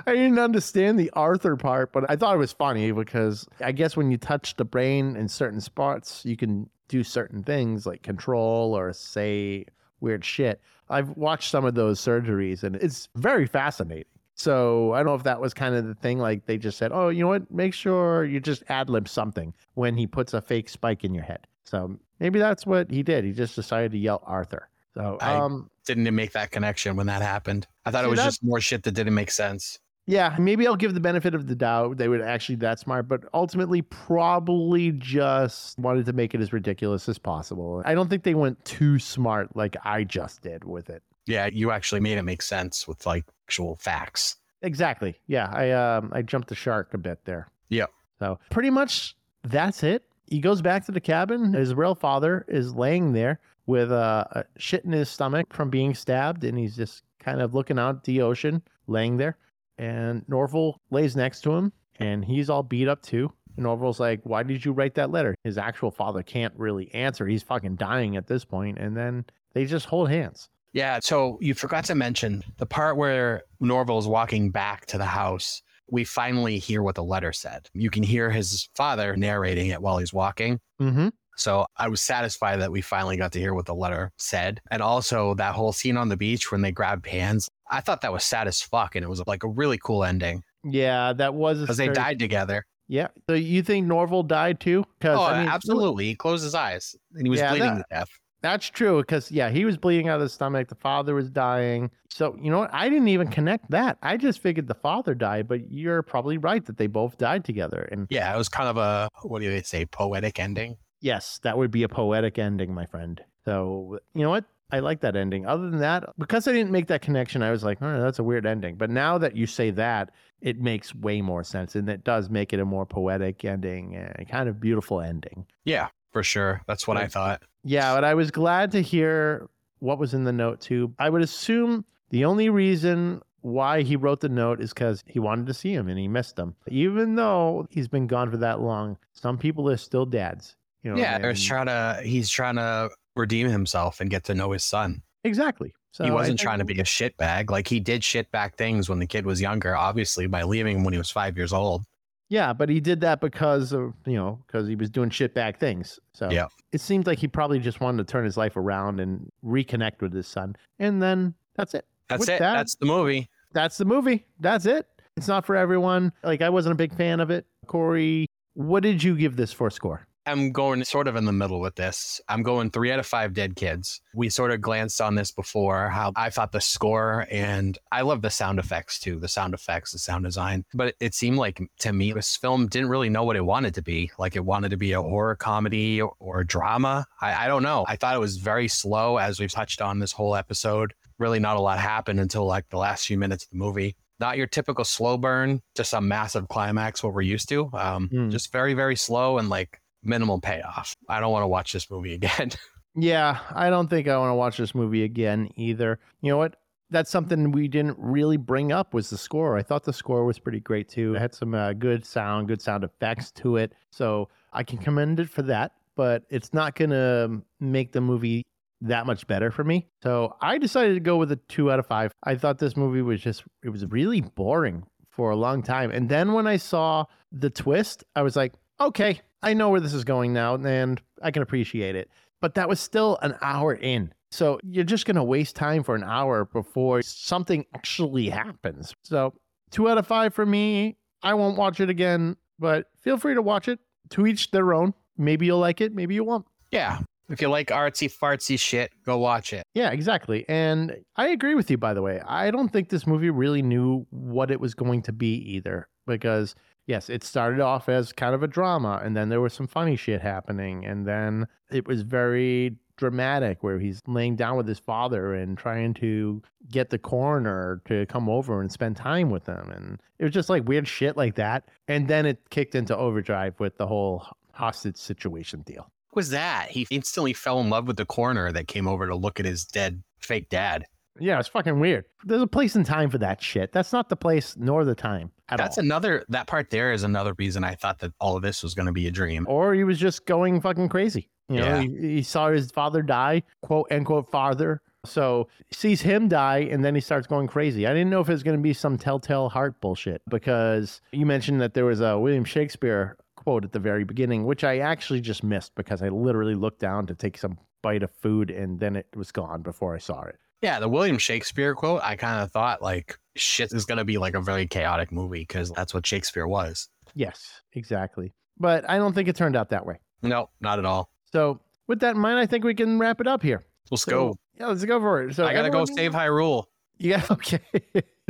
I 0.06 0.14
didn't 0.14 0.38
understand 0.38 0.98
the 0.98 1.10
Arthur 1.14 1.56
part, 1.56 1.92
but 1.92 2.04
I 2.08 2.16
thought 2.16 2.34
it 2.34 2.38
was 2.38 2.52
funny 2.52 2.92
because 2.92 3.46
I 3.60 3.72
guess 3.72 3.96
when 3.96 4.10
you 4.10 4.16
touch 4.18 4.56
the 4.56 4.64
brain 4.64 5.16
in 5.16 5.28
certain 5.28 5.60
spots, 5.60 6.24
you 6.24 6.36
can 6.36 6.68
do 6.88 7.02
certain 7.02 7.42
things 7.42 7.86
like 7.86 8.02
control 8.02 8.74
or 8.76 8.92
say 8.92 9.66
weird 10.00 10.24
shit. 10.24 10.60
I've 10.88 11.10
watched 11.10 11.50
some 11.50 11.64
of 11.64 11.74
those 11.74 12.00
surgeries 12.00 12.62
and 12.62 12.76
it's 12.76 13.08
very 13.16 13.46
fascinating. 13.46 14.04
So 14.40 14.92
I 14.94 14.98
don't 15.00 15.06
know 15.06 15.14
if 15.16 15.24
that 15.24 15.38
was 15.38 15.52
kind 15.52 15.74
of 15.74 15.86
the 15.86 15.94
thing. 15.94 16.18
Like 16.18 16.46
they 16.46 16.56
just 16.56 16.78
said, 16.78 16.92
oh, 16.94 17.10
you 17.10 17.20
know 17.22 17.28
what? 17.28 17.50
Make 17.50 17.74
sure 17.74 18.24
you 18.24 18.40
just 18.40 18.62
ad 18.70 18.88
lib 18.88 19.06
something 19.06 19.52
when 19.74 19.98
he 19.98 20.06
puts 20.06 20.32
a 20.32 20.40
fake 20.40 20.70
spike 20.70 21.04
in 21.04 21.12
your 21.12 21.24
head. 21.24 21.46
So 21.64 21.98
maybe 22.20 22.38
that's 22.38 22.64
what 22.64 22.90
he 22.90 23.02
did. 23.02 23.24
He 23.24 23.32
just 23.32 23.54
decided 23.54 23.92
to 23.92 23.98
yell 23.98 24.22
Arthur. 24.26 24.70
So 24.94 25.18
I- 25.20 25.34
um, 25.36 25.68
Didn't 25.84 26.14
make 26.14 26.32
that 26.32 26.50
connection 26.52 26.96
when 26.96 27.06
that 27.08 27.20
happened. 27.20 27.66
I 27.84 27.90
thought 27.90 28.04
it 28.06 28.08
was 28.08 28.18
that- 28.18 28.24
just 28.26 28.42
more 28.42 28.60
shit 28.62 28.82
that 28.84 28.92
didn't 28.92 29.12
make 29.14 29.30
sense. 29.30 29.78
Yeah, 30.06 30.34
maybe 30.38 30.66
I'll 30.66 30.74
give 30.74 30.94
the 30.94 31.00
benefit 31.00 31.34
of 31.34 31.46
the 31.46 31.54
doubt. 31.54 31.98
They 31.98 32.08
were 32.08 32.22
actually 32.22 32.56
that 32.56 32.78
smart, 32.80 33.08
but 33.08 33.20
ultimately 33.34 33.82
probably 33.82 34.92
just 34.92 35.78
wanted 35.78 36.06
to 36.06 36.12
make 36.14 36.34
it 36.34 36.40
as 36.40 36.52
ridiculous 36.52 37.08
as 37.10 37.18
possible. 37.18 37.82
I 37.84 37.94
don't 37.94 38.08
think 38.08 38.22
they 38.22 38.34
went 38.34 38.64
too 38.64 38.98
smart 38.98 39.54
like 39.54 39.76
I 39.84 40.04
just 40.04 40.40
did 40.42 40.64
with 40.64 40.88
it. 40.90 41.02
Yeah, 41.26 41.46
you 41.52 41.70
actually 41.70 42.00
made 42.00 42.18
it 42.18 42.22
make 42.22 42.42
sense 42.42 42.88
with 42.88 43.06
like 43.06 43.24
actual 43.46 43.76
facts. 43.76 44.36
Exactly. 44.62 45.14
Yeah, 45.26 45.48
I 45.52 45.70
um 45.70 46.10
I 46.12 46.22
jumped 46.22 46.48
the 46.48 46.54
shark 46.54 46.92
a 46.94 46.98
bit 46.98 47.24
there. 47.24 47.48
Yeah. 47.68 47.86
So 48.18 48.38
pretty 48.50 48.70
much 48.70 49.16
that's 49.42 49.82
it. 49.82 50.04
he 50.26 50.38
goes 50.40 50.60
back 50.62 50.84
to 50.86 50.92
the 50.92 51.00
cabin. 51.00 51.52
His 51.54 51.74
real 51.74 51.94
father 51.94 52.44
is 52.48 52.74
laying 52.74 53.12
there 53.12 53.40
with 53.66 53.90
a, 53.92 54.26
a 54.32 54.44
shit 54.58 54.84
in 54.84 54.92
his 54.92 55.08
stomach 55.08 55.52
from 55.52 55.70
being 55.70 55.94
stabbed, 55.94 56.44
and 56.44 56.58
he's 56.58 56.76
just 56.76 57.02
kind 57.20 57.40
of 57.40 57.54
looking 57.54 57.78
out 57.78 58.04
the 58.04 58.20
ocean, 58.20 58.62
laying 58.86 59.16
there. 59.16 59.36
And 59.78 60.26
Norval 60.28 60.76
lays 60.90 61.16
next 61.16 61.40
to 61.42 61.52
him, 61.52 61.72
and 61.98 62.24
he's 62.24 62.50
all 62.50 62.62
beat 62.62 62.88
up 62.88 63.00
too. 63.02 63.32
And 63.56 63.64
Norval's 63.64 63.98
like, 64.00 64.20
"Why 64.24 64.42
did 64.42 64.64
you 64.64 64.72
write 64.72 64.94
that 64.96 65.10
letter?" 65.10 65.34
His 65.44 65.56
actual 65.56 65.90
father 65.90 66.22
can't 66.22 66.52
really 66.56 66.92
answer. 66.94 67.26
He's 67.26 67.42
fucking 67.42 67.76
dying 67.76 68.16
at 68.16 68.26
this 68.26 68.44
point, 68.44 68.78
and 68.78 68.94
then 68.96 69.24
they 69.54 69.64
just 69.64 69.86
hold 69.86 70.10
hands. 70.10 70.48
Yeah. 70.72 71.00
So 71.02 71.38
you 71.40 71.54
forgot 71.54 71.84
to 71.86 71.94
mention 71.94 72.42
the 72.58 72.66
part 72.66 72.96
where 72.96 73.42
Norval 73.60 73.98
is 73.98 74.06
walking 74.06 74.50
back 74.50 74.86
to 74.86 74.98
the 74.98 75.04
house. 75.04 75.62
We 75.90 76.04
finally 76.04 76.58
hear 76.58 76.82
what 76.82 76.94
the 76.94 77.02
letter 77.02 77.32
said. 77.32 77.68
You 77.74 77.90
can 77.90 78.02
hear 78.04 78.30
his 78.30 78.68
father 78.76 79.16
narrating 79.16 79.68
it 79.68 79.82
while 79.82 79.98
he's 79.98 80.12
walking. 80.12 80.60
Mm-hmm. 80.80 81.08
So 81.36 81.66
I 81.76 81.88
was 81.88 82.00
satisfied 82.00 82.60
that 82.60 82.70
we 82.70 82.80
finally 82.82 83.16
got 83.16 83.32
to 83.32 83.40
hear 83.40 83.54
what 83.54 83.66
the 83.66 83.74
letter 83.74 84.12
said. 84.18 84.60
And 84.70 84.82
also 84.82 85.34
that 85.34 85.54
whole 85.54 85.72
scene 85.72 85.96
on 85.96 86.08
the 86.08 86.16
beach 86.16 86.52
when 86.52 86.60
they 86.60 86.70
grabbed 86.70 87.06
hands. 87.06 87.48
I 87.70 87.80
thought 87.80 88.02
that 88.02 88.12
was 88.12 88.22
sad 88.24 88.46
as 88.46 88.60
fuck. 88.62 88.94
And 88.94 89.04
it 89.04 89.08
was 89.08 89.22
like 89.26 89.42
a 89.42 89.48
really 89.48 89.78
cool 89.78 90.04
ending 90.04 90.42
Yeah, 90.64 91.12
that 91.14 91.34
was 91.34 91.60
because 91.62 91.76
they 91.78 91.88
died 91.88 92.18
together. 92.20 92.64
Yeah. 92.88 93.08
So 93.28 93.34
you 93.34 93.62
think 93.62 93.86
Norval 93.86 94.22
died 94.22 94.60
too? 94.60 94.84
Because 94.98 95.18
Oh, 95.18 95.22
I 95.22 95.40
mean, 95.40 95.48
absolutely. 95.48 96.06
He 96.06 96.14
closed 96.14 96.44
his 96.44 96.54
eyes 96.54 96.94
and 97.14 97.26
he 97.26 97.30
was 97.30 97.40
Yeah, 97.40 97.50
bleeding 97.50 97.68
that- 97.76 97.88
to 97.88 97.94
death. 97.96 98.10
That's 98.42 98.66
true. 98.66 99.00
Because 99.00 99.30
yeah, 99.30 99.50
he 99.50 99.64
was 99.64 99.76
bleeding 99.76 100.08
out 100.08 100.16
of 100.16 100.22
the 100.22 100.28
stomach. 100.28 100.68
The 100.68 100.74
father 100.74 101.14
was 101.14 101.28
dying. 101.30 101.90
So 102.08 102.36
you 102.40 102.50
know 102.50 102.58
what? 102.60 102.70
I 102.72 102.88
didn't 102.88 103.08
even 103.08 103.28
connect 103.28 103.70
that. 103.70 103.98
I 104.02 104.16
just 104.16 104.40
figured 104.40 104.66
the 104.66 104.74
father 104.74 105.14
died. 105.14 105.46
But 105.48 105.70
you're 105.70 106.02
probably 106.02 106.38
right 106.38 106.64
that 106.66 106.76
they 106.76 106.86
both 106.86 107.18
died 107.18 107.44
together. 107.44 107.88
And 107.92 108.06
Yeah, 108.10 108.32
it 108.34 108.38
was 108.38 108.48
kind 108.48 108.68
of 108.68 108.76
a, 108.76 109.08
what 109.22 109.40
do 109.42 109.50
they 109.50 109.62
say, 109.62 109.84
poetic 109.86 110.38
ending. 110.38 110.76
yes, 111.00 111.38
that 111.42 111.56
would 111.58 111.70
be 111.70 111.82
a 111.82 111.88
poetic 111.88 112.38
ending, 112.38 112.72
my 112.74 112.86
friend. 112.86 113.22
So 113.44 113.98
you 114.14 114.22
know 114.22 114.30
what? 114.30 114.44
I 114.72 114.78
like 114.78 115.00
that 115.00 115.16
ending. 115.16 115.46
Other 115.46 115.68
than 115.68 115.80
that, 115.80 116.04
because 116.16 116.46
I 116.46 116.52
didn't 116.52 116.70
make 116.70 116.86
that 116.88 117.02
connection, 117.02 117.42
I 117.42 117.50
was 117.50 117.64
like, 117.64 117.78
oh, 117.82 118.00
that's 118.00 118.20
a 118.20 118.22
weird 118.22 118.46
ending. 118.46 118.76
But 118.76 118.88
now 118.88 119.18
that 119.18 119.34
you 119.34 119.46
say 119.46 119.70
that, 119.72 120.12
it 120.40 120.60
makes 120.60 120.94
way 120.94 121.20
more 121.20 121.42
sense. 121.42 121.74
And 121.74 121.88
it 121.88 122.04
does 122.04 122.30
make 122.30 122.52
it 122.52 122.60
a 122.60 122.64
more 122.64 122.86
poetic 122.86 123.44
ending 123.44 123.96
and 123.96 124.28
kind 124.28 124.48
of 124.48 124.60
beautiful 124.60 125.00
ending. 125.00 125.44
Yeah, 125.64 125.88
for 126.10 126.22
sure. 126.22 126.62
That's 126.66 126.86
what 126.88 126.96
I 126.96 127.06
thought. 127.06 127.42
Yeah, 127.64 127.94
but 127.94 128.04
I 128.04 128.14
was 128.14 128.30
glad 128.30 128.70
to 128.72 128.80
hear 128.82 129.48
what 129.80 129.98
was 129.98 130.14
in 130.14 130.24
the 130.24 130.32
note 130.32 130.60
too. 130.60 130.94
I 130.98 131.08
would 131.10 131.22
assume 131.22 131.84
the 132.10 132.24
only 132.24 132.48
reason 132.50 133.22
why 133.42 133.82
he 133.82 133.96
wrote 133.96 134.20
the 134.20 134.28
note 134.28 134.60
is 134.60 134.70
because 134.74 135.02
he 135.06 135.18
wanted 135.18 135.46
to 135.46 135.54
see 135.54 135.72
him 135.72 135.88
and 135.88 135.98
he 135.98 136.08
missed 136.08 136.38
him. 136.38 136.54
Even 136.68 137.14
though 137.14 137.66
he's 137.70 137.88
been 137.88 138.06
gone 138.06 138.30
for 138.30 138.36
that 138.38 138.60
long, 138.60 138.98
some 139.12 139.38
people 139.38 139.68
are 139.70 139.76
still 139.78 140.04
dads. 140.04 140.56
You 140.82 140.92
know, 140.92 140.96
yeah, 140.98 141.18
and- 141.22 141.38
trying 141.38 141.66
to, 141.66 142.00
he's 142.04 142.28
trying 142.30 142.56
to 142.56 142.90
redeem 143.16 143.48
himself 143.48 144.00
and 144.00 144.10
get 144.10 144.24
to 144.24 144.34
know 144.34 144.52
his 144.52 144.64
son. 144.64 145.02
exactly. 145.24 145.72
So 145.92 146.04
he 146.04 146.10
wasn't 146.12 146.38
think- 146.38 146.40
trying 146.46 146.58
to 146.60 146.64
be 146.64 146.78
a 146.80 146.84
shitbag. 146.84 147.50
Like 147.50 147.66
he 147.66 147.80
did 147.80 148.02
shitbag 148.02 148.54
things 148.54 148.88
when 148.88 149.00
the 149.00 149.06
kid 149.06 149.26
was 149.26 149.40
younger, 149.40 149.76
obviously, 149.76 150.26
by 150.28 150.44
leaving 150.44 150.76
him 150.78 150.84
when 150.84 150.92
he 150.94 150.98
was 150.98 151.10
five 151.10 151.36
years 151.36 151.52
old. 151.52 151.82
Yeah, 152.30 152.52
but 152.54 152.68
he 152.70 152.80
did 152.80 153.00
that 153.02 153.20
because 153.20 153.72
of 153.72 153.92
you 154.06 154.14
know 154.14 154.38
because 154.46 154.66
he 154.66 154.76
was 154.76 154.88
doing 154.88 155.10
shitbag 155.10 155.58
things. 155.58 155.98
So 156.14 156.30
Yeah. 156.30 156.46
it 156.72 156.80
seemed 156.80 157.06
like 157.06 157.18
he 157.18 157.28
probably 157.28 157.58
just 157.58 157.80
wanted 157.80 158.06
to 158.06 158.10
turn 158.10 158.24
his 158.24 158.36
life 158.38 158.56
around 158.56 159.00
and 159.00 159.30
reconnect 159.44 160.00
with 160.00 160.14
his 160.14 160.26
son, 160.28 160.56
and 160.78 161.02
then 161.02 161.34
that's 161.56 161.74
it. 161.74 161.84
That's 162.08 162.20
With 162.20 162.28
it. 162.30 162.38
that- 162.38 162.54
That's 162.54 162.74
the 162.76 162.86
movie. 162.86 163.28
that's 163.52 163.76
the 163.76 163.84
movie. 163.84 164.24
That's 164.38 164.64
it. 164.64 164.86
It's 165.16 165.28
not 165.28 165.44
for 165.44 165.56
everyone. 165.56 166.12
Like 166.22 166.40
I 166.40 166.48
wasn't 166.50 166.72
a 166.72 166.76
big 166.76 166.94
fan 166.96 167.18
of 167.20 167.30
it. 167.30 167.46
Corey, 167.66 168.26
what 168.54 168.82
did 168.84 169.02
you 169.02 169.16
give 169.16 169.36
this 169.36 169.52
for 169.52 169.68
score? 169.70 170.06
I'm 170.26 170.52
going 170.52 170.84
sort 170.84 171.08
of 171.08 171.16
in 171.16 171.24
the 171.24 171.32
middle 171.32 171.60
with 171.60 171.76
this. 171.76 172.20
I'm 172.28 172.42
going 172.42 172.70
three 172.70 172.92
out 172.92 172.98
of 172.98 173.06
five 173.06 173.32
dead 173.32 173.56
kids. 173.56 174.00
We 174.14 174.28
sort 174.28 174.50
of 174.50 174.60
glanced 174.60 175.00
on 175.00 175.14
this 175.14 175.30
before, 175.30 175.88
how 175.88 176.12
I 176.16 176.30
thought 176.30 176.52
the 176.52 176.60
score 176.60 177.26
and 177.30 177.78
I 177.90 178.02
love 178.02 178.22
the 178.22 178.30
sound 178.30 178.58
effects 178.58 179.00
too, 179.00 179.18
the 179.18 179.28
sound 179.28 179.54
effects, 179.54 179.92
the 179.92 179.98
sound 179.98 180.24
design. 180.24 180.64
But 180.74 180.94
it 181.00 181.14
seemed 181.14 181.38
like 181.38 181.60
to 181.80 181.92
me, 181.92 182.12
this 182.12 182.36
film 182.36 182.66
didn't 182.68 182.90
really 182.90 183.08
know 183.08 183.24
what 183.24 183.36
it 183.36 183.44
wanted 183.44 183.74
to 183.74 183.82
be. 183.82 184.10
Like 184.18 184.36
it 184.36 184.44
wanted 184.44 184.70
to 184.70 184.76
be 184.76 184.92
a 184.92 185.02
horror 185.02 185.36
comedy 185.36 186.00
or, 186.00 186.40
a 186.40 186.46
drama. 186.46 187.06
I, 187.20 187.44
I 187.44 187.48
don't 187.48 187.62
know. 187.62 187.84
I 187.88 187.96
thought 187.96 188.14
it 188.14 188.20
was 188.20 188.36
very 188.36 188.68
slow, 188.68 189.16
as 189.16 189.40
we've 189.40 189.50
touched 189.50 189.82
on 189.82 189.98
this 189.98 190.12
whole 190.12 190.36
episode. 190.36 190.94
Really, 191.18 191.38
not 191.40 191.56
a 191.56 191.60
lot 191.60 191.78
happened 191.78 192.20
until 192.20 192.46
like 192.46 192.68
the 192.70 192.78
last 192.78 193.06
few 193.06 193.18
minutes 193.18 193.44
of 193.44 193.50
the 193.50 193.56
movie. 193.56 193.96
Not 194.20 194.36
your 194.36 194.46
typical 194.46 194.84
slow 194.84 195.16
burn 195.18 195.60
to 195.74 195.84
some 195.84 196.06
massive 196.06 196.48
climax, 196.48 197.02
what 197.02 197.14
we're 197.14 197.22
used 197.22 197.48
to. 197.48 197.70
Um, 197.72 198.08
Hmm. 198.08 198.30
Just 198.30 198.52
very, 198.52 198.74
very 198.74 198.96
slow 198.96 199.38
and 199.38 199.48
like 199.48 199.80
minimal 200.02 200.40
payoff. 200.40 200.94
I 201.08 201.20
don't 201.20 201.32
want 201.32 201.42
to 201.42 201.48
watch 201.48 201.72
this 201.72 201.90
movie 201.90 202.14
again. 202.20 202.50
Yeah, 202.96 203.38
I 203.54 203.70
don't 203.70 203.88
think 203.88 204.08
I 204.08 204.18
want 204.18 204.30
to 204.30 204.34
watch 204.34 204.56
this 204.56 204.74
movie 204.74 205.04
again 205.04 205.48
either. 205.56 205.98
You 206.22 206.32
know 206.32 206.38
what? 206.38 206.56
That's 206.92 207.10
something 207.10 207.52
we 207.52 207.68
didn't 207.68 207.96
really 208.00 208.36
bring 208.36 208.72
up 208.72 208.94
was 208.94 209.10
the 209.10 209.18
score. 209.18 209.56
I 209.56 209.62
thought 209.62 209.84
the 209.84 209.92
score 209.92 210.24
was 210.24 210.40
pretty 210.40 210.58
great 210.58 210.88
too. 210.88 211.14
It 211.14 211.20
had 211.20 211.34
some 211.34 211.54
uh, 211.54 211.72
good 211.74 212.04
sound, 212.04 212.48
good 212.48 212.60
sound 212.60 212.82
effects 212.82 213.30
to 213.32 213.56
it. 213.58 213.72
So 213.90 214.28
I 214.52 214.64
can 214.64 214.78
commend 214.78 215.20
it 215.20 215.30
for 215.30 215.42
that, 215.42 215.72
but 215.94 216.24
it's 216.30 216.52
not 216.52 216.74
going 216.74 216.90
to 216.90 217.42
make 217.60 217.92
the 217.92 218.00
movie 218.00 218.44
that 218.80 219.06
much 219.06 219.26
better 219.28 219.52
for 219.52 219.62
me. 219.62 219.86
So 220.02 220.34
I 220.40 220.58
decided 220.58 220.94
to 220.94 221.00
go 221.00 221.16
with 221.16 221.30
a 221.30 221.36
two 221.48 221.70
out 221.70 221.78
of 221.78 221.86
five. 221.86 222.12
I 222.24 222.34
thought 222.34 222.58
this 222.58 222.76
movie 222.76 223.02
was 223.02 223.20
just, 223.20 223.44
it 223.62 223.68
was 223.68 223.86
really 223.86 224.22
boring 224.22 224.84
for 225.10 225.30
a 225.30 225.36
long 225.36 225.62
time. 225.62 225.92
And 225.92 226.08
then 226.08 226.32
when 226.32 226.48
I 226.48 226.56
saw 226.56 227.04
the 227.30 227.50
twist, 227.50 228.02
I 228.16 228.22
was 228.22 228.34
like, 228.34 228.54
okay, 228.80 229.20
I 229.42 229.54
know 229.54 229.70
where 229.70 229.80
this 229.80 229.94
is 229.94 230.04
going 230.04 230.32
now 230.32 230.54
and 230.54 231.00
I 231.22 231.30
can 231.30 231.42
appreciate 231.42 231.96
it 231.96 232.10
but 232.40 232.54
that 232.54 232.68
was 232.68 232.80
still 232.80 233.18
an 233.22 233.36
hour 233.40 233.74
in. 233.74 234.12
So 234.30 234.60
you're 234.62 234.84
just 234.84 235.06
going 235.06 235.16
to 235.16 235.24
waste 235.24 235.56
time 235.56 235.82
for 235.82 235.94
an 235.94 236.04
hour 236.04 236.44
before 236.44 237.02
something 237.02 237.64
actually 237.74 238.28
happens. 238.28 238.94
So, 239.02 239.34
two 239.70 239.88
out 239.88 239.98
of 239.98 240.06
five 240.06 240.34
for 240.34 240.46
me. 240.46 240.96
I 241.22 241.34
won't 241.34 241.58
watch 241.58 241.80
it 241.80 241.90
again, 241.90 242.36
but 242.58 242.86
feel 243.02 243.18
free 243.18 243.34
to 243.34 243.42
watch 243.42 243.68
it. 243.68 243.78
To 244.10 244.26
each 244.26 244.50
their 244.50 244.72
own. 244.72 244.94
Maybe 245.16 245.46
you'll 245.46 245.58
like 245.58 245.80
it, 245.80 245.94
maybe 245.94 246.14
you 246.14 246.24
won't. 246.24 246.46
yeah. 246.70 247.00
If 247.28 247.40
you 247.40 247.48
like 247.48 247.68
artsy 247.68 248.12
fartsy 248.12 248.58
shit, 248.58 248.90
go 249.06 249.16
watch 249.18 249.52
it. 249.52 249.62
Yeah, 249.72 249.90
exactly. 249.90 250.44
And 250.48 250.96
I 251.14 251.28
agree 251.28 251.54
with 251.54 251.70
you, 251.70 251.78
by 251.78 251.94
the 251.94 252.02
way. 252.02 252.20
I 252.26 252.50
don't 252.50 252.70
think 252.70 252.88
this 252.88 253.06
movie 253.06 253.30
really 253.30 253.62
knew 253.62 254.04
what 254.10 254.50
it 254.50 254.58
was 254.58 254.74
going 254.74 255.02
to 255.02 255.12
be 255.12 255.36
either, 255.54 255.86
because 256.08 256.56
yes, 256.90 257.08
it 257.08 257.22
started 257.22 257.60
off 257.60 257.88
as 257.88 258.12
kind 258.12 258.34
of 258.34 258.42
a 258.42 258.48
drama, 258.48 259.00
and 259.02 259.16
then 259.16 259.28
there 259.28 259.40
was 259.40 259.54
some 259.54 259.68
funny 259.68 259.94
shit 259.94 260.20
happening, 260.20 260.84
and 260.84 261.06
then 261.06 261.46
it 261.70 261.86
was 261.86 262.02
very 262.02 262.76
dramatic 262.96 263.62
where 263.62 263.78
he's 263.78 264.02
laying 264.06 264.36
down 264.36 264.56
with 264.56 264.66
his 264.66 264.80
father 264.80 265.32
and 265.32 265.56
trying 265.56 265.94
to 265.94 266.42
get 266.70 266.90
the 266.90 266.98
coroner 266.98 267.80
to 267.86 268.04
come 268.06 268.28
over 268.28 268.60
and 268.60 268.70
spend 268.70 268.96
time 268.96 269.30
with 269.30 269.44
them. 269.44 269.70
And 269.70 270.02
it 270.18 270.24
was 270.24 270.34
just 270.34 270.50
like 270.50 270.68
weird 270.68 270.86
shit 270.86 271.16
like 271.16 271.36
that. 271.36 271.64
And 271.88 272.08
then 272.08 272.26
it 272.26 272.38
kicked 272.50 272.74
into 272.74 272.94
overdrive 272.94 273.58
with 273.58 273.78
the 273.78 273.86
whole 273.86 274.26
hostage 274.52 274.96
situation 274.98 275.62
deal. 275.62 275.90
What 276.10 276.16
was 276.16 276.30
that? 276.30 276.68
He 276.70 276.86
instantly 276.90 277.32
fell 277.32 277.60
in 277.60 277.70
love 277.70 277.86
with 277.86 277.96
the 277.96 278.04
coroner 278.04 278.52
that 278.52 278.68
came 278.68 278.86
over 278.86 279.06
to 279.06 279.14
look 279.14 279.40
at 279.40 279.46
his 279.46 279.64
dead 279.64 280.02
fake 280.18 280.50
dad. 280.50 280.84
Yeah, 281.20 281.38
it's 281.38 281.48
fucking 281.48 281.78
weird. 281.78 282.06
There's 282.24 282.42
a 282.42 282.46
place 282.46 282.74
and 282.76 282.84
time 282.86 283.10
for 283.10 283.18
that 283.18 283.42
shit. 283.42 283.72
That's 283.72 283.92
not 283.92 284.08
the 284.08 284.16
place 284.16 284.56
nor 284.56 284.84
the 284.84 284.94
time 284.94 285.30
at 285.48 285.58
That's 285.58 285.78
all. 285.78 285.84
another 285.84 286.24
that 286.28 286.46
part 286.46 286.70
there 286.70 286.92
is 286.92 287.02
another 287.02 287.34
reason 287.38 287.62
I 287.64 287.74
thought 287.74 287.98
that 288.00 288.12
all 288.20 288.36
of 288.36 288.42
this 288.42 288.62
was 288.62 288.74
going 288.74 288.86
to 288.86 288.92
be 288.92 289.06
a 289.06 289.10
dream. 289.10 289.46
or 289.48 289.74
he 289.74 289.84
was 289.84 289.98
just 289.98 290.26
going 290.26 290.60
fucking 290.60 290.88
crazy. 290.88 291.28
You 291.48 291.58
know, 291.60 291.64
Yeah. 291.64 291.80
he, 291.82 291.88
he 292.16 292.22
saw 292.22 292.50
his 292.50 292.70
father 292.70 293.02
die, 293.02 293.42
quote 293.62 293.86
unquote 293.90 294.30
father. 294.30 294.80
So 295.04 295.48
sees 295.72 296.02
him 296.02 296.28
die 296.28 296.58
and 296.70 296.84
then 296.84 296.94
he 296.94 297.00
starts 297.00 297.26
going 297.26 297.46
crazy. 297.46 297.86
I 297.86 297.92
didn't 297.94 298.10
know 298.10 298.20
if 298.20 298.28
it 298.28 298.32
was 298.32 298.42
going 298.42 298.58
to 298.58 298.62
be 298.62 298.74
some 298.74 298.98
telltale 298.98 299.48
heart 299.48 299.80
bullshit 299.80 300.20
because 300.28 301.00
you 301.12 301.24
mentioned 301.24 301.60
that 301.62 301.72
there 301.74 301.86
was 301.86 302.00
a 302.00 302.18
William 302.18 302.44
Shakespeare 302.44 303.16
quote 303.34 303.64
at 303.64 303.72
the 303.72 303.78
very 303.78 304.04
beginning, 304.04 304.44
which 304.44 304.62
I 304.62 304.78
actually 304.80 305.22
just 305.22 305.42
missed 305.42 305.74
because 305.74 306.02
I 306.02 306.08
literally 306.10 306.54
looked 306.54 306.80
down 306.80 307.06
to 307.06 307.14
take 307.14 307.38
some 307.38 307.56
bite 307.82 308.02
of 308.02 308.10
food 308.20 308.50
and 308.50 308.78
then 308.78 308.94
it 308.94 309.06
was 309.16 309.32
gone 309.32 309.62
before 309.62 309.94
I 309.94 309.98
saw 309.98 310.22
it. 310.24 310.36
Yeah, 310.62 310.78
the 310.80 310.88
William 310.88 311.18
Shakespeare 311.18 311.74
quote, 311.74 312.02
I 312.02 312.16
kind 312.16 312.42
of 312.42 312.50
thought 312.50 312.82
like 312.82 313.18
shit 313.36 313.72
is 313.72 313.84
going 313.84 313.98
to 313.98 314.04
be 314.04 314.18
like 314.18 314.34
a 314.34 314.40
very 314.40 314.66
chaotic 314.66 315.10
movie 315.10 315.40
because 315.40 315.70
that's 315.70 315.94
what 315.94 316.06
Shakespeare 316.06 316.46
was. 316.46 316.88
Yes, 317.14 317.60
exactly. 317.72 318.34
But 318.58 318.88
I 318.88 318.98
don't 318.98 319.14
think 319.14 319.28
it 319.28 319.36
turned 319.36 319.56
out 319.56 319.70
that 319.70 319.86
way. 319.86 319.96
No, 320.22 320.50
not 320.60 320.78
at 320.78 320.84
all. 320.84 321.10
So 321.32 321.60
with 321.88 322.00
that 322.00 322.14
in 322.14 322.20
mind, 322.20 322.38
I 322.38 322.46
think 322.46 322.64
we 322.64 322.74
can 322.74 322.98
wrap 322.98 323.20
it 323.20 323.26
up 323.26 323.42
here. 323.42 323.64
Let's 323.90 324.02
So, 324.04 324.10
go. 324.10 324.36
Yeah, 324.58 324.66
let's 324.66 324.84
go 324.84 325.00
for 325.00 325.22
it. 325.22 325.34
So 325.34 325.46
I 325.46 325.54
got 325.54 325.62
to 325.62 325.70
go 325.70 325.86
save 325.86 326.12
Hyrule. 326.12 326.64
Yeah, 327.00 327.24
okay. 327.30 327.60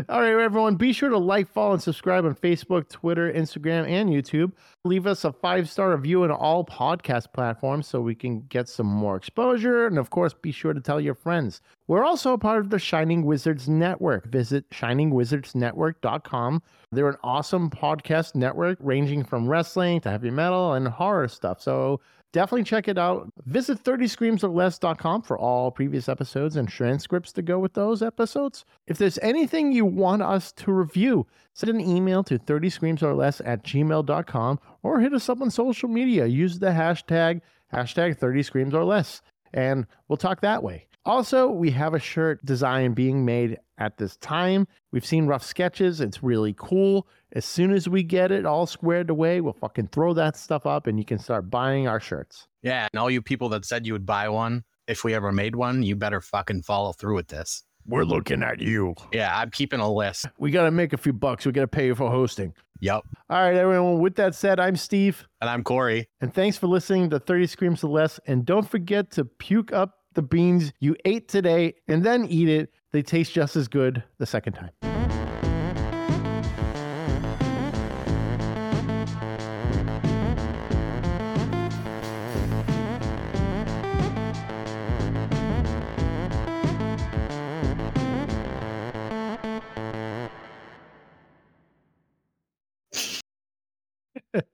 All 0.09 0.21
right, 0.21 0.31
everyone, 0.31 0.77
be 0.77 0.93
sure 0.93 1.11
to 1.11 1.19
like, 1.19 1.49
follow, 1.49 1.73
and 1.73 1.83
subscribe 1.83 2.25
on 2.25 2.37
Facebook, 2.37 2.89
Twitter, 2.89 3.31
Instagram, 3.31 3.87
and 3.89 4.09
YouTube. 4.09 4.53
Leave 4.85 5.09
us 5.09 5.25
a 5.25 5.33
five 5.33 5.69
star 5.69 5.91
review 5.91 6.23
on 6.23 6.31
all 6.31 6.65
podcast 6.65 7.33
platforms 7.35 7.89
so 7.89 8.01
we 8.01 8.15
can 8.15 8.43
get 8.43 8.69
some 8.69 8.87
more 8.87 9.17
exposure. 9.17 9.87
And 9.87 9.99
of 9.99 10.11
course, 10.11 10.33
be 10.33 10.53
sure 10.53 10.73
to 10.73 10.81
tell 10.81 11.01
your 11.01 11.17
friends. 11.17 11.61
We're 11.89 12.05
also 12.05 12.33
a 12.33 12.39
part 12.39 12.61
of 12.61 12.71
the 12.71 12.79
Shining 12.79 13.27
Wizards 13.27 13.69
Network. 13.69 14.27
Visit 14.31 14.71
shiningwizardsnetwork.com. 14.71 16.63
They're 16.93 17.09
an 17.09 17.17
awesome 17.25 17.71
podcast 17.71 18.37
network 18.37 18.79
ranging 18.81 19.25
from 19.25 19.49
wrestling 19.49 20.01
to 20.03 20.11
heavy 20.11 20.31
metal 20.31 20.75
and 20.75 20.87
horror 20.87 21.29
stuff. 21.29 21.61
So 21.61 22.01
definitely 22.33 22.65
check 22.65 22.89
it 22.89 22.99
out. 22.99 23.33
Visit 23.47 23.83
30screamsorless.com 23.83 25.23
for 25.23 25.39
all 25.39 25.71
previous 25.71 26.09
episodes 26.09 26.57
and 26.57 26.69
transcripts 26.69 27.33
to 27.33 27.43
go 27.43 27.59
with 27.59 27.75
those 27.75 28.03
episodes. 28.03 28.65
If 28.87 28.99
there's 28.99 29.19
anything 29.19 29.73
you 29.73 29.85
want 29.85 30.23
us 30.23 30.53
to 30.53 30.73
review, 30.73 31.27
send 31.55 31.71
an 31.71 31.81
email 31.81 32.23
to 32.25 32.39
30screamsorless 32.39 33.41
at 33.45 33.65
gmail.com 33.65 34.61
or 34.83 35.01
hit 35.01 35.15
us 35.15 35.29
up 35.29 35.41
on 35.41 35.51
social 35.51 35.89
media. 35.89 36.27
Use 36.27 36.59
the 36.59 36.69
hashtag, 36.69 37.41
hashtag 37.73 38.19
30screamsorless, 38.19 39.21
and 39.53 39.87
we'll 40.09 40.17
talk 40.17 40.41
that 40.41 40.63
way. 40.63 40.87
Also, 41.07 41.49
we 41.49 41.71
have 41.71 41.95
a 41.95 41.99
shirt 41.99 42.45
design 42.45 42.93
being 42.93 43.25
made 43.25 43.59
at 43.79 43.97
this 43.97 44.17
time. 44.19 44.69
We've 44.93 45.05
seen 45.05 45.27
rough 45.27 45.43
sketches. 45.43 46.01
It's 46.01 46.23
really 46.23 46.55
cool. 46.59 47.09
As 47.33 47.45
soon 47.45 47.73
as 47.73 47.89
we 47.89 48.03
get 48.03 48.33
it 48.33 48.45
all 48.45 48.67
squared 48.67 49.09
away, 49.09 49.41
we'll 49.41 49.53
fucking 49.53 49.89
throw 49.89 50.13
that 50.15 50.37
stuff 50.37 50.67
up 50.67 50.89
and 50.89 50.99
you 50.99 51.05
can 51.05 51.19
start 51.19 51.49
buying 51.49 51.87
our 51.87 52.01
shirts. 52.01 52.49
Yeah, 52.63 52.89
and 52.93 52.99
all 52.99 53.09
you 53.09 53.23
people 53.23 53.49
that 53.51 53.65
said 53.65 53.87
you 53.87 53.93
would 53.93 54.07
buy 54.07 54.29
one, 54.29 54.65
if 54.89 55.05
we 55.05 55.15
ever 55.15 55.31
made 55.31 55.55
one, 55.55 55.85
you 55.85 55.95
better 55.95 56.21
fucking 56.21 56.63
follow 56.63 56.93
through 56.93 57.15
with 57.15 57.29
this. 57.29 57.63
We're 57.87 58.05
looking 58.05 58.43
at 58.43 58.61
you. 58.61 58.95
Yeah, 59.13 59.37
I'm 59.37 59.51
keeping 59.51 59.79
a 59.79 59.91
list. 59.91 60.27
We 60.39 60.51
got 60.51 60.65
to 60.65 60.71
make 60.73 60.93
a 60.93 60.97
few 60.97 61.13
bucks. 61.13 61.47
We 61.47 61.53
got 61.53 61.63
to 61.63 61.69
pay 61.69 61.87
you 61.87 61.95
for 61.95 62.11
hosting. 62.11 62.53
Yep. 62.81 63.05
All 63.31 63.43
right, 63.43 63.55
everyone. 63.55 64.01
With 64.01 64.17
that 64.17 64.35
said, 64.35 64.59
I'm 64.59 64.77
Steve. 64.77 65.27
And 65.41 65.49
I'm 65.49 65.63
Corey. 65.63 66.09
And 66.21 66.35
thanks 66.35 66.57
for 66.57 66.67
listening 66.67 67.11
to 67.11 67.21
30 67.21 67.47
Screams 67.47 67.85
or 67.85 67.89
Less. 67.89 68.19
And 68.27 68.45
don't 68.45 68.69
forget 68.69 69.11
to 69.13 69.25
puke 69.25 69.73
up 69.73 69.99
the 70.15 70.23
beans 70.23 70.73
you 70.81 70.97
ate 71.05 71.29
today 71.29 71.75
and 71.87 72.03
then 72.03 72.27
eat 72.27 72.49
it. 72.49 72.73
They 72.93 73.03
taste 73.03 73.33
just 73.33 73.55
as 73.55 73.69
good 73.69 74.03
the 74.19 74.27
second 74.27 74.55
time. 74.55 75.00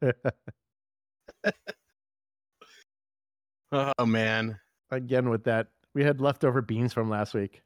oh 3.73 4.07
man. 4.07 4.59
Again 4.91 5.29
with 5.31 5.45
that. 5.45 5.69
We 5.95 6.05
had 6.05 6.21
leftover 6.21 6.63
beans 6.63 6.93
from 6.93 7.09
last 7.11 7.35
week. 7.35 7.63